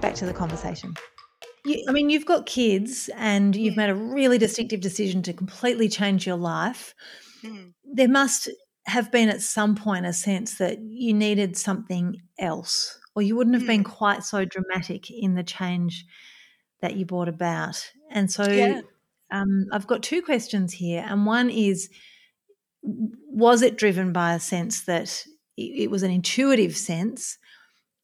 Back 0.00 0.14
to 0.16 0.26
the 0.26 0.34
conversation. 0.34 0.92
You, 1.68 1.84
I 1.88 1.92
mean, 1.92 2.10
you've 2.10 2.26
got 2.26 2.46
kids 2.46 3.10
and 3.16 3.54
you've 3.54 3.76
made 3.76 3.90
a 3.90 3.94
really 3.94 4.38
distinctive 4.38 4.80
decision 4.80 5.22
to 5.22 5.32
completely 5.32 5.88
change 5.88 6.26
your 6.26 6.36
life. 6.36 6.94
Mm. 7.42 7.72
There 7.84 8.08
must 8.08 8.48
have 8.86 9.12
been 9.12 9.28
at 9.28 9.42
some 9.42 9.74
point 9.74 10.06
a 10.06 10.12
sense 10.12 10.58
that 10.58 10.78
you 10.80 11.12
needed 11.12 11.56
something 11.56 12.22
else, 12.38 12.98
or 13.14 13.22
you 13.22 13.36
wouldn't 13.36 13.54
have 13.54 13.64
mm. 13.64 13.68
been 13.68 13.84
quite 13.84 14.24
so 14.24 14.44
dramatic 14.44 15.10
in 15.10 15.34
the 15.34 15.42
change 15.42 16.06
that 16.80 16.96
you 16.96 17.04
brought 17.04 17.28
about. 17.28 17.92
And 18.10 18.30
so 18.30 18.48
yeah. 18.48 18.80
um, 19.30 19.66
I've 19.72 19.86
got 19.86 20.02
two 20.02 20.22
questions 20.22 20.72
here. 20.72 21.04
And 21.06 21.26
one 21.26 21.50
is 21.50 21.90
Was 22.82 23.62
it 23.62 23.76
driven 23.76 24.12
by 24.12 24.34
a 24.34 24.40
sense 24.40 24.84
that 24.84 25.24
it 25.56 25.90
was 25.90 26.02
an 26.02 26.10
intuitive 26.10 26.76
sense? 26.76 27.36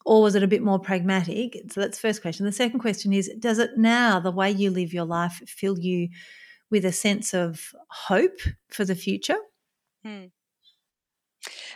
Or 0.05 0.23
was 0.23 0.35
it 0.35 0.43
a 0.43 0.49
bit 0.49 0.63
more 0.63 0.79
pragmatic? 0.79 1.61
So 1.71 1.81
that's 1.81 1.99
first 1.99 2.23
question. 2.23 2.47
The 2.47 2.53
second 2.53 2.81
question 2.81 3.13
is 3.13 3.31
Does 3.39 3.59
it 3.59 3.77
now, 3.77 4.21
the 4.21 4.31
way 4.31 4.51
you 4.51 4.71
live 4.71 4.93
your 4.93 5.07
life, 5.07 5.43
fill 5.47 5.79
you 5.79 6.09
with 6.71 6.85
a 6.85 6.93
sense 6.93 7.35
of 7.35 7.73
hope 7.91 8.41
for 8.71 8.85
the 8.85 8.95
future? 8.95 9.39
Hmm. 10.05 10.27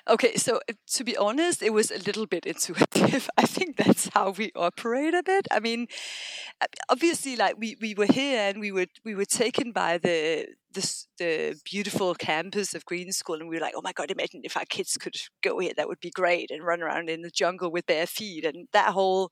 Okay, 0.09 0.37
so 0.37 0.57
uh, 0.69 0.73
to 0.95 1.05
be 1.05 1.17
honest, 1.17 1.63
it 1.63 1.73
was 1.73 1.91
a 1.91 1.99
little 1.99 2.27
bit 2.27 2.47
intuitive. 2.47 3.29
I 3.37 3.43
think 3.43 3.77
that's 3.77 4.09
how 4.09 4.31
we 4.31 4.51
operate 4.55 5.15
a 5.15 5.23
bit. 5.23 5.47
I 5.51 5.61
mean, 5.61 5.89
uh, 6.61 6.67
obviously, 6.89 7.37
like 7.37 7.57
we, 7.59 7.77
we 7.81 7.95
were 7.95 8.07
here 8.07 8.49
and 8.49 8.61
we 8.61 8.73
were 8.73 8.87
we 9.05 9.15
were 9.15 9.27
taken 9.27 9.73
by 9.73 9.99
the 9.99 10.47
the, 10.79 11.25
the 11.25 11.61
beautiful 11.65 12.15
campus 12.15 12.75
of 12.75 12.85
Green 12.85 13.13
School, 13.13 13.37
and 13.37 13.49
we 13.49 13.57
were 13.57 13.63
like, 13.63 13.75
oh 13.77 13.83
my 13.83 13.93
god, 13.93 14.11
imagine 14.11 14.41
if 14.45 14.57
our 14.57 14.65
kids 14.65 14.97
could 14.99 15.17
go 15.43 15.59
here, 15.59 15.73
that 15.77 15.89
would 15.89 16.01
be 16.01 16.11
great, 16.11 16.51
and 16.51 16.65
run 16.65 16.83
around 16.83 17.11
in 17.11 17.23
the 17.23 17.31
jungle 17.31 17.71
with 17.71 17.87
bare 17.87 18.07
feet, 18.07 18.45
and 18.45 18.69
that 18.73 18.93
whole 18.93 19.31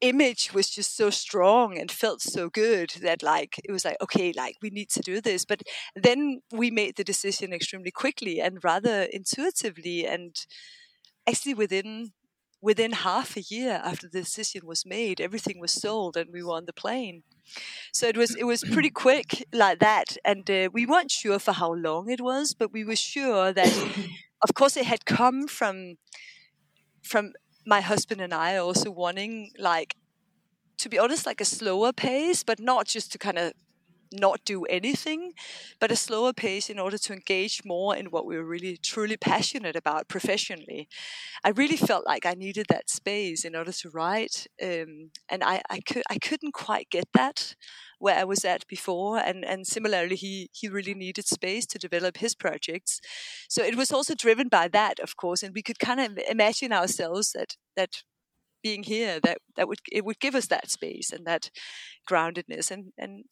image 0.00 0.52
was 0.52 0.68
just 0.68 0.96
so 0.96 1.10
strong 1.10 1.78
and 1.78 1.90
felt 1.90 2.20
so 2.20 2.50
good 2.50 2.90
that 3.00 3.22
like 3.22 3.60
it 3.64 3.70
was 3.70 3.84
like 3.84 3.96
okay 4.02 4.32
like 4.36 4.56
we 4.60 4.68
need 4.68 4.90
to 4.90 5.00
do 5.00 5.20
this 5.20 5.44
but 5.44 5.62
then 5.94 6.40
we 6.50 6.72
made 6.72 6.96
the 6.96 7.04
decision 7.04 7.52
extremely 7.52 7.92
quickly 7.92 8.40
and 8.40 8.64
rather 8.64 9.04
intuitively 9.12 10.04
and 10.04 10.44
actually 11.24 11.54
within 11.54 12.10
within 12.62 12.92
half 12.92 13.36
a 13.36 13.40
year 13.40 13.82
after 13.84 14.08
the 14.08 14.20
decision 14.20 14.62
was 14.64 14.86
made 14.86 15.20
everything 15.20 15.58
was 15.58 15.72
sold 15.72 16.16
and 16.16 16.30
we 16.32 16.42
were 16.42 16.54
on 16.54 16.64
the 16.64 16.72
plane. 16.72 17.24
So 17.92 18.06
it 18.06 18.16
was 18.16 18.34
it 18.36 18.44
was 18.44 18.62
pretty 18.62 18.90
quick 19.04 19.44
like 19.52 19.80
that 19.80 20.16
and 20.24 20.48
uh, 20.48 20.70
we 20.72 20.86
weren't 20.86 21.10
sure 21.10 21.40
for 21.40 21.52
how 21.52 21.72
long 21.72 22.08
it 22.08 22.20
was 22.20 22.54
but 22.54 22.72
we 22.72 22.84
were 22.84 22.96
sure 22.96 23.52
that 23.52 23.72
of 24.42 24.54
course 24.54 24.76
it 24.76 24.86
had 24.86 25.04
come 25.04 25.48
from 25.48 25.96
from 27.02 27.32
my 27.66 27.80
husband 27.80 28.20
and 28.20 28.32
I 28.32 28.56
also 28.56 28.90
wanting 28.90 29.50
like 29.58 29.96
to 30.78 30.88
be 30.88 30.98
honest 30.98 31.26
like 31.26 31.40
a 31.40 31.44
slower 31.44 31.92
pace 31.92 32.42
but 32.44 32.60
not 32.60 32.86
just 32.86 33.12
to 33.12 33.18
kind 33.18 33.38
of 33.38 33.52
not 34.12 34.44
do 34.44 34.64
anything 34.64 35.32
but 35.80 35.92
a 35.92 35.96
slower 35.96 36.32
pace 36.32 36.68
in 36.70 36.78
order 36.78 36.98
to 36.98 37.12
engage 37.12 37.62
more 37.64 37.96
in 37.96 38.06
what 38.06 38.26
we 38.26 38.36
were 38.36 38.44
really 38.44 38.76
truly 38.76 39.16
passionate 39.16 39.76
about 39.76 40.08
professionally 40.08 40.88
i 41.44 41.50
really 41.50 41.76
felt 41.76 42.06
like 42.06 42.26
i 42.26 42.34
needed 42.34 42.66
that 42.68 42.90
space 42.90 43.44
in 43.44 43.56
order 43.56 43.72
to 43.72 43.90
write 43.90 44.46
um, 44.62 45.10
and 45.28 45.42
I, 45.42 45.62
I 45.70 45.80
could 45.80 46.02
i 46.10 46.18
couldn't 46.18 46.54
quite 46.54 46.90
get 46.90 47.08
that 47.14 47.54
where 48.02 48.18
I 48.18 48.24
was 48.24 48.44
at 48.44 48.66
before. 48.66 49.18
And, 49.18 49.44
and 49.44 49.64
similarly, 49.64 50.16
he, 50.16 50.50
he 50.52 50.68
really 50.68 50.92
needed 50.92 51.24
space 51.24 51.66
to 51.66 51.78
develop 51.78 52.16
his 52.16 52.34
projects. 52.34 53.00
So 53.48 53.62
it 53.62 53.76
was 53.76 53.92
also 53.92 54.16
driven 54.16 54.48
by 54.48 54.66
that, 54.68 54.98
of 54.98 55.16
course. 55.16 55.44
And 55.44 55.54
we 55.54 55.62
could 55.62 55.78
kind 55.78 56.00
of 56.00 56.18
imagine 56.28 56.72
ourselves 56.72 57.30
that, 57.30 57.54
that 57.76 58.02
being 58.60 58.82
here, 58.82 59.20
that, 59.22 59.38
that 59.54 59.68
would, 59.68 59.78
it 59.92 60.04
would 60.04 60.18
give 60.18 60.34
us 60.34 60.48
that 60.48 60.68
space 60.68 61.12
and 61.12 61.24
that 61.28 61.50
groundedness. 62.10 62.72
And, 62.72 62.92
and 62.98 63.26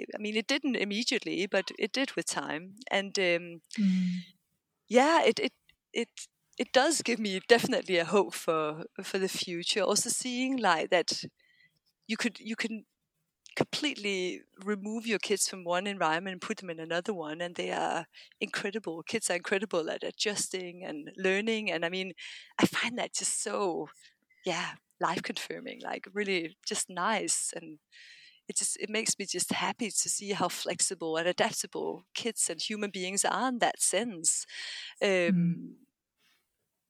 I 0.00 0.18
mean, 0.18 0.36
it 0.36 0.46
didn't 0.46 0.76
immediately, 0.76 1.46
but 1.46 1.70
it 1.78 1.92
did 1.92 2.12
with 2.16 2.26
time. 2.26 2.76
And 2.90 3.18
um, 3.18 3.60
mm. 3.78 4.10
yeah, 4.88 5.22
it, 5.22 5.38
it, 5.38 5.52
it, 5.92 6.08
it 6.58 6.72
does 6.72 7.02
give 7.02 7.18
me 7.18 7.40
definitely 7.48 7.98
a 7.98 8.04
hope 8.04 8.34
for 8.34 8.84
for 9.02 9.18
the 9.18 9.28
future. 9.28 9.82
Also 9.82 10.10
seeing 10.10 10.56
like 10.56 10.90
that 10.90 11.24
you 12.06 12.16
could 12.16 12.38
you 12.40 12.56
can 12.56 12.84
completely 13.54 14.42
remove 14.64 15.06
your 15.06 15.18
kids 15.18 15.48
from 15.48 15.64
one 15.64 15.86
environment 15.86 16.32
and 16.32 16.40
put 16.40 16.58
them 16.58 16.70
in 16.70 16.80
another 16.80 17.12
one 17.12 17.40
and 17.40 17.54
they 17.54 17.70
are 17.70 18.06
incredible 18.40 19.02
kids 19.02 19.30
are 19.30 19.36
incredible 19.36 19.90
at 19.90 20.02
adjusting 20.02 20.84
and 20.84 21.10
learning 21.18 21.70
and 21.70 21.84
i 21.84 21.88
mean 21.88 22.14
i 22.58 22.64
find 22.64 22.96
that 22.96 23.12
just 23.12 23.42
so 23.42 23.88
yeah 24.46 24.70
life 25.00 25.22
confirming 25.22 25.80
like 25.82 26.06
really 26.14 26.56
just 26.66 26.88
nice 26.88 27.52
and 27.54 27.78
it 28.48 28.56
just 28.56 28.76
it 28.80 28.90
makes 28.90 29.18
me 29.18 29.26
just 29.26 29.52
happy 29.52 29.90
to 29.90 30.08
see 30.08 30.32
how 30.32 30.48
flexible 30.48 31.16
and 31.16 31.28
adaptable 31.28 32.04
kids 32.14 32.50
and 32.50 32.60
human 32.60 32.90
beings 32.90 33.24
are 33.24 33.48
in 33.48 33.58
that 33.58 33.80
sense. 33.80 34.46
Um, 35.02 35.08
mm. 35.08 35.70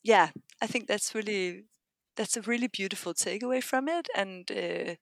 yeah 0.02 0.30
i 0.60 0.66
think 0.66 0.86
that's 0.86 1.14
really 1.14 1.64
that's 2.16 2.36
a 2.36 2.42
really 2.42 2.68
beautiful 2.68 3.14
takeaway 3.14 3.62
from 3.62 3.88
it. 3.88 4.06
And 4.14 4.50
uh, 4.50 4.94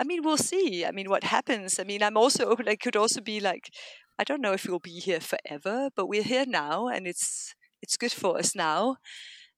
i 0.00 0.04
mean 0.04 0.22
we'll 0.22 0.36
see 0.36 0.84
i 0.84 0.90
mean 0.90 1.08
what 1.10 1.24
happens. 1.24 1.78
I 1.78 1.84
mean 1.84 2.02
i'm 2.02 2.16
also 2.16 2.44
open 2.50 2.68
it 2.68 2.80
could 2.80 2.96
also 2.96 3.20
be 3.20 3.40
like 3.40 3.70
i 4.18 4.24
don't 4.24 4.40
know 4.40 4.52
if 4.52 4.66
we'll 4.66 4.78
be 4.78 5.00
here 5.00 5.20
forever 5.20 5.90
but 5.96 6.08
we're 6.08 6.22
here 6.34 6.46
now 6.46 6.88
and 6.88 7.06
it's 7.06 7.54
it's 7.82 7.96
good 7.96 8.12
for 8.12 8.38
us 8.38 8.54
now 8.54 8.96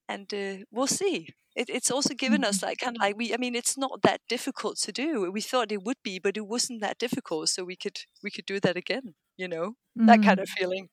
and 0.07 0.33
uh, 0.33 0.63
we'll 0.71 0.87
see 0.87 1.29
it, 1.55 1.69
it's 1.69 1.89
also 1.89 2.13
given 2.13 2.43
us 2.43 2.57
mm-hmm. 2.57 2.67
like 2.67 2.77
kind 2.79 2.95
of 2.95 3.01
like 3.01 3.17
we 3.17 3.33
i 3.33 3.37
mean 3.37 3.55
it's 3.55 3.77
not 3.77 4.01
that 4.03 4.21
difficult 4.29 4.77
to 4.77 4.91
do 4.91 5.29
we 5.31 5.41
thought 5.41 5.71
it 5.71 5.83
would 5.83 5.97
be 6.03 6.19
but 6.19 6.37
it 6.37 6.47
wasn't 6.47 6.81
that 6.81 6.97
difficult 6.99 7.49
so 7.49 7.63
we 7.63 7.75
could 7.75 7.97
we 8.23 8.29
could 8.29 8.45
do 8.45 8.59
that 8.59 8.77
again 8.77 9.15
you 9.35 9.47
know 9.47 9.73
mm. 9.99 10.05
that 10.05 10.21
kind 10.23 10.39
mm. 10.39 10.43
of 10.43 10.49
feeling 10.49 10.87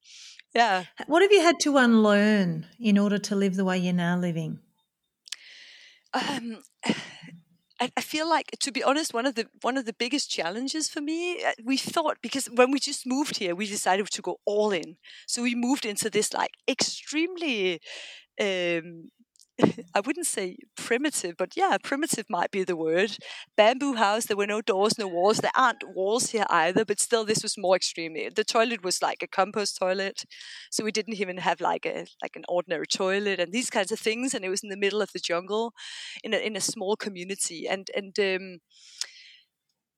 yeah 0.54 0.84
what 1.06 1.22
have 1.22 1.32
you 1.32 1.42
had 1.42 1.60
to 1.60 1.76
unlearn 1.76 2.66
in 2.80 2.98
order 2.98 3.18
to 3.18 3.36
live 3.36 3.56
the 3.56 3.64
way 3.64 3.78
you're 3.78 3.92
now 3.92 4.16
living 4.16 4.58
um, 6.14 6.58
I, 7.80 7.90
I 7.96 8.00
feel 8.02 8.28
like, 8.28 8.52
to 8.60 8.70
be 8.70 8.84
honest, 8.84 9.12
one 9.12 9.26
of 9.26 9.34
the 9.34 9.46
one 9.62 9.76
of 9.76 9.84
the 9.84 9.92
biggest 9.92 10.30
challenges 10.30 10.88
for 10.88 11.00
me, 11.00 11.42
uh, 11.44 11.52
we 11.64 11.76
thought 11.76 12.18
because 12.22 12.46
when 12.46 12.70
we 12.70 12.78
just 12.78 13.04
moved 13.04 13.38
here, 13.38 13.54
we 13.56 13.66
decided 13.66 14.08
to 14.10 14.22
go 14.22 14.38
all 14.46 14.70
in. 14.70 14.96
So 15.26 15.42
we 15.42 15.56
moved 15.56 15.84
into 15.84 16.08
this 16.08 16.32
like 16.32 16.52
extremely 16.68 17.80
um, 18.40 19.10
I 19.94 20.00
wouldn't 20.00 20.26
say 20.26 20.56
primitive, 20.76 21.36
but 21.38 21.52
yeah, 21.56 21.76
primitive 21.82 22.26
might 22.28 22.50
be 22.50 22.64
the 22.64 22.76
word. 22.76 23.16
Bamboo 23.56 23.94
house. 23.94 24.26
There 24.26 24.36
were 24.36 24.46
no 24.48 24.60
doors, 24.60 24.98
no 24.98 25.06
walls. 25.06 25.38
There 25.38 25.52
aren't 25.54 25.84
walls 25.94 26.30
here 26.30 26.44
either, 26.50 26.84
but 26.84 26.98
still, 27.00 27.24
this 27.24 27.42
was 27.42 27.54
more 27.56 27.76
extreme. 27.76 28.16
The 28.34 28.44
toilet 28.44 28.82
was 28.82 29.00
like 29.00 29.22
a 29.22 29.28
compost 29.28 29.78
toilet, 29.78 30.24
so 30.70 30.82
we 30.84 30.90
didn't 30.92 31.20
even 31.20 31.38
have 31.38 31.60
like 31.60 31.86
a 31.86 32.06
like 32.22 32.34
an 32.34 32.44
ordinary 32.48 32.86
toilet 32.86 33.38
and 33.38 33.52
these 33.52 33.70
kinds 33.70 33.92
of 33.92 34.00
things. 34.00 34.34
And 34.34 34.44
it 34.44 34.48
was 34.50 34.62
in 34.64 34.70
the 34.70 34.76
middle 34.76 35.02
of 35.02 35.10
the 35.12 35.20
jungle, 35.20 35.72
in 36.24 36.34
a 36.34 36.38
in 36.38 36.56
a 36.56 36.60
small 36.60 36.96
community. 36.96 37.66
And 37.68 37.88
and 37.94 38.18
um, 38.18 38.58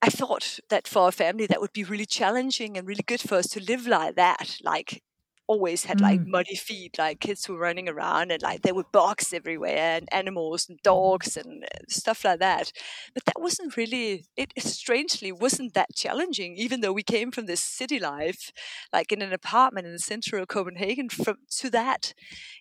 I 0.02 0.08
thought 0.10 0.58
that 0.68 0.86
for 0.86 1.08
a 1.08 1.12
family 1.12 1.46
that 1.46 1.60
would 1.60 1.72
be 1.72 1.84
really 1.84 2.06
challenging 2.06 2.76
and 2.76 2.86
really 2.86 3.02
good 3.06 3.20
for 3.20 3.36
us 3.36 3.48
to 3.48 3.60
live 3.60 3.86
like 3.86 4.16
that, 4.16 4.58
like 4.62 5.02
always 5.48 5.84
had 5.84 6.00
like 6.00 6.20
mm. 6.20 6.26
muddy 6.26 6.56
feet, 6.56 6.98
like 6.98 7.20
kids 7.20 7.48
were 7.48 7.58
running 7.58 7.88
around 7.88 8.32
and 8.32 8.42
like 8.42 8.62
there 8.62 8.74
were 8.74 8.84
bugs 8.92 9.32
everywhere 9.32 9.96
and 9.96 10.08
animals 10.12 10.68
and 10.68 10.78
dogs 10.82 11.36
and 11.36 11.64
uh, 11.64 11.78
stuff 11.88 12.24
like 12.24 12.40
that. 12.40 12.72
But 13.14 13.24
that 13.26 13.40
wasn't 13.40 13.76
really, 13.76 14.26
it, 14.36 14.52
it 14.56 14.64
strangely 14.64 15.32
wasn't 15.32 15.74
that 15.74 15.94
challenging, 15.94 16.56
even 16.56 16.80
though 16.80 16.92
we 16.92 17.02
came 17.02 17.30
from 17.30 17.46
this 17.46 17.62
city 17.62 17.98
life, 17.98 18.52
like 18.92 19.12
in 19.12 19.22
an 19.22 19.32
apartment 19.32 19.86
in 19.86 19.92
the 19.92 19.98
center 19.98 20.38
of 20.38 20.48
Copenhagen 20.48 21.08
from 21.08 21.36
to 21.58 21.70
that. 21.70 22.12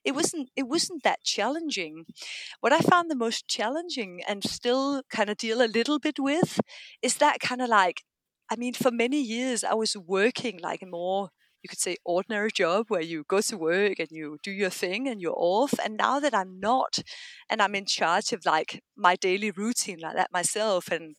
It 0.04 0.14
wasn't, 0.14 0.50
it 0.56 0.68
wasn't 0.68 1.04
that 1.04 1.24
challenging. 1.24 2.06
What 2.60 2.74
I 2.74 2.80
found 2.80 3.10
the 3.10 3.16
most 3.16 3.48
challenging 3.48 4.22
and 4.28 4.44
still 4.44 5.02
kind 5.10 5.30
of 5.30 5.38
deal 5.38 5.62
a 5.62 5.68
little 5.68 6.00
bit 6.00 6.20
with 6.20 6.60
is 7.02 7.16
that 7.18 7.40
kind 7.40 7.62
of 7.62 7.70
like, 7.70 8.04
I 8.52 8.56
mean, 8.56 8.74
for 8.74 8.92
many 8.92 9.22
years 9.22 9.64
I 9.64 9.74
was 9.74 9.98
working 9.98 10.60
like 10.62 10.84
a 10.84 10.86
more 10.86 11.30
you 11.66 11.70
could 11.70 11.80
say 11.80 11.98
ordinary 12.06 12.52
job 12.52 12.86
where 12.90 13.02
you 13.02 13.24
go 13.28 13.42
to 13.42 13.58
work 13.58 13.98
and 13.98 14.10
you 14.12 14.38
do 14.44 14.52
your 14.52 14.70
thing 14.70 15.08
and 15.08 15.20
you're 15.20 15.34
off. 15.36 15.74
And 15.84 15.98
now 15.98 16.20
that 16.20 16.36
i'm 16.36 16.60
not 16.60 17.00
and 17.50 17.60
i'm 17.60 17.74
in 17.74 17.86
charge 17.86 18.32
of 18.34 18.46
like 18.46 18.84
my 18.96 19.16
daily 19.16 19.50
routine 19.50 20.00
like 20.00 20.16
that 20.16 20.32
myself 20.32 20.92
and 20.92 21.16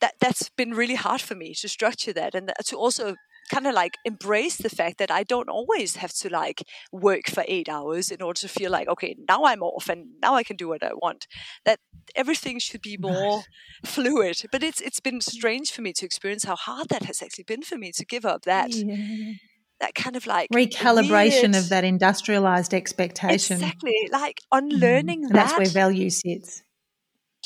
that 0.00 0.14
that's 0.20 0.50
been 0.50 0.74
really 0.74 0.96
hard 0.96 1.20
for 1.20 1.36
me 1.36 1.54
to 1.54 1.68
structure 1.68 2.12
that. 2.12 2.34
And 2.34 2.52
to 2.66 2.76
also 2.76 3.14
kind 3.50 3.66
of 3.66 3.74
like 3.74 3.98
embrace 4.04 4.56
the 4.56 4.70
fact 4.70 4.98
that 4.98 5.10
I 5.10 5.22
don't 5.22 5.48
always 5.48 5.96
have 5.96 6.12
to 6.14 6.28
like 6.28 6.62
work 6.92 7.28
for 7.28 7.44
eight 7.46 7.68
hours 7.68 8.10
in 8.10 8.22
order 8.22 8.40
to 8.40 8.48
feel 8.48 8.70
like, 8.70 8.88
okay, 8.88 9.16
now 9.28 9.44
I'm 9.44 9.62
off 9.62 9.88
and 9.88 10.06
now 10.22 10.34
I 10.34 10.42
can 10.42 10.56
do 10.56 10.68
what 10.68 10.82
I 10.82 10.92
want. 10.94 11.26
That 11.64 11.80
everything 12.14 12.58
should 12.58 12.82
be 12.82 12.96
more 12.96 13.44
fluid. 13.84 14.42
But 14.50 14.62
it's 14.62 14.80
it's 14.80 15.00
been 15.00 15.20
strange 15.20 15.72
for 15.72 15.82
me 15.82 15.92
to 15.94 16.06
experience 16.06 16.44
how 16.44 16.56
hard 16.56 16.88
that 16.88 17.04
has 17.04 17.22
actually 17.22 17.44
been 17.44 17.62
for 17.62 17.76
me 17.76 17.92
to 17.92 18.04
give 18.04 18.24
up 18.24 18.42
that. 18.42 18.74
Yeah. 18.74 19.32
That 19.80 19.96
kind 19.96 20.14
of 20.16 20.26
like 20.26 20.50
recalibration 20.50 21.52
weird, 21.52 21.56
of 21.56 21.68
that 21.70 21.84
industrialized 21.84 22.72
expectation. 22.72 23.56
Exactly. 23.56 24.08
Like 24.10 24.40
unlearning 24.52 25.24
mm. 25.24 25.28
that. 25.28 25.34
That's 25.34 25.58
where 25.58 25.66
value 25.66 26.10
sits. 26.10 26.62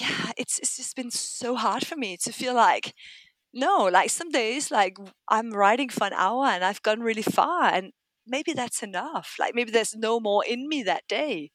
Yeah, 0.00 0.32
it's 0.36 0.58
it's 0.58 0.76
just 0.76 0.94
been 0.94 1.10
so 1.10 1.56
hard 1.56 1.86
for 1.86 1.96
me 1.96 2.16
to 2.18 2.32
feel 2.32 2.54
like 2.54 2.94
no, 3.52 3.88
like 3.90 4.10
some 4.10 4.30
days, 4.30 4.70
like 4.70 4.96
I'm 5.28 5.50
riding 5.50 5.88
for 5.88 6.06
an 6.06 6.12
hour 6.12 6.46
and 6.46 6.64
I've 6.64 6.82
gone 6.82 7.00
really 7.00 7.22
far, 7.22 7.64
and 7.64 7.92
maybe 8.26 8.52
that's 8.52 8.82
enough. 8.82 9.36
Like 9.38 9.54
maybe 9.54 9.70
there's 9.70 9.94
no 9.96 10.20
more 10.20 10.44
in 10.44 10.68
me 10.68 10.82
that 10.84 11.04
day. 11.08 11.50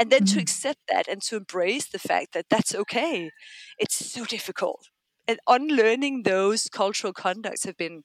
And 0.00 0.10
then 0.10 0.24
mm-hmm. 0.24 0.36
to 0.36 0.42
accept 0.42 0.78
that 0.88 1.08
and 1.08 1.20
to 1.22 1.36
embrace 1.36 1.88
the 1.88 1.98
fact 1.98 2.32
that 2.32 2.46
that's 2.48 2.74
okay, 2.74 3.30
it's 3.78 4.12
so 4.12 4.24
difficult. 4.24 4.86
And 5.26 5.40
unlearning 5.48 6.22
those 6.22 6.68
cultural 6.68 7.12
conducts 7.12 7.64
have 7.64 7.76
been 7.76 8.04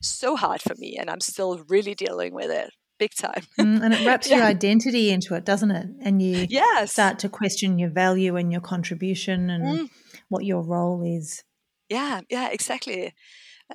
so 0.00 0.36
hard 0.36 0.62
for 0.62 0.74
me, 0.76 0.96
and 0.98 1.10
I'm 1.10 1.20
still 1.20 1.62
really 1.68 1.94
dealing 1.94 2.34
with 2.34 2.50
it 2.50 2.70
big 2.98 3.14
time. 3.14 3.42
mm, 3.58 3.82
and 3.82 3.94
it 3.94 4.06
wraps 4.06 4.30
yeah. 4.30 4.38
your 4.38 4.46
identity 4.46 5.10
into 5.10 5.34
it, 5.34 5.44
doesn't 5.44 5.70
it? 5.70 5.86
And 6.00 6.22
you 6.22 6.46
yes. 6.48 6.92
start 6.92 7.18
to 7.20 7.28
question 7.28 7.78
your 7.78 7.90
value 7.90 8.36
and 8.36 8.52
your 8.52 8.60
contribution 8.60 9.50
and 9.50 9.64
mm. 9.64 9.90
what 10.28 10.44
your 10.44 10.62
role 10.62 11.02
is. 11.04 11.42
Yeah, 11.94 12.22
yeah, 12.28 12.48
exactly. 12.50 13.14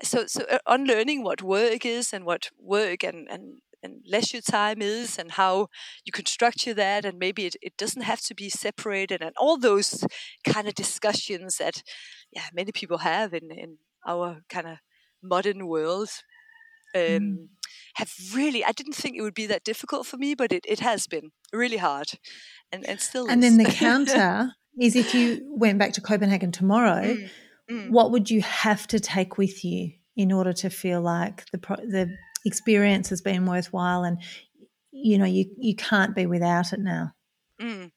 So, 0.04 0.26
so 0.28 0.44
uh, 0.52 0.58
unlearning 0.68 1.24
what 1.24 1.42
work 1.42 1.86
is 1.86 2.12
and 2.12 2.26
what 2.26 2.50
work 2.60 3.02
and, 3.02 3.30
and, 3.30 3.60
and 3.82 4.02
leisure 4.06 4.42
time 4.42 4.82
is 4.82 5.18
and 5.18 5.32
how 5.32 5.68
you 6.04 6.12
can 6.12 6.26
structure 6.26 6.74
that 6.74 7.06
and 7.06 7.18
maybe 7.18 7.46
it, 7.46 7.56
it 7.62 7.78
doesn't 7.78 8.02
have 8.02 8.20
to 8.24 8.36
be 8.36 8.50
separated 8.50 9.22
and 9.22 9.34
all 9.40 9.58
those 9.58 10.04
kind 10.44 10.68
of 10.68 10.76
discussions 10.76 11.58
that 11.58 11.82
yeah 12.34 12.48
many 12.54 12.74
people 12.74 12.98
have 12.98 13.34
in, 13.34 13.52
in 13.52 13.78
our 14.06 14.42
kind 14.50 14.68
of 14.68 14.78
modern 15.24 15.66
world 15.66 16.10
um, 16.94 17.02
mm. 17.02 17.48
have 17.96 18.12
really 18.36 18.66
I 18.66 18.74
didn't 18.74 18.96
think 18.96 19.16
it 19.16 19.22
would 19.22 19.34
be 19.34 19.48
that 19.48 19.64
difficult 19.64 20.06
for 20.06 20.18
me 20.18 20.36
but 20.36 20.52
it, 20.52 20.66
it 20.68 20.82
has 20.82 21.08
been 21.08 21.32
really 21.54 21.78
hard 21.78 22.10
and, 22.72 22.86
and 22.86 23.00
still 23.00 23.28
and 23.30 23.42
is. 23.42 23.56
then 23.56 23.64
the 23.64 23.72
counter 23.86 24.52
is 24.78 24.98
if 24.98 25.16
you 25.16 25.42
went 25.46 25.80
back 25.80 25.94
to 25.94 26.02
Copenhagen 26.02 26.52
tomorrow 26.52 27.16
mm 27.16 27.30
mm. 27.70 27.90
what 27.90 28.12
would 28.12 28.30
you 28.30 28.42
have 28.42 28.88
to 28.88 29.00
take 29.00 29.38
with 29.38 29.64
you 29.64 29.92
in 30.16 30.32
order 30.32 30.54
to 30.54 30.70
feel 30.70 31.02
like 31.02 31.46
the 31.52 31.58
the 31.58 32.16
experience 32.46 33.10
has 33.10 33.22
been 33.22 33.46
worthwhile 33.46 34.04
and 34.04 34.22
you 34.92 35.18
know 35.18 35.26
you 35.26 35.46
you 35.58 35.76
can't 35.76 36.16
be 36.16 36.26
without 36.26 36.74
it 36.74 36.80
now 36.80 37.12
mm. 37.62 37.92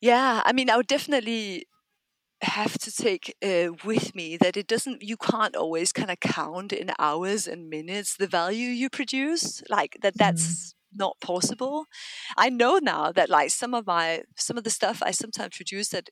yeah 0.00 0.42
i 0.44 0.52
mean 0.52 0.70
i 0.70 0.76
would 0.76 0.86
definitely 0.86 1.66
have 2.42 2.78
to 2.78 2.92
take 2.92 3.34
uh, 3.42 3.72
with 3.84 4.14
me 4.14 4.36
that 4.36 4.56
it 4.56 4.68
doesn't 4.68 5.02
you 5.02 5.16
can't 5.16 5.56
always 5.56 5.92
kind 5.92 6.10
of 6.10 6.20
count 6.20 6.72
in 6.72 6.90
hours 6.98 7.48
and 7.48 7.68
minutes 7.68 8.16
the 8.16 8.28
value 8.28 8.68
you 8.68 8.88
produce 8.88 9.62
like 9.68 9.98
that 10.02 10.16
that's 10.16 10.46
mm. 10.46 10.74
not 10.94 11.16
possible 11.20 11.86
i 12.36 12.48
know 12.48 12.78
now 12.80 13.10
that 13.10 13.28
like 13.28 13.50
some 13.50 13.74
of 13.74 13.86
my 13.86 14.22
some 14.36 14.56
of 14.56 14.62
the 14.62 14.70
stuff 14.70 15.02
i 15.02 15.10
sometimes 15.10 15.56
produce 15.56 15.88
that 15.88 16.10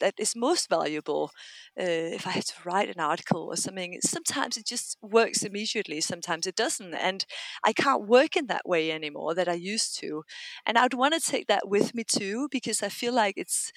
that 0.00 0.14
is 0.18 0.36
most 0.36 0.68
valuable 0.68 1.30
uh, 1.78 1.84
if 2.18 2.26
I 2.26 2.30
had 2.30 2.46
to 2.46 2.54
write 2.64 2.88
an 2.88 3.00
article 3.00 3.42
or 3.50 3.56
something. 3.56 3.98
Sometimes 4.02 4.56
it 4.56 4.66
just 4.66 4.96
works 5.02 5.42
immediately, 5.42 6.00
sometimes 6.00 6.46
it 6.46 6.56
doesn't, 6.56 6.94
and 6.94 7.24
I 7.64 7.72
can't 7.72 8.06
work 8.08 8.36
in 8.36 8.46
that 8.46 8.68
way 8.68 8.90
anymore 8.92 9.34
that 9.34 9.48
I 9.48 9.54
used 9.54 9.98
to. 10.00 10.24
And 10.66 10.78
I'd 10.78 10.94
want 10.94 11.14
to 11.14 11.20
take 11.20 11.46
that 11.48 11.68
with 11.68 11.94
me 11.94 12.04
too 12.04 12.48
because 12.50 12.82
I 12.82 12.88
feel 12.88 13.14
like 13.14 13.34
it's 13.36 13.72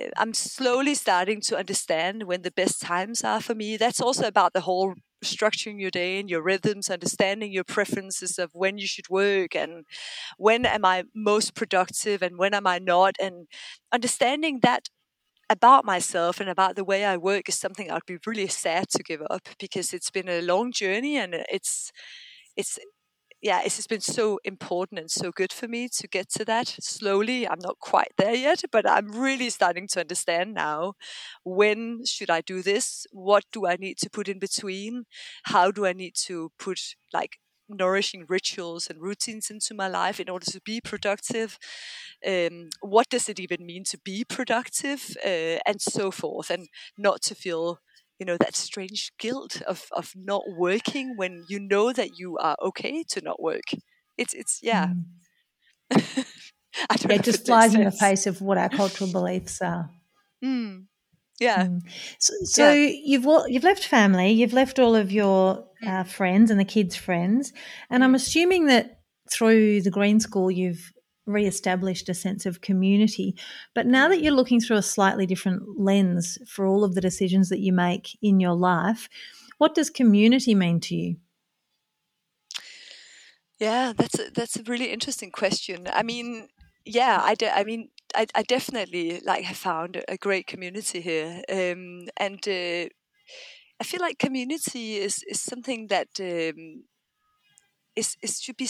uh, 0.00 0.08
I'm 0.16 0.34
slowly 0.34 0.94
starting 0.94 1.40
to 1.42 1.56
understand 1.56 2.24
when 2.24 2.42
the 2.42 2.50
best 2.50 2.80
times 2.80 3.22
are 3.22 3.40
for 3.40 3.54
me. 3.54 3.76
That's 3.76 4.00
also 4.00 4.26
about 4.26 4.52
the 4.52 4.62
whole 4.62 4.94
structuring 5.24 5.80
your 5.80 5.90
day 5.90 6.18
and 6.20 6.28
your 6.28 6.42
rhythms, 6.42 6.90
understanding 6.90 7.52
your 7.52 7.64
preferences 7.64 8.38
of 8.38 8.50
when 8.52 8.76
you 8.78 8.86
should 8.86 9.08
work 9.08 9.54
and 9.56 9.84
when 10.38 10.66
am 10.66 10.84
I 10.84 11.04
most 11.14 11.54
productive 11.54 12.22
and 12.22 12.38
when 12.38 12.54
am 12.54 12.66
I 12.66 12.78
not, 12.78 13.16
and 13.20 13.48
understanding 13.92 14.60
that 14.62 14.88
about 15.50 15.84
myself 15.84 16.40
and 16.40 16.48
about 16.48 16.76
the 16.76 16.84
way 16.84 17.04
I 17.04 17.16
work 17.16 17.48
is 17.48 17.58
something 17.58 17.90
I'd 17.90 18.06
be 18.06 18.18
really 18.26 18.46
sad 18.48 18.88
to 18.90 19.02
give 19.02 19.22
up 19.30 19.48
because 19.58 19.92
it's 19.92 20.10
been 20.10 20.28
a 20.28 20.42
long 20.42 20.72
journey 20.72 21.16
and 21.16 21.34
it's 21.34 21.92
it's 22.56 22.78
yeah, 23.42 23.60
it's 23.62 23.76
just 23.76 23.90
been 23.90 24.00
so 24.00 24.40
important 24.44 24.98
and 25.00 25.10
so 25.10 25.30
good 25.30 25.52
for 25.52 25.68
me 25.68 25.88
to 25.98 26.08
get 26.08 26.30
to 26.30 26.46
that 26.46 26.68
slowly. 26.80 27.46
I'm 27.46 27.58
not 27.60 27.78
quite 27.78 28.12
there 28.16 28.34
yet, 28.34 28.62
but 28.72 28.88
I'm 28.88 29.12
really 29.12 29.50
starting 29.50 29.86
to 29.88 30.00
understand 30.00 30.54
now 30.54 30.94
when 31.44 32.04
should 32.06 32.30
I 32.30 32.40
do 32.40 32.62
this? 32.62 33.06
What 33.12 33.44
do 33.52 33.66
I 33.66 33.76
need 33.76 33.98
to 33.98 34.10
put 34.10 34.28
in 34.28 34.38
between? 34.38 35.04
How 35.44 35.70
do 35.70 35.84
I 35.84 35.92
need 35.92 36.14
to 36.26 36.52
put 36.58 36.80
like 37.12 37.36
nourishing 37.68 38.24
rituals 38.28 38.88
and 38.88 39.00
routines 39.00 39.50
into 39.50 39.74
my 39.74 39.88
life 39.88 40.20
in 40.20 40.28
order 40.28 40.46
to 40.46 40.60
be 40.64 40.80
productive 40.80 41.58
um, 42.26 42.68
what 42.80 43.08
does 43.08 43.28
it 43.28 43.40
even 43.40 43.66
mean 43.66 43.84
to 43.84 43.98
be 44.04 44.24
productive 44.24 45.16
uh, 45.24 45.58
and 45.66 45.80
so 45.80 46.10
forth 46.10 46.50
and 46.50 46.68
not 46.98 47.22
to 47.22 47.34
feel 47.34 47.78
you 48.18 48.26
know 48.26 48.36
that 48.36 48.54
strange 48.54 49.12
guilt 49.18 49.62
of 49.62 49.86
of 49.92 50.12
not 50.14 50.42
working 50.56 51.14
when 51.16 51.44
you 51.48 51.58
know 51.58 51.92
that 51.92 52.18
you 52.18 52.36
are 52.38 52.56
okay 52.62 53.02
to 53.08 53.20
not 53.20 53.42
work 53.42 53.70
it's 54.16 54.34
it's 54.34 54.60
yeah 54.62 54.88
mm. 54.88 55.04
yeah, 57.08 57.18
just 57.18 57.46
flies 57.46 57.74
in 57.74 57.84
the 57.84 57.90
face 57.90 58.26
of 58.26 58.40
what 58.40 58.58
our 58.58 58.68
cultural 58.68 59.10
beliefs 59.10 59.60
are. 59.62 59.90
Mm. 60.44 60.86
Yeah. 61.40 61.66
Mm. 61.66 61.82
So, 62.18 62.32
so 62.44 62.72
yeah. 62.72 62.92
you've 63.04 63.26
you've 63.48 63.64
left 63.64 63.84
family, 63.84 64.30
you've 64.30 64.52
left 64.52 64.78
all 64.78 64.94
of 64.94 65.10
your 65.10 65.64
uh, 65.86 66.04
friends 66.04 66.50
and 66.50 66.60
the 66.60 66.64
kids' 66.64 66.96
friends, 66.96 67.52
and 67.90 68.04
I'm 68.04 68.12
mm. 68.12 68.16
assuming 68.16 68.66
that 68.66 69.00
through 69.30 69.82
the 69.82 69.90
Green 69.90 70.20
School 70.20 70.50
you've 70.50 70.92
re-established 71.26 72.08
a 72.08 72.14
sense 72.14 72.44
of 72.46 72.60
community. 72.60 73.34
But 73.74 73.86
now 73.86 74.08
that 74.08 74.22
you're 74.22 74.34
looking 74.34 74.60
through 74.60 74.76
a 74.76 74.82
slightly 74.82 75.26
different 75.26 75.80
lens 75.80 76.38
for 76.46 76.66
all 76.66 76.84
of 76.84 76.94
the 76.94 77.00
decisions 77.00 77.48
that 77.48 77.60
you 77.60 77.72
make 77.72 78.18
in 78.20 78.40
your 78.40 78.54
life, 78.54 79.08
what 79.58 79.74
does 79.74 79.90
community 79.90 80.54
mean 80.54 80.80
to 80.80 80.94
you? 80.94 81.16
Yeah, 83.58 83.92
that's 83.96 84.18
a, 84.18 84.30
that's 84.30 84.56
a 84.56 84.62
really 84.64 84.92
interesting 84.92 85.30
question. 85.30 85.88
I 85.92 86.02
mean, 86.02 86.48
yeah, 86.84 87.20
I, 87.22 87.34
de- 87.34 87.56
I 87.56 87.64
mean, 87.64 87.88
I, 88.14 88.26
I 88.34 88.42
definitely 88.42 89.20
like 89.20 89.44
have 89.44 89.56
found 89.56 90.02
a 90.08 90.16
great 90.16 90.46
community 90.46 91.00
here, 91.00 91.42
um, 91.50 92.08
and 92.16 92.40
uh, 92.48 92.88
I 93.80 93.84
feel 93.84 94.00
like 94.00 94.18
community 94.18 94.96
is 94.96 95.22
is 95.28 95.40
something 95.40 95.88
that 95.88 96.08
um, 96.20 96.84
is 97.96 98.16
is 98.22 98.40
should 98.40 98.56
be 98.56 98.68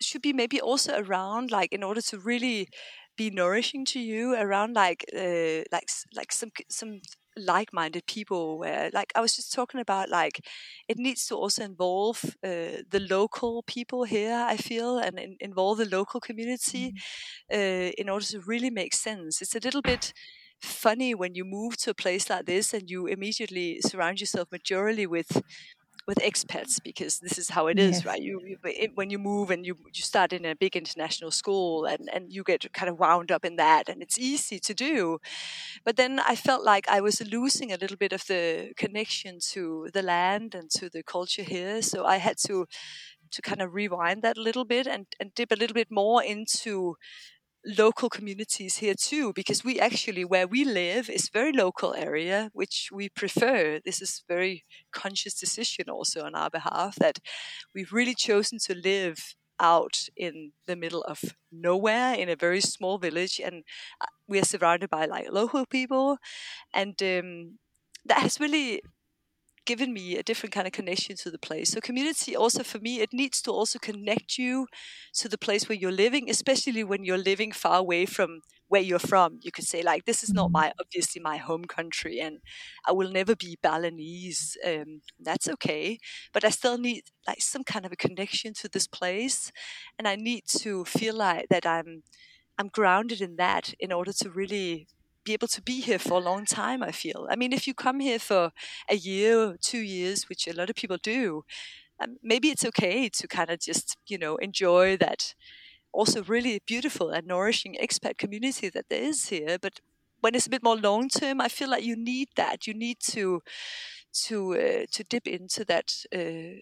should 0.00 0.22
be 0.22 0.32
maybe 0.32 0.60
also 0.60 0.98
around 0.98 1.50
like 1.50 1.72
in 1.72 1.82
order 1.82 2.00
to 2.00 2.18
really 2.18 2.68
be 3.16 3.30
nourishing 3.30 3.84
to 3.84 4.00
you 4.00 4.34
around 4.34 4.74
like 4.74 5.04
uh, 5.14 5.62
like 5.72 5.88
like 6.14 6.32
some 6.32 6.50
some 6.70 7.00
like-minded 7.36 8.04
people 8.06 8.58
where 8.58 8.90
like 8.92 9.12
i 9.14 9.20
was 9.20 9.36
just 9.36 9.52
talking 9.52 9.80
about 9.80 10.08
like 10.08 10.40
it 10.88 10.98
needs 10.98 11.26
to 11.26 11.34
also 11.34 11.62
involve 11.62 12.24
uh, 12.44 12.82
the 12.90 13.06
local 13.08 13.62
people 13.66 14.04
here 14.04 14.44
i 14.48 14.56
feel 14.56 14.98
and 14.98 15.18
in, 15.18 15.36
involve 15.40 15.78
the 15.78 15.88
local 15.88 16.20
community 16.20 16.92
mm-hmm. 17.50 17.58
uh, 17.58 17.90
in 17.98 18.08
order 18.08 18.24
to 18.24 18.40
really 18.40 18.70
make 18.70 18.94
sense 18.94 19.40
it's 19.40 19.54
a 19.54 19.60
little 19.60 19.82
bit 19.82 20.12
funny 20.60 21.14
when 21.14 21.34
you 21.34 21.44
move 21.44 21.76
to 21.78 21.90
a 21.90 21.94
place 21.94 22.28
like 22.28 22.46
this 22.46 22.74
and 22.74 22.90
you 22.90 23.06
immediately 23.06 23.80
surround 23.80 24.20
yourself 24.20 24.48
majorly 24.50 25.06
with 25.06 25.42
with 26.10 26.18
expats 26.18 26.82
because 26.82 27.20
this 27.20 27.38
is 27.38 27.48
how 27.50 27.68
it 27.68 27.78
is, 27.78 27.98
yes. 27.98 28.04
right? 28.04 28.20
You, 28.20 28.40
you 28.44 28.88
when 28.96 29.10
you 29.10 29.18
move 29.18 29.48
and 29.54 29.64
you 29.64 29.74
you 29.94 30.02
start 30.02 30.32
in 30.32 30.44
a 30.44 30.56
big 30.64 30.74
international 30.82 31.30
school 31.30 31.84
and 31.92 32.10
and 32.14 32.32
you 32.34 32.42
get 32.42 32.60
kind 32.72 32.90
of 32.90 32.98
wound 32.98 33.30
up 33.30 33.44
in 33.44 33.54
that, 33.56 33.88
and 33.88 34.02
it's 34.02 34.18
easy 34.18 34.58
to 34.58 34.74
do. 34.74 35.20
But 35.86 35.96
then 35.96 36.12
I 36.32 36.34
felt 36.34 36.62
like 36.72 36.86
I 36.88 37.00
was 37.00 37.16
losing 37.36 37.70
a 37.72 37.80
little 37.82 37.96
bit 38.04 38.12
of 38.12 38.26
the 38.26 38.72
connection 38.76 39.38
to 39.52 39.88
the 39.94 40.02
land 40.02 40.48
and 40.58 40.68
to 40.78 40.90
the 40.90 41.04
culture 41.04 41.46
here, 41.54 41.80
so 41.80 41.98
I 42.04 42.16
had 42.26 42.38
to 42.46 42.66
to 43.30 43.42
kind 43.42 43.62
of 43.62 43.74
rewind 43.74 44.22
that 44.22 44.36
a 44.36 44.42
little 44.42 44.64
bit 44.64 44.86
and, 44.86 45.06
and 45.20 45.34
dip 45.34 45.52
a 45.52 45.60
little 45.60 45.74
bit 45.74 45.90
more 45.90 46.20
into 46.34 46.96
local 47.64 48.08
communities 48.08 48.78
here 48.78 48.94
too 48.94 49.32
because 49.34 49.62
we 49.62 49.78
actually 49.78 50.24
where 50.24 50.46
we 50.46 50.64
live 50.64 51.10
is 51.10 51.28
very 51.28 51.52
local 51.52 51.94
area 51.94 52.50
which 52.52 52.88
we 52.92 53.08
prefer. 53.08 53.80
This 53.84 54.00
is 54.00 54.24
very 54.28 54.64
conscious 54.92 55.34
decision 55.34 55.90
also 55.90 56.22
on 56.22 56.34
our 56.34 56.50
behalf 56.50 56.96
that 56.96 57.18
we've 57.74 57.92
really 57.92 58.14
chosen 58.14 58.58
to 58.66 58.74
live 58.74 59.34
out 59.60 60.08
in 60.16 60.52
the 60.66 60.76
middle 60.76 61.02
of 61.02 61.20
nowhere 61.52 62.14
in 62.14 62.28
a 62.28 62.36
very 62.36 62.60
small 62.60 62.98
village 62.98 63.40
and 63.44 63.62
uh, 64.00 64.06
we 64.26 64.38
are 64.40 64.44
surrounded 64.44 64.88
by 64.88 65.04
like 65.04 65.30
local 65.30 65.66
people. 65.66 66.16
And 66.72 67.00
um, 67.02 67.58
that 68.06 68.22
has 68.22 68.40
really 68.40 68.80
given 69.66 69.92
me 69.92 70.16
a 70.16 70.22
different 70.22 70.52
kind 70.52 70.66
of 70.66 70.72
connection 70.72 71.16
to 71.16 71.30
the 71.30 71.38
place. 71.38 71.70
So 71.70 71.80
community 71.80 72.34
also 72.34 72.62
for 72.62 72.78
me, 72.78 73.00
it 73.00 73.12
needs 73.12 73.40
to 73.42 73.50
also 73.50 73.78
connect 73.78 74.38
you 74.38 74.66
to 75.14 75.28
the 75.28 75.38
place 75.38 75.68
where 75.68 75.78
you're 75.78 75.92
living, 75.92 76.30
especially 76.30 76.84
when 76.84 77.04
you're 77.04 77.18
living 77.18 77.52
far 77.52 77.78
away 77.78 78.06
from 78.06 78.40
where 78.68 78.80
you're 78.80 78.98
from. 78.98 79.38
You 79.42 79.52
could 79.52 79.66
say 79.66 79.82
like, 79.82 80.04
this 80.04 80.22
is 80.22 80.32
not 80.32 80.46
mm-hmm. 80.46 80.52
my 80.52 80.72
obviously 80.80 81.20
my 81.20 81.36
home 81.36 81.64
country, 81.64 82.20
and 82.20 82.38
I 82.88 82.92
will 82.92 83.10
never 83.10 83.36
be 83.36 83.58
Balinese. 83.62 84.56
Um, 84.66 85.02
that's 85.18 85.48
okay, 85.48 85.98
but 86.32 86.44
I 86.44 86.50
still 86.50 86.78
need 86.78 87.02
like 87.26 87.42
some 87.42 87.64
kind 87.64 87.84
of 87.84 87.92
a 87.92 87.96
connection 87.96 88.54
to 88.54 88.68
this 88.68 88.86
place, 88.86 89.52
and 89.98 90.08
I 90.08 90.16
need 90.16 90.44
to 90.58 90.84
feel 90.84 91.16
like 91.16 91.48
that 91.50 91.66
I'm 91.66 92.02
I'm 92.58 92.68
grounded 92.68 93.20
in 93.20 93.36
that 93.36 93.74
in 93.78 93.92
order 93.92 94.12
to 94.12 94.30
really 94.30 94.86
be 95.24 95.32
able 95.32 95.48
to 95.48 95.62
be 95.62 95.80
here 95.80 95.98
for 95.98 96.14
a 96.14 96.24
long 96.24 96.44
time 96.44 96.82
i 96.82 96.90
feel. 96.90 97.26
I 97.30 97.36
mean 97.36 97.52
if 97.52 97.66
you 97.66 97.74
come 97.74 98.00
here 98.00 98.18
for 98.18 98.52
a 98.88 98.96
year 98.96 99.56
two 99.60 99.80
years 99.80 100.28
which 100.28 100.46
a 100.46 100.52
lot 100.52 100.70
of 100.70 100.76
people 100.76 100.98
do 101.02 101.44
um, 102.02 102.16
maybe 102.22 102.48
it's 102.48 102.64
okay 102.64 103.08
to 103.10 103.28
kind 103.28 103.50
of 103.50 103.60
just 103.60 103.96
you 104.06 104.18
know 104.18 104.36
enjoy 104.36 104.96
that 104.96 105.34
also 105.92 106.22
really 106.22 106.60
beautiful 106.66 107.10
and 107.10 107.26
nourishing 107.26 107.76
expat 107.82 108.16
community 108.16 108.68
that 108.68 108.86
there 108.88 109.02
is 109.02 109.28
here. 109.28 109.58
But 109.60 109.80
when 110.20 110.34
it's 110.34 110.46
a 110.46 110.50
bit 110.50 110.62
more 110.62 110.76
long 110.76 111.08
term 111.08 111.40
i 111.40 111.48
feel 111.48 111.70
like 111.70 111.84
you 111.84 111.96
need 111.96 112.28
that. 112.36 112.66
You 112.66 112.74
need 112.74 112.98
to 113.10 113.42
to 114.26 114.54
uh, 114.54 114.86
to 114.92 115.04
dip 115.04 115.26
into 115.26 115.64
that 115.64 116.04
uh, 116.14 116.60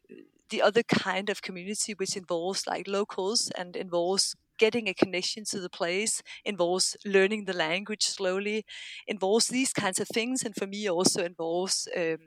the 0.51 0.63
other 0.63 0.83
kind 0.83 1.29
of 1.29 1.43
community 1.43 1.95
which 1.95 2.17
involves 2.17 2.67
like 2.67 2.89
locals 2.89 3.51
and 3.59 3.77
involves 3.77 4.35
getting 4.59 4.89
a 4.89 4.95
connection 4.95 5.45
to 5.47 5.61
the 5.61 5.71
place, 5.71 6.23
involves 6.45 6.97
learning 7.05 7.45
the 7.45 7.57
language 7.57 8.05
slowly, 8.05 8.65
involves 9.07 9.49
these 9.49 9.73
kinds 9.73 10.01
of 10.01 10.09
things, 10.09 10.43
and 10.45 10.55
for 10.55 10.67
me 10.67 10.89
also 10.89 11.25
involves 11.25 11.89
um, 11.97 12.19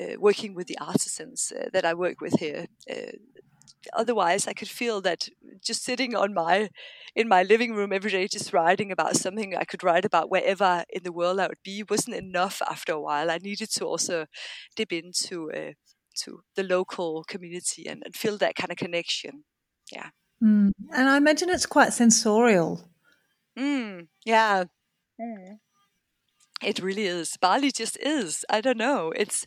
uh, 0.00 0.16
working 0.18 0.54
with 0.54 0.66
the 0.66 0.78
artisans 0.78 1.52
uh, 1.56 1.68
that 1.72 1.84
I 1.84 1.94
work 1.94 2.20
with 2.20 2.38
here. 2.40 2.66
Uh, 2.90 3.12
otherwise, 3.92 4.46
I 4.46 4.52
could 4.52 4.68
feel 4.68 5.00
that 5.02 5.28
just 5.62 5.84
sitting 5.84 6.14
on 6.14 6.34
my 6.34 6.70
in 7.14 7.28
my 7.28 7.42
living 7.42 7.74
room 7.74 7.92
every 7.92 8.10
day, 8.10 8.28
just 8.28 8.52
writing 8.52 8.92
about 8.92 9.16
something 9.16 9.56
I 9.56 9.64
could 9.64 9.82
write 9.82 10.04
about 10.04 10.30
wherever 10.30 10.84
in 10.90 11.02
the 11.02 11.12
world 11.12 11.40
I 11.40 11.48
would 11.48 11.62
be, 11.64 11.82
wasn't 11.88 12.16
enough. 12.16 12.60
After 12.70 12.92
a 12.92 13.00
while, 13.00 13.30
I 13.30 13.38
needed 13.38 13.70
to 13.72 13.84
also 13.86 14.26
dip 14.76 14.92
into 14.92 15.50
uh, 15.52 15.72
to 16.24 16.42
the 16.56 16.62
local 16.62 17.24
community 17.24 17.86
and, 17.86 18.02
and 18.04 18.14
feel 18.14 18.38
that 18.38 18.56
kind 18.56 18.70
of 18.70 18.76
connection. 18.78 19.44
Yeah. 19.92 20.10
Mm. 20.42 20.72
And 20.92 21.08
I 21.08 21.16
imagine 21.16 21.48
it's 21.48 21.66
quite 21.66 21.92
sensorial. 21.92 22.88
Mm, 23.58 24.08
yeah. 24.24 24.64
Mm. 25.20 25.58
It 26.62 26.78
really 26.80 27.06
is. 27.06 27.36
Bali 27.40 27.70
just 27.70 27.96
is. 27.98 28.44
I 28.50 28.60
don't 28.60 28.78
know. 28.78 29.12
It's 29.14 29.46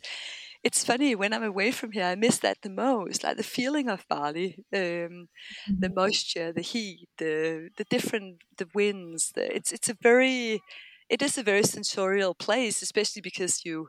it's 0.62 0.84
funny 0.84 1.14
when 1.14 1.32
I'm 1.32 1.42
away 1.42 1.70
from 1.70 1.92
here. 1.92 2.04
I 2.04 2.14
miss 2.16 2.38
that 2.38 2.58
the 2.62 2.70
most, 2.70 3.24
like 3.24 3.36
the 3.38 3.42
feeling 3.42 3.88
of 3.88 4.06
Bali, 4.08 4.64
um, 4.74 5.28
the 5.66 5.88
mm-hmm. 5.88 5.94
moisture, 5.94 6.52
the 6.52 6.60
heat, 6.62 7.08
the 7.18 7.70
the 7.76 7.84
different 7.84 8.42
the 8.58 8.68
winds. 8.74 9.32
The, 9.34 9.54
it's 9.54 9.72
it's 9.72 9.88
a 9.88 9.96
very 10.02 10.60
it 11.08 11.22
is 11.22 11.38
a 11.38 11.42
very 11.42 11.64
sensorial 11.64 12.34
place, 12.34 12.82
especially 12.82 13.22
because 13.22 13.64
you 13.64 13.88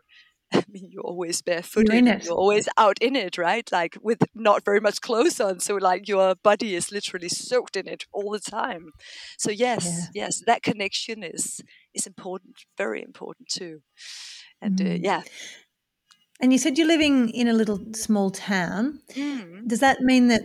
I 0.54 0.64
mean, 0.70 0.89
you're 0.91 1.04
always 1.04 1.41
barefooted. 1.41 2.06
You're, 2.06 2.18
you're, 2.18 2.34
always 2.34 2.68
out 2.78 2.97
in 3.02 3.16
it, 3.16 3.38
right? 3.38 3.70
Like 3.72 3.97
with 4.02 4.24
not 4.36 4.66
very 4.66 4.80
much 4.80 5.02
clothes 5.02 5.39
on. 5.39 5.60
So 5.60 5.76
like 5.76 6.08
your 6.08 6.36
body 6.36 6.76
is 6.76 6.91
literally 6.91 7.30
soaked 7.30 7.76
in 7.76 7.88
it 7.88 8.06
all 8.12 8.32
the 8.32 8.39
time. 8.39 8.91
So 9.38 9.52
yes, 9.52 9.86
yeah. 9.86 10.26
yes, 10.26 10.41
that 10.45 10.64
connection 10.64 11.24
is 11.24 11.62
is 11.93 12.08
important, 12.08 12.56
very 12.78 13.02
important 13.02 13.49
too. 13.49 13.82
And 14.62 14.78
mm. 14.78 14.95
uh, 14.95 14.99
yeah. 15.02 15.22
And 16.41 16.52
you 16.52 16.58
said 16.58 16.78
you're 16.78 16.88
living 16.88 17.30
in 17.30 17.47
a 17.47 17.54
little 17.54 17.80
small 17.93 18.32
town. 18.32 19.02
Mm. 19.14 19.68
Does 19.68 19.80
that 19.80 20.02
mean 20.02 20.28
that 20.30 20.41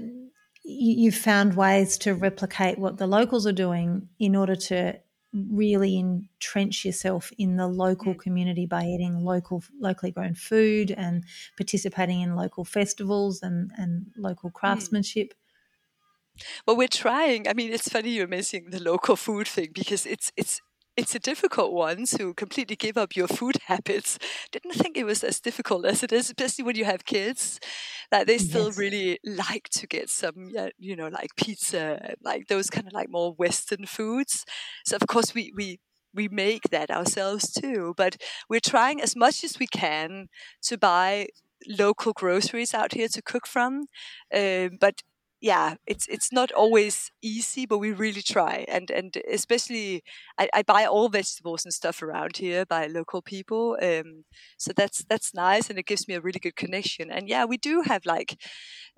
you've 0.63 1.15
found 1.15 1.57
ways 1.57 1.97
to 1.99 2.13
replicate 2.13 2.79
what 2.79 2.99
the 2.99 3.07
locals 3.07 3.47
are 3.47 3.53
doing 3.53 4.09
in 4.19 4.35
order 4.35 4.57
to 4.57 4.99
really 5.51 5.99
entrench 5.99 6.85
yourself 6.85 7.31
in 7.39 7.57
the 7.57 7.67
local 7.67 8.15
mm. 8.15 8.19
community 8.19 8.67
by 8.67 8.85
eating 8.85 9.25
local 9.25 9.63
locally 9.81 10.11
grown 10.11 10.35
food 10.35 10.91
and 10.91 11.25
participating 11.57 12.21
in 12.21 12.35
local 12.35 12.65
festivals 12.65 13.43
and, 13.43 13.71
and 13.77 14.07
local 14.17 14.51
mm. 14.51 14.55
craftsmanship 14.55 15.35
well 16.67 16.77
we're 16.77 16.89
trying 16.89 17.47
i 17.49 17.53
mean 17.53 17.73
it's 17.73 17.89
funny 17.89 18.11
you're 18.11 18.27
mentioning 18.27 18.71
the 18.71 18.83
local 18.83 19.17
food 19.17 19.49
thing 19.49 19.71
because 19.75 20.07
it's 20.07 20.33
it's 20.37 20.61
it's 20.97 21.15
a 21.15 21.19
difficult 21.19 21.73
one 21.73 22.07
to 22.07 22.35
completely 22.35 22.77
give 22.77 22.97
up 22.97 23.15
your 23.15 23.29
food 23.29 23.57
habits. 23.67 24.19
Didn't 24.51 24.75
think 24.75 24.97
it 24.97 25.05
was 25.05 25.23
as 25.23 25.41
difficult 25.41 25.85
as 25.85 26.03
it 26.03 26.13
is, 26.13 26.27
especially 26.27 26.65
when 26.65 26.77
you 26.77 26.85
have 26.85 27.05
kids. 27.05 27.61
That 28.11 28.27
they 28.27 28.39
still 28.39 28.67
yes. 28.67 28.79
really 28.79 29.19
like 29.25 29.69
to 29.71 29.87
get 29.87 30.09
some, 30.11 30.51
you 30.79 30.97
know, 30.97 31.09
like 31.09 31.37
pizza, 31.37 32.15
like 32.23 32.47
those 32.49 32.71
kind 32.71 32.87
of 32.87 32.93
like 32.93 33.11
more 33.11 33.33
Western 33.33 33.87
foods. 33.87 34.45
So 34.85 34.97
of 34.97 35.07
course 35.09 35.35
we 35.35 35.53
we 35.57 35.81
we 36.15 36.29
make 36.29 36.71
that 36.71 36.91
ourselves 36.91 37.53
too. 37.53 37.95
But 37.97 38.17
we're 38.49 38.61
trying 38.61 39.01
as 39.01 39.17
much 39.17 39.45
as 39.45 39.59
we 39.59 39.67
can 39.67 40.29
to 40.63 40.79
buy 40.79 41.29
local 41.67 42.13
groceries 42.13 42.75
out 42.75 42.95
here 42.95 43.09
to 43.09 43.23
cook 43.23 43.47
from. 43.47 43.87
Um, 44.35 44.79
but 44.81 45.03
yeah, 45.47 45.77
it's 45.87 46.07
it's 46.09 46.33
not 46.33 46.51
always 46.53 47.11
easy, 47.23 47.67
but 47.67 47.79
we 47.79 47.93
really 47.93 48.23
try. 48.23 48.65
And 48.69 48.91
and 48.91 49.17
especially, 49.33 50.03
I, 50.39 50.49
I 50.55 50.63
buy 50.63 50.85
all 50.87 51.09
vegetables 51.09 51.65
and 51.65 51.73
stuff 51.75 52.03
around 52.03 52.37
here 52.39 52.65
by 52.67 52.87
local 52.87 53.23
people. 53.23 53.77
Um, 53.83 54.25
so 54.59 54.73
that's 54.77 55.05
that's 55.09 55.35
nice, 55.35 55.71
and 55.71 55.79
it 55.79 55.87
gives 55.87 56.09
me 56.09 56.15
a 56.15 56.21
really 56.21 56.41
good 56.41 56.57
connection. 56.57 57.11
And 57.11 57.29
yeah, 57.29 57.45
we 57.45 57.59
do 57.59 57.83
have 57.83 58.05
like 58.07 58.37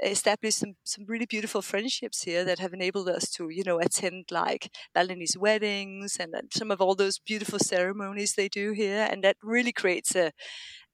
established 0.02 0.58
some 0.58 0.74
some 0.84 1.04
really 1.08 1.26
beautiful 1.26 1.62
friendships 1.62 2.22
here 2.22 2.44
that 2.44 2.58
have 2.60 2.72
enabled 2.72 3.08
us 3.08 3.30
to 3.32 3.48
you 3.50 3.64
know 3.64 3.78
attend 3.80 4.26
like 4.30 4.70
Balinese 4.94 5.36
weddings 5.38 6.16
and, 6.20 6.34
some 6.52 6.70
of 6.70 6.80
all 6.80 6.94
those 6.94 7.18
beautiful 7.18 7.58
ceremonies 7.58 8.34
they 8.34 8.48
do 8.48 8.72
here, 8.72 9.06
and 9.10 9.22
that 9.24 9.36
really 9.42 9.72
creates 9.72 10.14
a 10.16 10.32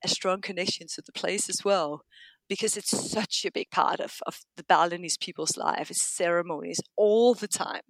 a 0.05 0.09
strong 0.09 0.41
connection 0.41 0.87
to 0.89 1.03
the 1.03 1.13
place 1.13 1.49
as 1.49 1.65
well 1.65 2.03
because 2.49 2.77
it's 2.77 3.11
such 3.11 3.45
a 3.45 3.53
big 3.53 3.71
part 3.71 4.01
of, 4.01 4.19
of 4.27 4.41
the 4.57 4.65
Balinese 4.65 5.17
people's 5.17 5.57
life. 5.57 5.91
It's 5.91 6.03
ceremonies 6.03 6.81
all 6.97 7.35
the 7.35 7.49
time. 7.49 7.83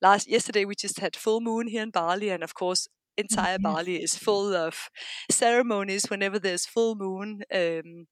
Last 0.00 0.28
yesterday 0.28 0.64
we 0.64 0.74
just 0.74 1.00
had 1.00 1.16
full 1.16 1.40
moon 1.40 1.68
here 1.68 1.82
in 1.82 1.90
Bali, 1.90 2.30
and 2.30 2.42
of 2.42 2.54
course 2.54 2.88
entire 3.16 3.52
yes. 3.52 3.62
Bali 3.62 4.02
is 4.02 4.16
full 4.16 4.54
of 4.54 4.88
ceremonies 5.30 6.06
whenever 6.08 6.38
there's 6.38 6.66
full 6.66 6.94
moon. 6.94 7.42
Um, 7.52 8.06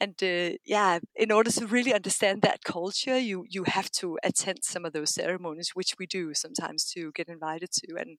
and 0.00 0.14
uh, 0.22 0.56
yeah, 0.64 1.00
in 1.14 1.32
order 1.32 1.50
to 1.52 1.66
really 1.66 1.94
understand 1.94 2.42
that 2.42 2.64
culture, 2.64 3.18
you 3.18 3.44
you 3.48 3.64
have 3.64 3.90
to 3.92 4.18
attend 4.22 4.58
some 4.62 4.84
of 4.84 4.92
those 4.92 5.14
ceremonies, 5.14 5.70
which 5.74 5.94
we 5.98 6.06
do 6.06 6.34
sometimes 6.34 6.84
to 6.92 7.12
get 7.12 7.28
invited 7.28 7.70
to, 7.72 7.96
and 7.96 8.18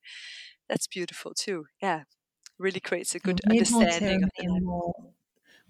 that's 0.70 0.88
beautiful 0.88 1.34
too. 1.34 1.66
Yeah, 1.82 2.04
really 2.60 2.80
creates 2.80 3.16
a 3.16 3.20
good 3.20 3.40
understanding 3.50 4.24
of 4.24 4.30
the 4.38 5.17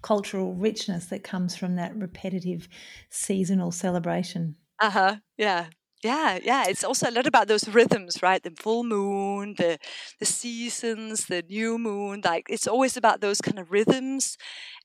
cultural 0.02 0.54
richness 0.54 1.06
that 1.06 1.24
comes 1.24 1.56
from 1.56 1.76
that 1.76 1.96
repetitive 1.96 2.68
seasonal 3.10 3.70
celebration. 3.72 4.56
Uh 4.80 4.90
huh. 4.90 5.16
Yeah. 5.36 5.66
Yeah, 6.04 6.38
yeah. 6.40 6.64
It's 6.68 6.84
also 6.84 7.10
a 7.10 7.10
lot 7.10 7.26
about 7.26 7.48
those 7.48 7.68
rhythms, 7.68 8.22
right? 8.22 8.40
The 8.40 8.52
full 8.52 8.84
moon, 8.84 9.54
the 9.58 9.78
the 10.20 10.24
seasons, 10.26 11.26
the 11.26 11.42
new 11.42 11.76
moon. 11.76 12.20
Like 12.24 12.46
it's 12.48 12.68
always 12.68 12.96
about 12.96 13.20
those 13.20 13.40
kind 13.40 13.58
of 13.58 13.72
rhythms, 13.72 14.36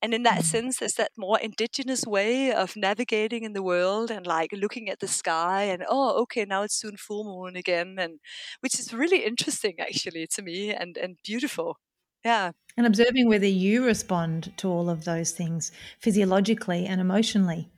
and 0.02 0.14
in 0.16 0.24
that 0.24 0.40
mm. 0.40 0.44
sense, 0.44 0.80
there's 0.80 0.96
that 0.96 1.12
more 1.16 1.40
indigenous 1.40 2.04
way 2.08 2.52
of 2.52 2.76
navigating 2.76 3.44
in 3.44 3.54
the 3.54 3.62
world 3.62 4.10
and 4.10 4.26
like 4.26 4.52
looking 4.54 4.90
at 4.90 5.02
the 5.02 5.08
sky 5.08 5.64
and 5.66 5.86
oh, 5.88 6.20
okay, 6.24 6.46
now 6.46 6.64
it's 6.64 6.80
soon 6.80 6.98
full 6.98 7.24
moon 7.26 7.56
again, 7.56 7.98
and 8.00 8.20
which 8.62 8.80
is 8.80 8.92
really 8.92 9.24
interesting 9.24 9.76
actually 9.80 10.26
to 10.34 10.42
me 10.42 10.74
and 10.74 10.98
and 10.98 11.18
beautiful. 11.24 11.78
Yeah. 12.26 12.52
And 12.76 12.88
observing 12.88 13.28
whether 13.28 13.48
you 13.48 13.86
respond 13.86 14.54
to 14.58 14.68
all 14.68 14.90
of 14.90 15.06
those 15.06 15.32
things 15.32 15.72
physiologically 16.00 16.86
and 16.86 17.00
emotionally. 17.00 17.70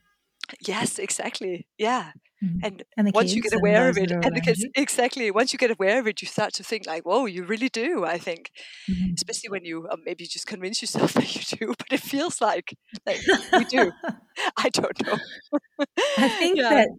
Yes, 0.66 1.00
exactly. 1.00 1.68
Yeah. 1.78 2.12
Mm. 2.44 2.60
And, 2.64 2.84
and 2.98 3.12
once 3.14 3.34
you 3.34 3.42
get 3.42 3.54
aware 3.54 3.90
of 3.90 3.98
it, 3.98 4.12
and 4.12 4.36
the 4.36 4.42
kids, 4.42 4.66
exactly, 4.76 5.32
once 5.32 5.54
you 5.54 5.60
get 5.60 5.72
aware 5.72 6.00
of 6.00 6.08
it, 6.08 6.22
you 6.22 6.28
start 6.28 6.54
to 6.56 6.64
think 6.64 6.86
like, 6.86 7.04
whoa, 7.04 7.26
you 7.26 7.44
really 7.44 7.70
do, 7.70 8.04
I 8.06 8.18
think. 8.18 8.52
Mm-hmm. 8.90 9.14
Especially 9.16 9.50
when 9.50 9.64
you 9.64 9.88
um, 9.90 10.02
maybe 10.06 10.26
just 10.26 10.46
convince 10.46 10.82
yourself 10.82 11.14
that 11.16 11.36
you 11.36 11.58
do, 11.58 11.74
but 11.78 11.88
it 11.92 12.02
feels 12.02 12.42
like, 12.42 12.78
like 13.06 13.26
you 13.26 13.66
do. 13.66 13.92
I 14.58 14.70
don't 14.70 15.06
know. 15.06 15.18
I 16.18 16.30
think 16.30 16.58
yeah. 16.58 16.70
that 16.70 16.90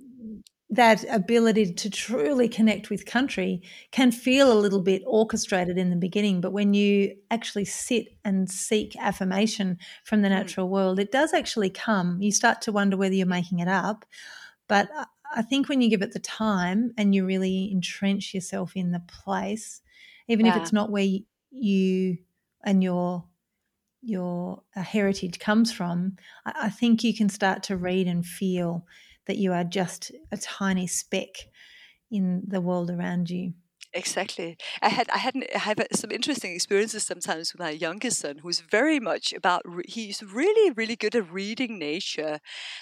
that 0.69 1.05
ability 1.09 1.73
to 1.73 1.91
truly 1.91 2.49
connect 2.49 2.91
with 2.91 3.07
country 3.07 3.62
can 3.93 4.11
feel 4.11 4.53
a 4.53 4.59
little 4.59 4.83
bit 4.83 5.03
orchestrated 5.07 5.79
in 5.79 5.91
the 5.91 5.97
beginning, 5.97 6.41
but 6.41 6.53
when 6.53 6.75
you 6.75 7.14
actually 7.31 7.64
sit 7.64 8.09
and 8.25 8.51
seek 8.51 8.97
affirmation 8.99 9.79
from 10.05 10.23
the 10.23 10.29
mm. 10.29 10.33
natural 10.33 10.69
world, 10.69 10.99
it 10.99 11.12
does 11.12 11.33
actually 11.33 11.71
come. 11.71 12.21
You 12.21 12.33
start 12.33 12.62
to 12.62 12.73
wonder 12.73 12.97
whether 12.97 13.14
you're 13.14 13.27
making 13.27 13.61
it 13.61 13.69
up. 13.69 14.05
But 14.69 14.89
I 15.35 15.43
think 15.43 15.69
when 15.69 15.81
you 15.81 15.89
give 15.89 16.03
it 16.03 16.12
the 16.12 16.19
time 16.19 16.93
and 16.99 17.14
you 17.14 17.25
really 17.25 17.71
entrench 17.73 18.35
yourself 18.35 18.73
in 18.75 18.91
the 18.91 19.03
place, 19.07 19.83
even 20.27 20.47
yeah. 20.47 20.57
if 20.57 20.62
it's 20.62 20.73
not 20.73 20.91
where 20.91 21.07
you 21.51 22.19
and 22.64 22.83
your 22.83 23.25
your 24.03 24.62
uh, 24.77 24.83
heritage 24.83 25.39
comes 25.39 25.73
from, 25.73 26.17
I 26.45 26.71
think 26.71 27.03
you 27.03 27.14
can 27.14 27.29
start 27.29 27.64
to 27.64 27.77
read 27.77 28.07
and 28.07 28.25
feel 28.25 28.85
that 29.27 29.39
you 29.39 29.53
are 29.53 29.64
just 29.64 30.12
a 30.33 30.37
tiny 30.37 30.87
speck 30.87 31.29
in 32.11 32.43
the 32.47 32.61
world 32.61 32.91
around 32.91 33.31
you. 33.31 33.55
Exactly. 33.97 34.59
I 34.82 34.90
had 34.90 35.09
I 35.09 35.16
had 35.18 35.34
I 35.55 35.59
have 35.59 35.78
some 35.94 36.11
interesting 36.11 36.53
experiences 36.55 37.07
sometimes 37.07 37.53
with 37.55 37.61
my 37.61 37.70
youngest 37.70 38.18
son, 38.18 38.38
who's 38.42 38.61
very 38.61 39.01
much 39.01 39.32
about. 39.32 39.62
He's 39.88 40.22
really 40.22 40.70
really 40.76 40.97
good 40.97 41.14
at 41.16 41.32
reading 41.32 41.78
nature. 41.78 42.40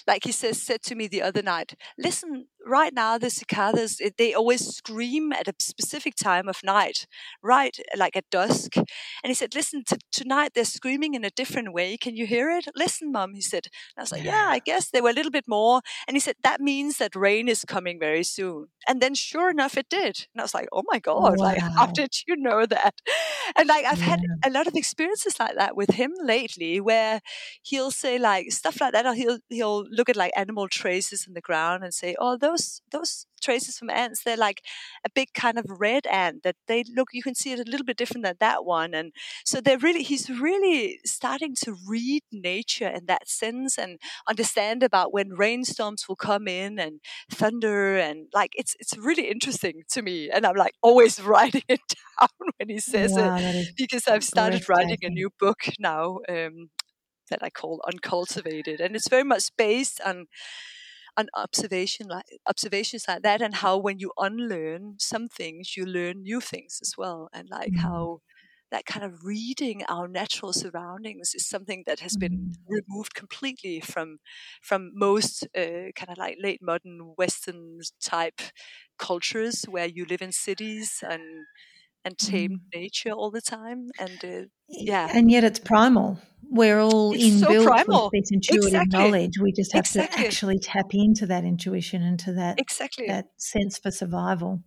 Like 0.09 0.25
he 0.25 0.33
says, 0.33 0.61
said 0.61 0.83
to 0.85 0.97
me 0.97 1.07
the 1.07 1.23
other 1.23 1.41
night, 1.43 1.75
"Listen, 1.97 2.49
right 2.67 2.93
now 2.93 3.17
the 3.19 3.31
cicadas 3.31 4.01
eh, 4.03 4.11
they 4.19 4.35
always 4.35 4.67
scream 4.67 5.33
at 5.33 5.47
a 5.47 5.55
specific 5.61 6.17
time 6.17 6.49
of 6.49 6.65
night, 6.65 7.07
right, 7.45 7.77
like 7.97 8.17
at 8.17 8.29
dusk." 8.31 8.77
And 8.77 9.31
he 9.31 9.35
said, 9.35 9.55
"Listen, 9.55 9.85
t- 9.89 9.97
tonight 10.11 10.53
they're 10.55 10.65
screaming 10.65 11.15
in 11.15 11.25
a 11.25 11.31
different 11.31 11.73
way. 11.73 11.97
Can 11.97 12.17
you 12.17 12.27
hear 12.27 12.51
it? 12.51 12.67
Listen, 12.75 13.13
mum." 13.13 13.35
He 13.35 13.41
said. 13.43 13.67
And 13.97 14.01
I 14.01 14.03
was 14.03 14.13
like, 14.13 14.25
"Yeah, 14.25 14.47
I 14.49 14.59
guess 14.59 14.91
they 14.91 15.01
were 15.01 15.11
a 15.11 15.19
little 15.21 15.31
bit 15.33 15.47
more." 15.47 15.81
And 16.09 16.17
he 16.17 16.21
said, 16.21 16.37
"That 16.43 16.61
means 16.61 16.99
that 16.99 17.15
rain 17.15 17.49
is 17.49 17.65
coming 17.65 18.01
very 18.01 18.25
soon." 18.25 18.67
And 18.89 19.01
then, 19.01 19.15
sure 19.15 19.51
enough, 19.51 19.77
it 19.77 19.89
did. 19.89 20.27
And 20.35 20.41
I 20.41 20.45
was 20.45 20.55
like, 20.55 20.69
"Oh 20.73 20.83
my 20.87 20.99
god! 21.05 21.35
Wow. 21.39 21.45
Like, 21.45 21.59
how 21.59 21.87
did 21.87 22.13
you 22.27 22.37
know 22.37 22.67
that?" 22.67 22.95
And 23.57 23.69
like, 23.69 23.85
I've 23.85 23.99
yeah. 23.99 24.05
had 24.05 24.21
a 24.47 24.51
lot 24.51 24.67
of 24.67 24.75
experiences 24.75 25.39
like 25.39 25.57
that 25.57 25.77
with 25.77 25.91
him 25.91 26.13
lately, 26.23 26.81
where 26.81 27.21
he'll 27.63 27.91
say 27.91 28.19
like 28.19 28.53
stuff 28.53 28.81
like 28.81 28.93
that, 28.93 29.07
or 29.07 29.15
he'll 29.15 29.39
he'll 29.51 29.85
look 29.91 30.09
at 30.09 30.17
like 30.17 30.33
animal 30.37 30.69
traces 30.69 31.27
in 31.27 31.35
the 31.35 31.41
ground 31.41 31.85
and 31.85 31.95
say, 31.95 32.17
"Oh, 32.19 32.37
those 32.37 32.83
those 32.91 33.27
traces 33.45 33.77
from 33.79 33.91
ants 33.91 34.25
they're 34.25 34.37
like 34.37 34.63
a 35.05 35.11
big 35.15 35.29
kind 35.35 35.59
of 35.59 35.65
red 35.69 36.07
ant 36.07 36.43
that 36.43 36.57
they 36.67 36.83
look 36.97 37.09
you 37.13 37.23
can 37.23 37.35
see 37.35 37.53
it 37.53 37.61
a 37.61 37.71
little 37.71 37.85
bit 37.85 37.97
different 37.97 38.25
than 38.25 38.35
that 38.41 38.65
one 38.65 38.95
and 38.95 39.13
so 39.45 39.61
they're 39.61 39.79
really 39.79 40.03
he's 40.03 40.31
really 40.31 40.99
starting 41.05 41.55
to 41.55 41.77
read 41.87 42.23
nature 42.33 42.89
in 42.89 43.07
that 43.07 43.29
sense 43.29 43.77
and 43.79 43.99
understand 44.29 44.83
about 44.83 45.13
when 45.13 45.29
rainstorms 45.31 46.09
will 46.09 46.17
come 46.17 46.49
in 46.49 46.79
and 46.79 47.01
thunder 47.31 47.97
and 47.99 48.27
like 48.33 48.53
it's 48.55 48.75
it's 48.81 48.97
really 48.97 49.31
interesting 49.31 49.83
to 49.91 50.01
me 50.03 50.31
and 50.31 50.47
i'm 50.47 50.57
like 50.57 50.73
always 50.85 51.21
writing 51.31 51.67
it 51.69 51.81
down 52.21 52.29
when 52.59 52.69
he 52.69 52.79
says 52.79 53.13
wow, 53.13 53.37
it 53.37 53.69
because 53.77 54.07
i've 54.07 54.23
started 54.23 54.69
writing 54.69 54.99
a 55.03 55.09
new 55.09 55.31
book 55.41 55.61
now 55.81 56.21
um, 56.29 56.71
that 57.31 57.43
I 57.43 57.51
call 57.51 57.81
uncultivated, 57.87 58.81
and 58.81 58.95
it's 58.95 59.09
very 59.09 59.25
much 59.25 59.45
based 59.57 60.01
on 60.05 60.27
an 61.17 61.29
observation 61.35 62.09
like 62.09 62.25
observations 62.49 63.05
like 63.07 63.23
that 63.23 63.41
and 63.41 63.55
how 63.57 63.77
when 63.79 64.01
you 64.01 64.11
unlearn 64.19 64.97
some 64.99 65.29
things 65.29 65.77
you 65.77 65.87
learn 65.87 66.25
new 66.25 66.41
things 66.41 66.81
as 66.83 66.95
well 66.99 67.29
and 67.33 67.49
like 67.49 67.71
mm. 67.71 67.79
how 67.79 68.19
that 68.75 68.87
kind 68.87 69.05
of 69.05 69.25
reading 69.25 69.85
our 69.89 70.09
natural 70.09 70.53
surroundings 70.53 71.33
is 71.33 71.47
something 71.47 71.85
that 71.87 72.01
has 72.01 72.17
been 72.17 72.37
mm. 72.37 72.55
removed 72.67 73.15
completely 73.15 73.79
from 73.79 74.19
from 74.61 74.91
most 74.93 75.47
uh, 75.57 75.87
kind 75.95 76.11
of 76.11 76.19
like 76.19 76.37
late 76.43 76.61
modern 76.61 76.99
western 77.17 77.79
type 78.03 78.41
cultures 78.99 79.65
where 79.69 79.87
you 79.87 80.05
live 80.05 80.21
in 80.21 80.33
cities 80.33 81.05
and 81.09 81.23
and 82.05 82.19
tame 82.19 82.51
mm. 82.51 82.81
nature 82.81 83.13
all 83.13 83.31
the 83.31 83.41
time 83.41 83.91
and 84.01 84.19
uh, 84.25 84.47
yeah 84.69 85.09
and 85.15 85.31
yet 85.31 85.45
it's 85.45 85.61
primal 85.61 86.19
we're 86.51 86.81
all 86.81 87.13
it's 87.13 87.23
inbuilt 87.23 87.87
so 87.87 88.11
with 88.13 88.13
this 88.13 88.33
intuitive 88.33 88.67
exactly. 88.67 88.99
knowledge 88.99 89.39
we 89.41 89.53
just 89.53 89.73
have 89.73 89.85
exactly. 89.85 90.23
to 90.23 90.27
actually 90.27 90.59
tap 90.59 90.87
into 90.93 91.27
that 91.27 91.45
intuition 91.45 92.03
into 92.03 92.33
that 92.33 92.59
exactly 92.59 93.07
that 93.07 93.27
sense 93.37 93.79
for 93.79 93.93
survival 93.93 94.61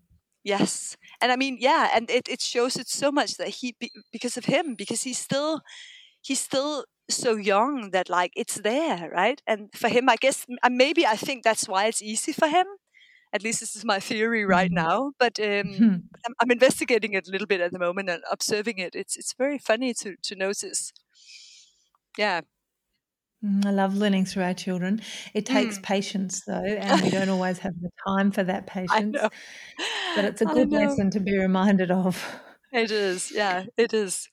yes 0.48 0.96
and 1.22 1.32
i 1.32 1.36
mean 1.36 1.58
yeah 1.60 1.90
and 1.94 2.10
it, 2.10 2.28
it 2.30 2.42
shows 2.42 2.76
it 2.78 2.88
so 2.88 3.12
much 3.12 3.36
that 3.36 3.50
he 3.50 3.76
because 4.12 4.38
of 4.38 4.46
him 4.46 4.76
because 4.76 5.04
he's 5.04 5.20
still 5.20 5.62
he's 6.22 6.40
still 6.40 6.86
so 7.10 7.36
young 7.36 7.92
that 7.92 8.10
like 8.10 8.32
it's 8.36 8.56
there 8.56 9.10
right 9.14 9.42
and 9.46 9.70
for 9.74 9.90
him 9.90 10.10
i 10.10 10.16
guess 10.16 10.46
maybe 10.70 11.06
i 11.06 11.16
think 11.16 11.44
that's 11.44 11.68
why 11.68 11.86
it's 11.86 12.02
easy 12.02 12.32
for 12.32 12.48
him 12.48 12.68
at 13.34 13.44
least 13.44 13.60
this 13.60 13.76
is 13.76 13.86
my 13.86 14.00
theory 14.00 14.46
right 14.46 14.72
mm-hmm. 14.72 14.88
now. 14.88 15.12
But 15.20 15.40
um, 15.40 15.74
hmm. 15.74 15.96
I'm, 16.26 16.34
I'm, 16.40 16.52
investigating 16.52 17.14
it 17.14 17.28
a 17.28 17.32
little 17.32 17.48
bit 17.48 17.62
at 17.62 17.72
the 17.72 17.80
moment 17.80 18.10
and 18.10 18.24
observing 18.32 18.80
it. 18.80 18.96
It's 18.96 19.18
it's 19.18 19.34
very 19.34 19.58
funny 19.58 19.94
to 19.96 20.16
to 20.24 20.36
notice. 20.36 20.94
Yeah. 22.18 22.42
Mm, 23.44 23.66
I 23.66 23.72
love 23.72 23.96
learning 23.96 24.26
through 24.26 24.44
our 24.44 24.54
children. 24.54 25.02
It 25.34 25.46
takes 25.46 25.78
mm. 25.78 25.84
patience, 25.84 26.44
though, 26.46 26.54
and 26.64 27.02
we 27.02 27.10
don't 27.10 27.30
always 27.30 27.60
have 27.60 27.74
the 27.80 27.90
time 28.08 28.32
for 28.32 28.44
that 28.44 28.68
patience. 28.68 29.18
But 30.16 30.26
it's 30.26 30.42
a 30.42 30.46
good 30.46 30.72
lesson 30.72 31.12
to 31.12 31.20
be 31.20 31.38
reminded 31.38 31.92
of. 31.92 32.42
It 32.72 32.92
is, 32.92 33.32
yeah, 33.32 33.66
it 33.78 33.94
is. 33.94 34.30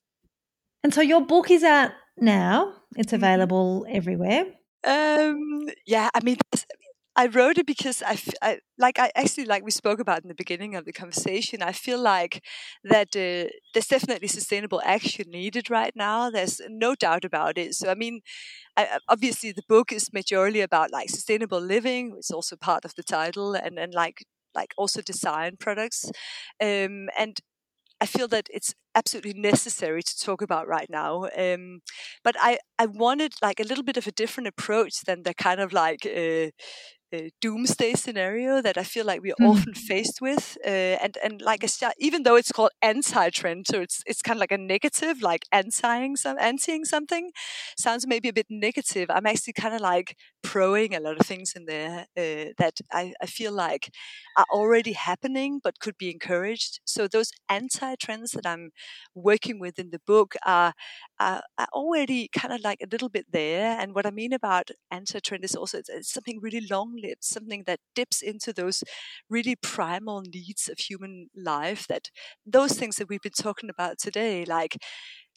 And 0.83 0.93
so 0.93 1.01
your 1.01 1.25
book 1.25 1.51
is 1.51 1.63
out 1.63 1.93
now. 2.19 2.75
It's 2.97 3.13
mm-hmm. 3.13 3.23
available 3.23 3.87
everywhere. 3.89 4.47
Um, 4.85 5.69
yeah, 5.87 6.11
I 6.15 6.21
mean, 6.23 6.37
I 7.17 7.27
wrote 7.29 7.59
it 7.59 7.67
because 7.67 8.03
I, 8.05 8.19
I, 8.43 8.59
like 8.77 8.99
I 8.99 9.13
actually 9.15 9.45
like 9.45 9.65
we 9.65 9.71
spoke 9.71 10.01
about 10.01 10.23
in 10.23 10.29
the 10.29 10.35
beginning 10.35 10.75
of 10.75 10.85
the 10.85 10.93
conversation. 10.93 11.63
I 11.63 11.71
feel 11.73 12.01
like 12.01 12.43
that 12.83 13.09
uh, 13.15 13.51
there's 13.73 13.87
definitely 13.89 14.27
sustainable 14.29 14.83
action 14.85 15.27
needed 15.31 15.71
right 15.71 15.93
now. 15.95 16.29
There's 16.31 16.61
no 16.69 16.97
doubt 16.97 17.25
about 17.25 17.57
it. 17.57 17.75
So 17.75 17.89
I 17.89 17.95
mean, 17.95 18.21
I, 18.77 18.99
obviously 19.09 19.53
the 19.53 19.65
book 19.69 19.93
is 19.93 20.11
majorly 20.11 20.63
about 20.63 20.93
like 20.93 21.11
sustainable 21.11 21.61
living. 21.61 22.15
It's 22.19 22.31
also 22.33 22.57
part 22.57 22.85
of 22.85 22.95
the 22.97 23.05
title, 23.05 23.55
and 23.55 23.79
and 23.79 23.95
like 23.95 24.25
like 24.55 24.75
also 24.79 25.03
design 25.03 25.57
products, 25.61 26.07
um, 26.63 27.09
and 27.19 27.39
I 28.01 28.07
feel 28.07 28.29
that 28.29 28.49
it's 28.53 28.75
absolutely 28.95 29.35
necessary 29.35 30.03
to 30.03 30.19
talk 30.21 30.43
about 30.43 30.69
right 30.69 30.89
now. 30.91 31.29
Um, 31.37 31.81
but 32.23 32.37
I, 32.39 32.59
I 32.79 32.87
wanted 32.87 33.35
like 33.43 33.61
a 33.61 33.65
little 33.65 33.85
bit 33.85 33.97
of 33.97 34.07
a 34.07 34.13
different 34.13 34.49
approach 34.49 35.03
than 35.07 35.23
the 35.23 35.35
kind 35.35 35.61
of 35.61 35.73
like 35.73 36.05
uh, 36.07 36.51
uh, 37.15 37.29
doomsday 37.41 37.95
scenario 37.95 38.63
that 38.63 38.77
I 38.77 38.83
feel 38.83 39.07
like 39.07 39.23
we're 39.23 39.35
mm. 39.41 39.49
often 39.49 39.75
faced 39.75 40.21
with. 40.21 40.57
Uh, 40.67 40.97
and 41.05 41.17
and 41.23 41.41
like 41.41 41.65
a, 41.65 41.69
even 41.99 42.23
though 42.23 42.37
it's 42.37 42.53
called 42.53 42.73
anti-trend, 42.83 43.67
so 43.71 43.81
it's 43.81 44.03
it's 44.07 44.23
kind 44.23 44.37
of 44.37 44.41
like 44.41 44.53
a 44.53 44.59
negative, 44.59 45.23
like 45.23 45.43
antiing 45.53 46.17
some 46.17 46.37
antiing 46.39 46.85
something, 46.85 47.31
sounds 47.79 48.07
maybe 48.07 48.29
a 48.29 48.33
bit 48.33 48.47
negative. 48.51 49.11
I'm 49.11 49.27
actually 49.27 49.55
kind 49.55 49.75
of 49.75 49.81
like 49.81 50.17
proing 50.45 50.97
a 50.97 51.01
lot 51.01 51.19
of 51.19 51.27
things 51.27 51.53
in 51.57 51.65
there 51.67 52.07
uh, 52.17 52.53
that 52.59 52.75
I, 52.93 53.13
I 53.23 53.27
feel 53.27 53.53
like 53.53 53.91
are 54.37 54.47
already 54.53 54.93
happening 54.93 55.61
but 55.63 55.79
could 55.81 55.97
be 55.97 56.11
encouraged. 56.11 56.81
So 56.85 57.09
those 57.09 57.31
anti-trends 57.49 58.33
that 58.33 58.47
I'm 58.47 58.71
working 59.15 59.59
with 59.59 59.79
in 59.79 59.91
the 59.91 60.01
book 60.07 60.35
are, 60.45 60.75
are, 61.19 61.43
are 61.57 61.69
already 61.73 62.29
kind 62.29 62.53
of 62.53 62.61
like 62.63 62.81
a 62.83 62.89
little 62.91 63.09
bit 63.09 63.27
there. 63.33 63.79
And 63.81 63.95
what 63.95 64.07
I 64.07 64.11
mean 64.11 64.33
about 64.33 64.71
anti-trend 64.91 65.45
is 65.45 65.57
also 65.57 65.79
it's, 65.79 65.89
it's 65.89 66.13
something 66.13 66.41
really 66.43 66.67
long-lived, 67.05 67.25
something 67.25 67.65
that 67.67 67.81
dips 67.95 68.23
into 68.23 68.53
those 68.53 68.83
really 69.31 69.57
primal 69.57 70.23
needs 70.23 70.69
of 70.69 70.79
human 70.79 71.29
life. 71.37 71.87
That 71.89 72.11
those 72.47 72.73
things 72.79 72.97
that 72.97 73.09
we've 73.09 73.23
been 73.23 73.33
talking 73.33 73.71
about 73.71 73.99
today, 73.99 74.45
like 74.45 74.77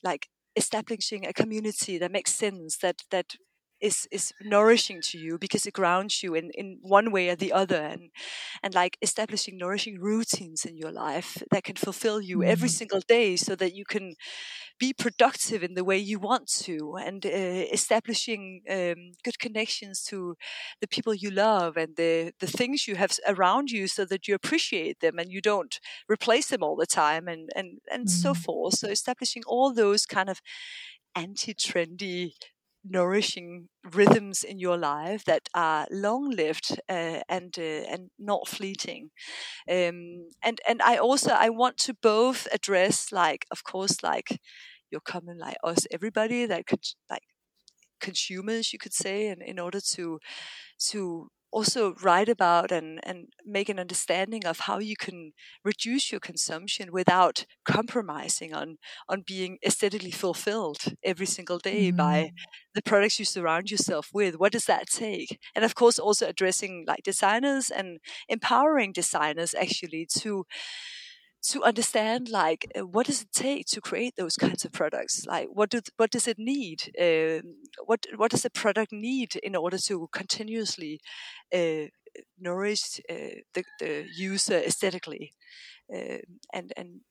like 0.04 0.28
establishing 0.56 1.26
a 1.26 1.34
community 1.34 1.98
that 2.00 2.12
makes 2.12 2.34
sense, 2.34 2.78
that 2.80 3.04
that 3.12 3.36
is 3.80 4.08
is 4.12 4.34
nourishing 4.42 5.02
to 5.02 5.18
you 5.18 5.38
because 5.38 5.66
it 5.66 5.74
grounds 5.74 6.24
you 6.24 6.34
in 6.34 6.50
in 6.52 6.80
one 6.82 7.12
way 7.12 7.30
or 7.30 7.36
the 7.36 7.54
other 7.54 7.82
and 7.82 8.10
and 8.64 8.74
like 8.74 8.98
establishing 9.02 9.58
nourishing 9.58 10.00
routines 10.00 10.66
in 10.66 10.78
your 10.78 10.92
life 10.92 11.44
that 11.52 11.64
can 11.64 11.76
fulfill 11.76 12.20
you 12.20 12.40
mm-hmm. 12.40 12.50
every 12.50 12.70
single 12.70 13.02
day 13.02 13.36
so 13.36 13.56
that 13.56 13.76
you 13.76 13.86
can 13.86 14.16
be 14.80 14.94
productive 14.94 15.64
in 15.64 15.74
the 15.74 15.84
way 15.84 15.98
you 15.98 16.20
want 16.20 16.48
to 16.48 16.96
and 16.98 17.26
uh, 17.26 17.30
establishing 17.30 18.62
um, 18.70 19.14
good 19.24 19.40
connections 19.40 20.04
to 20.04 20.36
the 20.82 20.88
people 20.88 21.14
you 21.14 21.30
love 21.30 21.78
and 21.78 21.96
the 21.96 22.32
the 22.40 22.48
things 22.48 22.88
you 22.88 22.96
have 22.96 23.12
around 23.28 23.70
you 23.70 23.88
so 23.88 24.06
that 24.06 24.28
you 24.28 24.36
appreciate 24.36 25.00
them 25.00 25.20
and 25.20 25.32
you 25.32 25.42
don't 25.42 25.80
replace 26.10 26.48
them 26.48 26.64
all 26.64 26.76
the 26.76 26.86
time 26.86 27.28
and 27.28 27.50
and 27.56 27.80
and 27.92 28.08
mm-hmm. 28.08 28.22
so 28.22 28.34
forth 28.34 28.76
so 28.76 28.88
establishing 28.88 29.44
all 29.46 29.74
those 29.74 30.06
kind 30.06 30.30
of 30.30 30.42
anti-trendy 31.16 32.34
nourishing 32.90 33.70
rhythms 33.94 34.44
in 34.44 34.60
your 34.60 34.78
life 34.78 35.26
that 35.26 35.50
are 35.54 35.88
long 35.92 36.30
lived 36.30 36.80
uh, 36.90 37.22
and 37.30 37.56
uh, 37.58 37.84
and 37.90 38.10
not 38.20 38.48
fleeting. 38.48 39.12
Um, 39.70 40.30
and 40.44 40.60
and 40.68 40.82
I 40.82 40.98
also 40.98 41.32
I 41.32 41.50
want 41.50 41.78
to 41.80 41.94
both 41.94 42.48
address 42.54 43.12
like 43.12 43.46
of 43.52 43.64
course 43.64 44.04
like 44.04 44.40
your 44.92 45.02
common 45.02 45.38
like 45.38 45.58
us 45.64 45.88
everybody 45.92 46.46
that 46.46 46.66
could 46.66 46.86
like 47.10 47.24
consumers 48.00 48.74
you 48.74 48.80
could 48.80 48.94
say 48.94 49.28
and 49.28 49.42
in 49.42 49.60
order 49.60 49.80
to 49.82 50.20
to 50.80 51.30
also 51.52 51.96
write 52.04 52.30
about 52.30 52.72
and, 52.72 53.00
and 53.04 53.28
make 53.46 53.70
an 53.70 53.80
understanding 53.80 54.46
of 54.46 54.62
how 54.62 54.80
you 54.80 54.96
can 54.96 55.32
reduce 55.64 56.12
your 56.12 56.20
consumption 56.20 56.92
without 56.92 57.46
compromising 57.66 58.54
on 58.54 58.78
on 59.08 59.24
being 59.26 59.58
aesthetically 59.66 60.12
fulfilled 60.12 60.94
every 61.04 61.26
single 61.26 61.58
day 61.58 61.92
mm. 61.92 61.98
by 61.98 62.32
the 62.76 62.82
products 62.82 63.20
you 63.20 63.26
surround 63.26 63.72
yourself 63.72 64.10
with 64.14 64.36
what 64.36 64.52
does 64.52 64.66
that 64.66 64.88
take 64.88 65.40
and 65.56 65.64
of 65.64 65.76
course 65.76 65.98
also 65.98 66.28
addressing 66.28 66.86
like 66.88 67.04
designers 67.04 67.70
and 67.70 68.00
empowering 68.28 68.92
designers 68.92 69.56
actually 69.56 70.06
to 70.06 70.46
to 71.50 71.64
understand 71.64 72.30
like 72.30 72.72
uh, 72.78 72.86
what 72.86 73.06
does 73.08 73.22
it 73.22 73.32
take 73.34 73.66
to 73.68 73.82
create 73.82 74.16
those 74.16 74.36
kinds 74.36 74.66
of 74.66 74.72
products? 74.72 75.26
Like 75.26 75.48
what 75.52 75.70
do 75.70 75.82
what 75.98 76.12
does 76.12 76.28
it 76.28 76.38
need 76.38 76.92
uh, 77.00 77.42
what 77.86 78.06
what 78.16 78.32
does 78.32 78.44
the 78.44 78.50
product 78.50 78.92
need 78.92 79.36
in 79.38 79.56
order 79.56 79.78
to 79.78 80.10
continuously 80.12 81.00
uh, 81.54 81.88
nourish 82.40 83.00
uh, 83.10 83.42
the, 83.54 83.64
the 83.80 84.06
user 84.16 84.58
aesthetically 84.58 85.34
uh, 85.94 86.20
and 86.54 86.74
and 86.76 87.02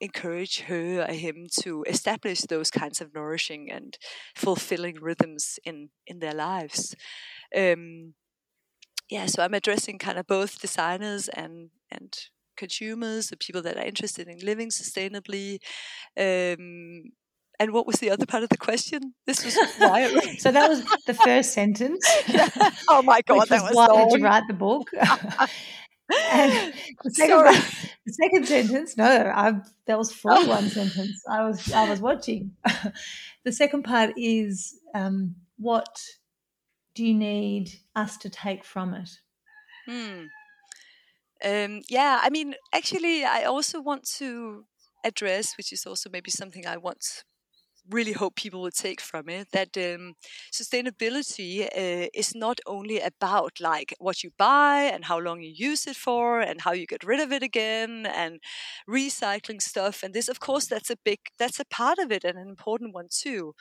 encourage 0.00 0.60
her 0.62 1.02
or 1.02 1.12
him 1.12 1.46
to 1.60 1.84
establish 1.86 2.40
those 2.40 2.70
kinds 2.70 3.02
of 3.02 3.14
nourishing 3.14 3.70
and 3.70 3.98
fulfilling 4.34 4.96
rhythms 5.00 5.58
in 5.64 5.90
in 6.06 6.18
their 6.20 6.34
lives? 6.34 6.94
Um, 7.56 8.14
yeah 9.10 9.26
so 9.26 9.42
i'm 9.42 9.54
addressing 9.54 9.98
kind 9.98 10.18
of 10.18 10.26
both 10.26 10.60
designers 10.60 11.28
and 11.28 11.70
and 11.90 12.30
consumers, 12.60 13.28
the 13.28 13.36
people 13.36 13.62
that 13.62 13.76
are 13.76 13.90
interested 13.92 14.28
in 14.28 14.38
living 14.50 14.70
sustainably. 14.70 15.58
Um, 16.16 17.12
and 17.58 17.72
what 17.72 17.86
was 17.86 17.96
the 17.96 18.10
other 18.10 18.26
part 18.26 18.42
of 18.42 18.48
the 18.48 18.56
question? 18.56 19.14
This 19.26 19.44
was 19.44 19.56
why. 19.78 20.08
so 20.38 20.52
that 20.52 20.68
was 20.68 20.84
the 21.06 21.14
first 21.14 21.52
sentence. 21.52 22.04
Yeah. 22.28 22.48
Oh 22.88 23.02
my 23.02 23.20
god, 23.22 23.48
that 23.48 23.62
was, 23.62 23.74
why 23.74 23.86
long. 23.86 24.08
did 24.08 24.18
you 24.18 24.24
write 24.24 24.46
the 24.48 24.54
book? 24.54 24.90
and 26.32 26.74
the 27.04 27.10
second, 27.10 27.44
part, 27.44 27.56
the 28.06 28.12
second 28.12 28.48
sentence, 28.48 28.96
no, 28.96 29.32
I, 29.44 29.60
that 29.86 29.96
was 29.96 30.12
forty-one 30.12 30.68
sentence. 30.68 31.22
I 31.28 31.44
was 31.46 31.72
I 31.72 31.88
was 31.88 32.00
watching. 32.00 32.52
the 33.44 33.52
second 33.52 33.84
part 33.84 34.10
is 34.16 34.74
um, 34.94 35.36
what 35.56 36.02
do 36.94 37.04
you 37.04 37.14
need 37.14 37.70
us 37.94 38.16
to 38.18 38.28
take 38.28 38.64
from 38.64 38.94
it? 38.94 39.10
Hmm. 39.86 40.24
Um, 41.44 41.82
yeah, 41.88 42.20
I 42.22 42.30
mean, 42.30 42.54
actually, 42.74 43.24
I 43.24 43.44
also 43.44 43.80
want 43.80 44.04
to 44.18 44.64
address, 45.04 45.54
which 45.56 45.72
is 45.72 45.86
also 45.86 46.10
maybe 46.10 46.30
something 46.30 46.66
I 46.66 46.76
want 46.76 47.24
really 47.90 48.12
hope 48.12 48.36
people 48.36 48.62
will 48.62 48.70
take 48.70 49.00
from 49.00 49.28
it 49.28 49.48
that 49.52 49.76
um, 49.76 50.14
sustainability 50.52 51.62
uh, 51.64 52.08
is 52.14 52.34
not 52.34 52.60
only 52.66 53.00
about 53.00 53.52
like 53.60 53.94
what 53.98 54.22
you 54.22 54.30
buy 54.38 54.82
and 54.92 55.04
how 55.06 55.18
long 55.18 55.40
you 55.42 55.52
use 55.54 55.86
it 55.86 55.96
for 55.96 56.40
and 56.40 56.60
how 56.62 56.72
you 56.72 56.86
get 56.86 57.04
rid 57.04 57.20
of 57.20 57.32
it 57.32 57.42
again 57.42 58.06
and 58.06 58.40
recycling 58.88 59.60
stuff 59.60 60.02
and 60.02 60.14
this 60.14 60.28
of 60.28 60.40
course 60.40 60.66
that's 60.66 60.90
a 60.90 60.96
big 61.04 61.18
that's 61.38 61.60
a 61.60 61.64
part 61.64 61.98
of 61.98 62.10
it 62.12 62.24
and 62.24 62.38
an 62.38 62.48
important 62.48 62.94
one 62.94 63.06
too 63.10 63.54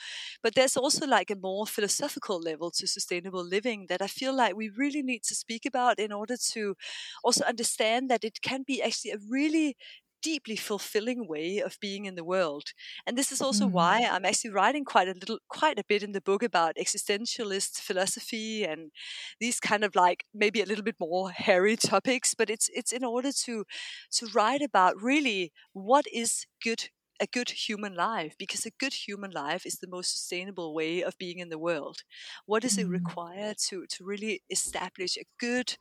but 0.43 0.55
there's 0.55 0.77
also 0.77 1.05
like 1.07 1.29
a 1.31 1.35
more 1.35 1.65
philosophical 1.65 2.39
level 2.39 2.71
to 2.71 2.87
sustainable 2.87 3.43
living 3.43 3.85
that 3.89 4.01
i 4.01 4.07
feel 4.07 4.35
like 4.35 4.55
we 4.55 4.69
really 4.69 5.01
need 5.01 5.23
to 5.23 5.35
speak 5.35 5.65
about 5.65 5.99
in 5.99 6.11
order 6.11 6.35
to 6.37 6.75
also 7.23 7.43
understand 7.45 8.09
that 8.09 8.23
it 8.23 8.41
can 8.41 8.63
be 8.65 8.81
actually 8.81 9.11
a 9.11 9.17
really 9.29 9.75
deeply 10.21 10.55
fulfilling 10.55 11.27
way 11.27 11.59
of 11.59 11.77
being 11.79 12.05
in 12.05 12.15
the 12.15 12.23
world. 12.23 12.73
And 13.05 13.17
this 13.17 13.31
is 13.31 13.41
also 13.41 13.67
mm. 13.67 13.71
why 13.71 14.07
I'm 14.09 14.25
actually 14.25 14.51
writing 14.51 14.85
quite 14.85 15.07
a 15.07 15.13
little, 15.13 15.39
quite 15.47 15.79
a 15.79 15.83
bit 15.87 16.03
in 16.03 16.11
the 16.11 16.21
book 16.21 16.43
about 16.43 16.75
existentialist 16.75 17.81
philosophy 17.81 18.63
and 18.63 18.91
these 19.39 19.59
kind 19.59 19.83
of 19.83 19.95
like 19.95 20.25
maybe 20.33 20.61
a 20.61 20.65
little 20.65 20.83
bit 20.83 20.95
more 20.99 21.31
hairy 21.31 21.75
topics. 21.75 22.35
But 22.35 22.49
it's 22.49 22.69
it's 22.73 22.91
in 22.91 23.03
order 23.03 23.31
to 23.45 23.65
to 24.11 24.27
write 24.33 24.61
about 24.61 25.01
really 25.01 25.51
what 25.73 26.05
is 26.13 26.45
good 26.63 26.89
a 27.19 27.27
good 27.27 27.49
human 27.49 27.95
life 27.95 28.35
because 28.37 28.65
a 28.65 28.71
good 28.79 28.93
human 28.93 29.31
life 29.31 29.65
is 29.65 29.75
the 29.75 29.87
most 29.87 30.11
sustainable 30.11 30.73
way 30.73 31.03
of 31.03 31.17
being 31.17 31.39
in 31.39 31.49
the 31.49 31.59
world. 31.59 31.99
What 32.45 32.63
does 32.63 32.77
it 32.77 32.87
mm. 32.87 32.91
require 32.91 33.53
to, 33.67 33.85
to 33.87 34.03
really 34.03 34.41
establish 34.49 35.17
a 35.17 35.25
good 35.39 35.75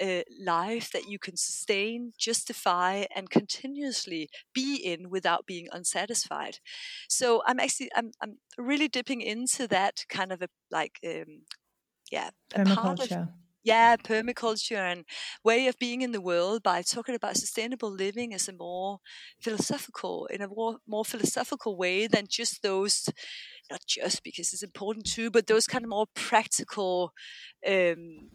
uh, 0.00 0.22
life 0.44 0.90
that 0.92 1.08
you 1.08 1.18
can 1.18 1.36
sustain, 1.36 2.12
justify, 2.18 3.04
and 3.14 3.30
continuously 3.30 4.28
be 4.52 4.76
in 4.76 5.10
without 5.10 5.46
being 5.46 5.68
unsatisfied? 5.72 6.58
So 7.08 7.42
I'm 7.46 7.60
actually 7.60 7.90
I'm 7.94 8.12
I'm 8.20 8.38
really 8.58 8.88
dipping 8.88 9.20
into 9.20 9.66
that 9.68 10.04
kind 10.08 10.32
of 10.32 10.42
a 10.42 10.48
like 10.70 10.98
um, 11.06 11.42
yeah 12.10 12.30
a 12.54 12.64
part 12.64 13.00
of 13.00 13.28
yeah, 13.64 13.96
permaculture 13.96 14.76
and 14.76 15.04
way 15.42 15.66
of 15.66 15.78
being 15.78 16.02
in 16.02 16.12
the 16.12 16.20
world 16.20 16.62
by 16.62 16.82
talking 16.82 17.14
about 17.14 17.36
sustainable 17.36 17.90
living 17.90 18.34
as 18.34 18.48
a 18.48 18.52
more 18.52 18.98
philosophical, 19.40 20.26
in 20.26 20.42
a 20.42 20.48
more, 20.48 20.78
more 20.86 21.04
philosophical 21.04 21.76
way 21.76 22.06
than 22.06 22.26
just 22.30 22.62
those, 22.62 23.08
not 23.70 23.80
just 23.86 24.22
because 24.22 24.52
it's 24.52 24.62
important 24.62 25.06
too, 25.06 25.30
but 25.30 25.46
those 25.46 25.66
kind 25.66 25.84
of 25.84 25.90
more 25.90 26.06
practical 26.14 27.12
um, 27.66 28.30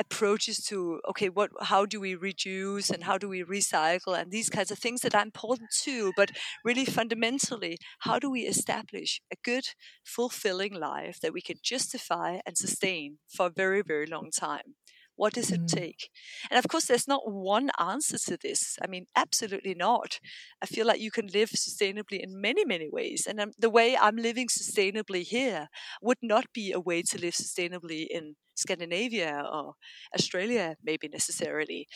approaches 0.00 0.58
to 0.64 1.00
okay 1.08 1.28
what 1.28 1.50
how 1.62 1.84
do 1.86 2.00
we 2.00 2.14
reduce 2.14 2.90
and 2.90 3.04
how 3.04 3.18
do 3.18 3.28
we 3.28 3.44
recycle? 3.44 4.18
and 4.18 4.32
these 4.32 4.50
kinds 4.50 4.70
of 4.72 4.78
things 4.78 5.02
that 5.02 5.14
are 5.14 5.22
important 5.22 5.70
too 5.70 6.12
but 6.16 6.30
really 6.64 6.84
fundamentally 6.86 7.78
how 8.00 8.18
do 8.18 8.30
we 8.30 8.42
establish 8.42 9.20
a 9.32 9.36
good 9.44 9.66
fulfilling 10.04 10.74
life 10.74 11.20
that 11.20 11.32
we 11.34 11.42
can 11.42 11.56
justify 11.62 12.38
and 12.46 12.56
sustain 12.58 13.18
for 13.28 13.46
a 13.46 13.50
very 13.50 13.82
very 13.82 14.06
long 14.06 14.30
time 14.30 14.74
what 15.20 15.34
does 15.34 15.50
it 15.52 15.60
mm. 15.60 15.72
take? 15.80 16.08
And 16.50 16.58
of 16.58 16.66
course, 16.66 16.86
there's 16.86 17.06
not 17.06 17.30
one 17.30 17.68
answer 17.78 18.16
to 18.16 18.38
this. 18.42 18.78
I 18.82 18.86
mean, 18.86 19.04
absolutely 19.14 19.74
not. 19.74 20.18
I 20.62 20.66
feel 20.66 20.86
like 20.86 20.98
you 20.98 21.10
can 21.10 21.26
live 21.26 21.50
sustainably 21.50 22.20
in 22.20 22.40
many, 22.40 22.64
many 22.64 22.88
ways. 22.90 23.26
And 23.28 23.38
um, 23.38 23.50
the 23.58 23.68
way 23.68 23.98
I'm 23.98 24.16
living 24.16 24.48
sustainably 24.48 25.22
here 25.24 25.68
would 26.00 26.22
not 26.22 26.46
be 26.54 26.72
a 26.72 26.80
way 26.80 27.02
to 27.02 27.20
live 27.20 27.34
sustainably 27.34 28.06
in 28.08 28.36
Scandinavia 28.54 29.44
or 29.52 29.74
Australia, 30.18 30.76
maybe 30.82 31.06
necessarily. 31.08 31.86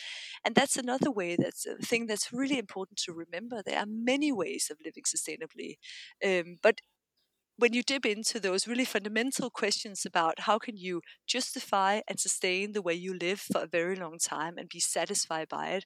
And 0.45 0.53
that's 0.53 0.77
another 0.77 1.09
way, 1.09 1.35
that's 1.35 1.65
a 1.65 1.77
thing 1.77 2.05
that's 2.05 2.31
really 2.31 2.59
important 2.59 2.99
to 3.05 3.11
remember. 3.11 3.63
There 3.65 3.79
are 3.79 3.87
many 3.87 4.31
ways 4.31 4.69
of 4.69 4.77
living 4.85 5.03
sustainably. 5.03 5.77
Um, 6.23 6.57
but 6.61 6.75
when 7.57 7.73
you 7.73 7.83
dip 7.83 8.05
into 8.05 8.39
those 8.39 8.67
really 8.67 8.85
fundamental 8.85 9.49
questions 9.49 10.05
about 10.05 10.41
how 10.41 10.57
can 10.57 10.75
you 10.77 11.01
justify 11.27 12.01
and 12.07 12.19
sustain 12.19 12.73
the 12.73 12.81
way 12.81 12.93
you 12.93 13.17
live 13.17 13.39
for 13.39 13.61
a 13.61 13.67
very 13.67 13.95
long 13.95 14.17
time 14.17 14.57
and 14.57 14.69
be 14.69 14.79
satisfied 14.79 15.47
by 15.49 15.69
it 15.69 15.85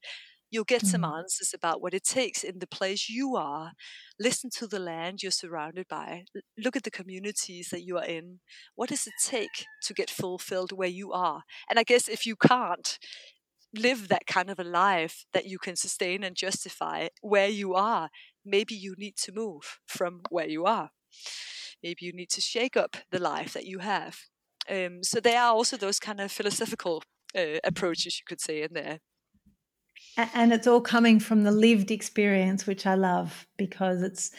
you'll 0.52 0.64
get 0.64 0.86
some 0.86 1.02
mm. 1.02 1.18
answers 1.18 1.54
about 1.54 1.82
what 1.82 1.94
it 1.94 2.04
takes 2.04 2.44
in 2.44 2.60
the 2.60 2.68
place 2.68 3.10
you 3.10 3.36
are 3.36 3.74
listen 4.20 4.50
to 4.50 4.68
the 4.68 4.80
land 4.80 5.22
you're 5.22 5.32
surrounded 5.32 5.88
by 5.88 6.24
look 6.58 6.76
at 6.76 6.84
the 6.84 6.92
communities 6.92 7.70
that 7.70 7.84
you 7.84 7.98
are 7.98 8.06
in. 8.06 8.40
What 8.76 8.90
does 8.90 9.08
it 9.08 9.14
take 9.24 9.66
to 9.84 9.94
get 9.94 10.10
fulfilled 10.10 10.72
where 10.72 10.90
you 10.90 11.12
are? 11.12 11.44
And 11.70 11.78
i 11.80 11.84
guess 11.84 12.08
if 12.08 12.26
you 12.26 12.36
can't 12.36 12.98
live 13.74 14.08
that 14.08 14.26
kind 14.26 14.50
of 14.50 14.60
a 14.60 14.64
life 14.64 15.26
that 15.34 15.46
you 15.46 15.60
can 15.60 15.76
sustain 15.76 16.24
and 16.24 16.36
justify 16.36 17.08
where 17.22 17.48
you 17.48 17.76
are 17.76 18.10
maybe 18.44 18.74
you 18.74 18.96
need 18.98 19.16
to 19.16 19.32
move 19.32 19.78
from 19.86 20.22
where 20.30 20.48
you 20.48 20.66
are 20.66 20.90
maybe 21.84 22.06
you 22.06 22.14
need 22.14 22.30
to 22.30 22.42
shake 22.42 22.78
up 22.78 22.98
the 23.12 23.20
life 23.20 23.54
that 23.54 23.66
you 23.66 23.80
have. 23.80 24.18
Um, 24.70 25.04
so 25.04 25.20
there 25.20 25.42
are 25.42 25.54
also 25.54 25.78
those 25.78 26.00
kind 26.00 26.20
of 26.20 26.32
philosophical 26.32 27.04
uh, 27.36 27.60
approaches 27.64 28.20
you 28.20 28.26
could 28.28 28.42
say 28.42 28.62
in 28.62 28.74
there. 28.74 29.00
And 30.18 30.52
it's 30.52 30.68
all 30.68 30.82
coming 30.82 31.20
from 31.20 31.44
the 31.44 31.52
lived 31.52 31.92
experience, 31.92 32.68
which 32.68 32.86
I 32.86 32.96
love 32.96 33.48
because 33.58 34.02
it's 34.02 34.32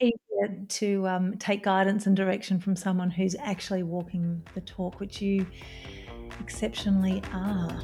easier 0.00 0.64
to 0.68 1.08
um, 1.08 1.38
take 1.38 1.62
guidance 1.62 2.06
and 2.06 2.16
direction 2.16 2.60
from 2.60 2.76
someone 2.76 3.10
who's 3.10 3.36
actually 3.40 3.82
walking 3.82 4.42
the 4.54 4.60
talk, 4.60 5.00
which 5.00 5.22
you 5.22 5.46
exceptionally 6.40 7.22
are. 7.32 7.80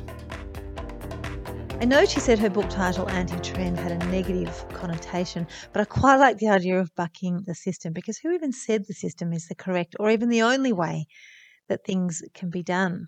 I 1.80 1.84
know 1.84 2.04
she 2.04 2.18
said 2.18 2.40
her 2.40 2.50
book 2.50 2.68
title, 2.70 3.08
Anti 3.08 3.38
Trend, 3.38 3.78
had 3.78 3.92
a 3.92 4.06
negative 4.10 4.64
connotation, 4.72 5.46
but 5.72 5.80
I 5.80 5.84
quite 5.84 6.16
like 6.16 6.38
the 6.38 6.48
idea 6.48 6.80
of 6.80 6.92
bucking 6.96 7.44
the 7.46 7.54
system 7.54 7.92
because 7.92 8.18
who 8.18 8.32
even 8.32 8.50
said 8.50 8.86
the 8.86 8.94
system 8.94 9.32
is 9.32 9.46
the 9.46 9.54
correct 9.54 9.94
or 10.00 10.10
even 10.10 10.28
the 10.28 10.42
only 10.42 10.72
way 10.72 11.06
that 11.68 11.84
things 11.84 12.20
can 12.34 12.50
be 12.50 12.64
done? 12.64 13.06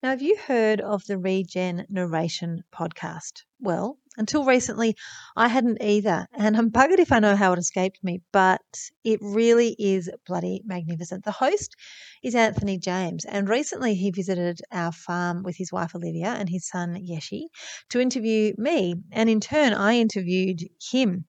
Now, 0.00 0.10
have 0.10 0.22
you 0.22 0.36
heard 0.36 0.80
of 0.80 1.06
the 1.06 1.18
Regen 1.18 1.86
Narration 1.88 2.62
podcast? 2.72 3.42
Well, 3.58 3.98
until 4.18 4.44
recently, 4.44 4.96
I 5.36 5.48
hadn't 5.48 5.80
either, 5.80 6.26
and 6.36 6.56
I'm 6.56 6.70
buggered 6.70 6.98
if 6.98 7.12
I 7.12 7.20
know 7.20 7.36
how 7.36 7.52
it 7.52 7.58
escaped 7.58 8.00
me, 8.02 8.20
but 8.32 8.60
it 9.04 9.20
really 9.22 9.76
is 9.78 10.10
bloody 10.26 10.60
magnificent. 10.66 11.24
The 11.24 11.30
host 11.30 11.76
is 12.22 12.34
Anthony 12.34 12.78
James, 12.78 13.24
and 13.24 13.48
recently 13.48 13.94
he 13.94 14.10
visited 14.10 14.60
our 14.72 14.92
farm 14.92 15.42
with 15.44 15.56
his 15.56 15.72
wife 15.72 15.94
Olivia 15.94 16.28
and 16.28 16.48
his 16.48 16.68
son 16.68 16.96
Yeshi 16.96 17.44
to 17.90 18.00
interview 18.00 18.52
me, 18.58 18.96
and 19.12 19.30
in 19.30 19.40
turn, 19.40 19.72
I 19.72 19.94
interviewed 19.94 20.60
him. 20.90 21.24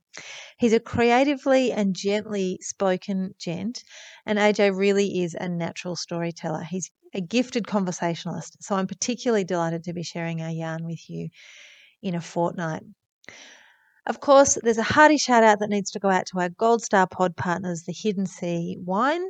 He's 0.58 0.74
a 0.74 0.80
creatively 0.80 1.72
and 1.72 1.96
gently 1.96 2.58
spoken 2.62 3.36
gent, 3.38 3.84
and 4.26 4.40
AJ 4.40 4.76
really 4.76 5.22
is 5.22 5.36
a 5.40 5.48
natural 5.48 5.96
storyteller. 5.96 6.64
He's 6.64 6.92
a 7.14 7.22
gifted 7.22 7.68
conversationalist. 7.68 8.58
So 8.62 8.76
I'm 8.76 8.88
particularly 8.88 9.44
delighted 9.44 9.84
to 9.86 9.94
be 9.94 10.04
sharing 10.04 10.42
our 10.42 10.52
yarn 10.52 10.86
with 10.86 11.10
you 11.10 11.30
in 12.02 12.16
a 12.16 12.22
fortnight. 12.22 12.84
Of 14.06 14.20
course, 14.22 14.58
there's 14.64 14.78
a 14.78 14.84
hearty 14.84 15.18
shout 15.18 15.44
out 15.44 15.60
that 15.60 15.70
needs 15.70 15.92
to 15.92 16.00
go 16.00 16.10
out 16.10 16.26
to 16.28 16.40
our 16.40 16.50
Gold 16.50 16.82
Star 16.82 17.06
pod 17.08 17.36
partners, 17.36 17.84
the 17.84 17.94
Hidden 17.94 18.26
Sea 18.26 18.78
Wine. 18.80 19.24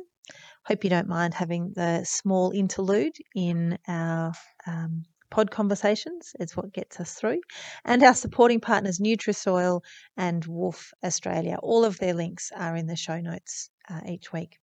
Hope 0.64 0.84
you 0.84 0.90
don't 0.90 1.08
mind 1.08 1.34
having 1.34 1.72
the 1.74 2.04
small 2.04 2.50
interlude 2.52 3.14
in 3.34 3.78
our 3.88 4.32
um, 4.66 5.02
pod 5.30 5.50
conversations. 5.50 6.32
It's 6.38 6.56
what 6.56 6.72
gets 6.72 7.00
us 7.00 7.14
through. 7.14 7.40
And 7.84 8.02
our 8.02 8.14
supporting 8.14 8.60
partners, 8.60 8.98
Nutrisoil 8.98 9.80
and 10.16 10.44
Wolf 10.44 10.92
Australia. 11.04 11.58
All 11.62 11.84
of 11.84 11.98
their 11.98 12.14
links 12.14 12.50
are 12.56 12.76
in 12.76 12.86
the 12.86 12.96
show 12.96 13.20
notes 13.20 13.70
uh, 13.88 14.00
each 14.06 14.32
week. 14.32 14.58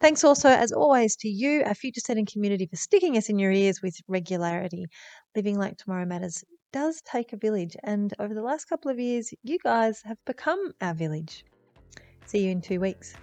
Thanks 0.00 0.22
also, 0.22 0.48
as 0.48 0.70
always, 0.72 1.16
to 1.16 1.28
you, 1.28 1.62
our 1.64 1.74
Future 1.74 2.00
Steading 2.00 2.26
community, 2.26 2.66
for 2.66 2.76
sticking 2.76 3.16
us 3.16 3.28
in 3.28 3.38
your 3.38 3.50
ears 3.50 3.82
with 3.82 3.96
regularity. 4.06 4.86
Living 5.34 5.58
like 5.58 5.76
tomorrow 5.76 6.06
matters 6.06 6.44
does 6.72 7.02
take 7.02 7.32
a 7.32 7.36
village, 7.36 7.76
and 7.82 8.12
over 8.18 8.34
the 8.34 8.42
last 8.42 8.66
couple 8.66 8.90
of 8.90 8.98
years, 8.98 9.32
you 9.42 9.58
guys 9.58 10.02
have 10.02 10.18
become 10.24 10.72
our 10.80 10.94
village. 10.94 11.44
See 12.26 12.44
you 12.44 12.50
in 12.50 12.60
two 12.60 12.80
weeks. 12.80 13.14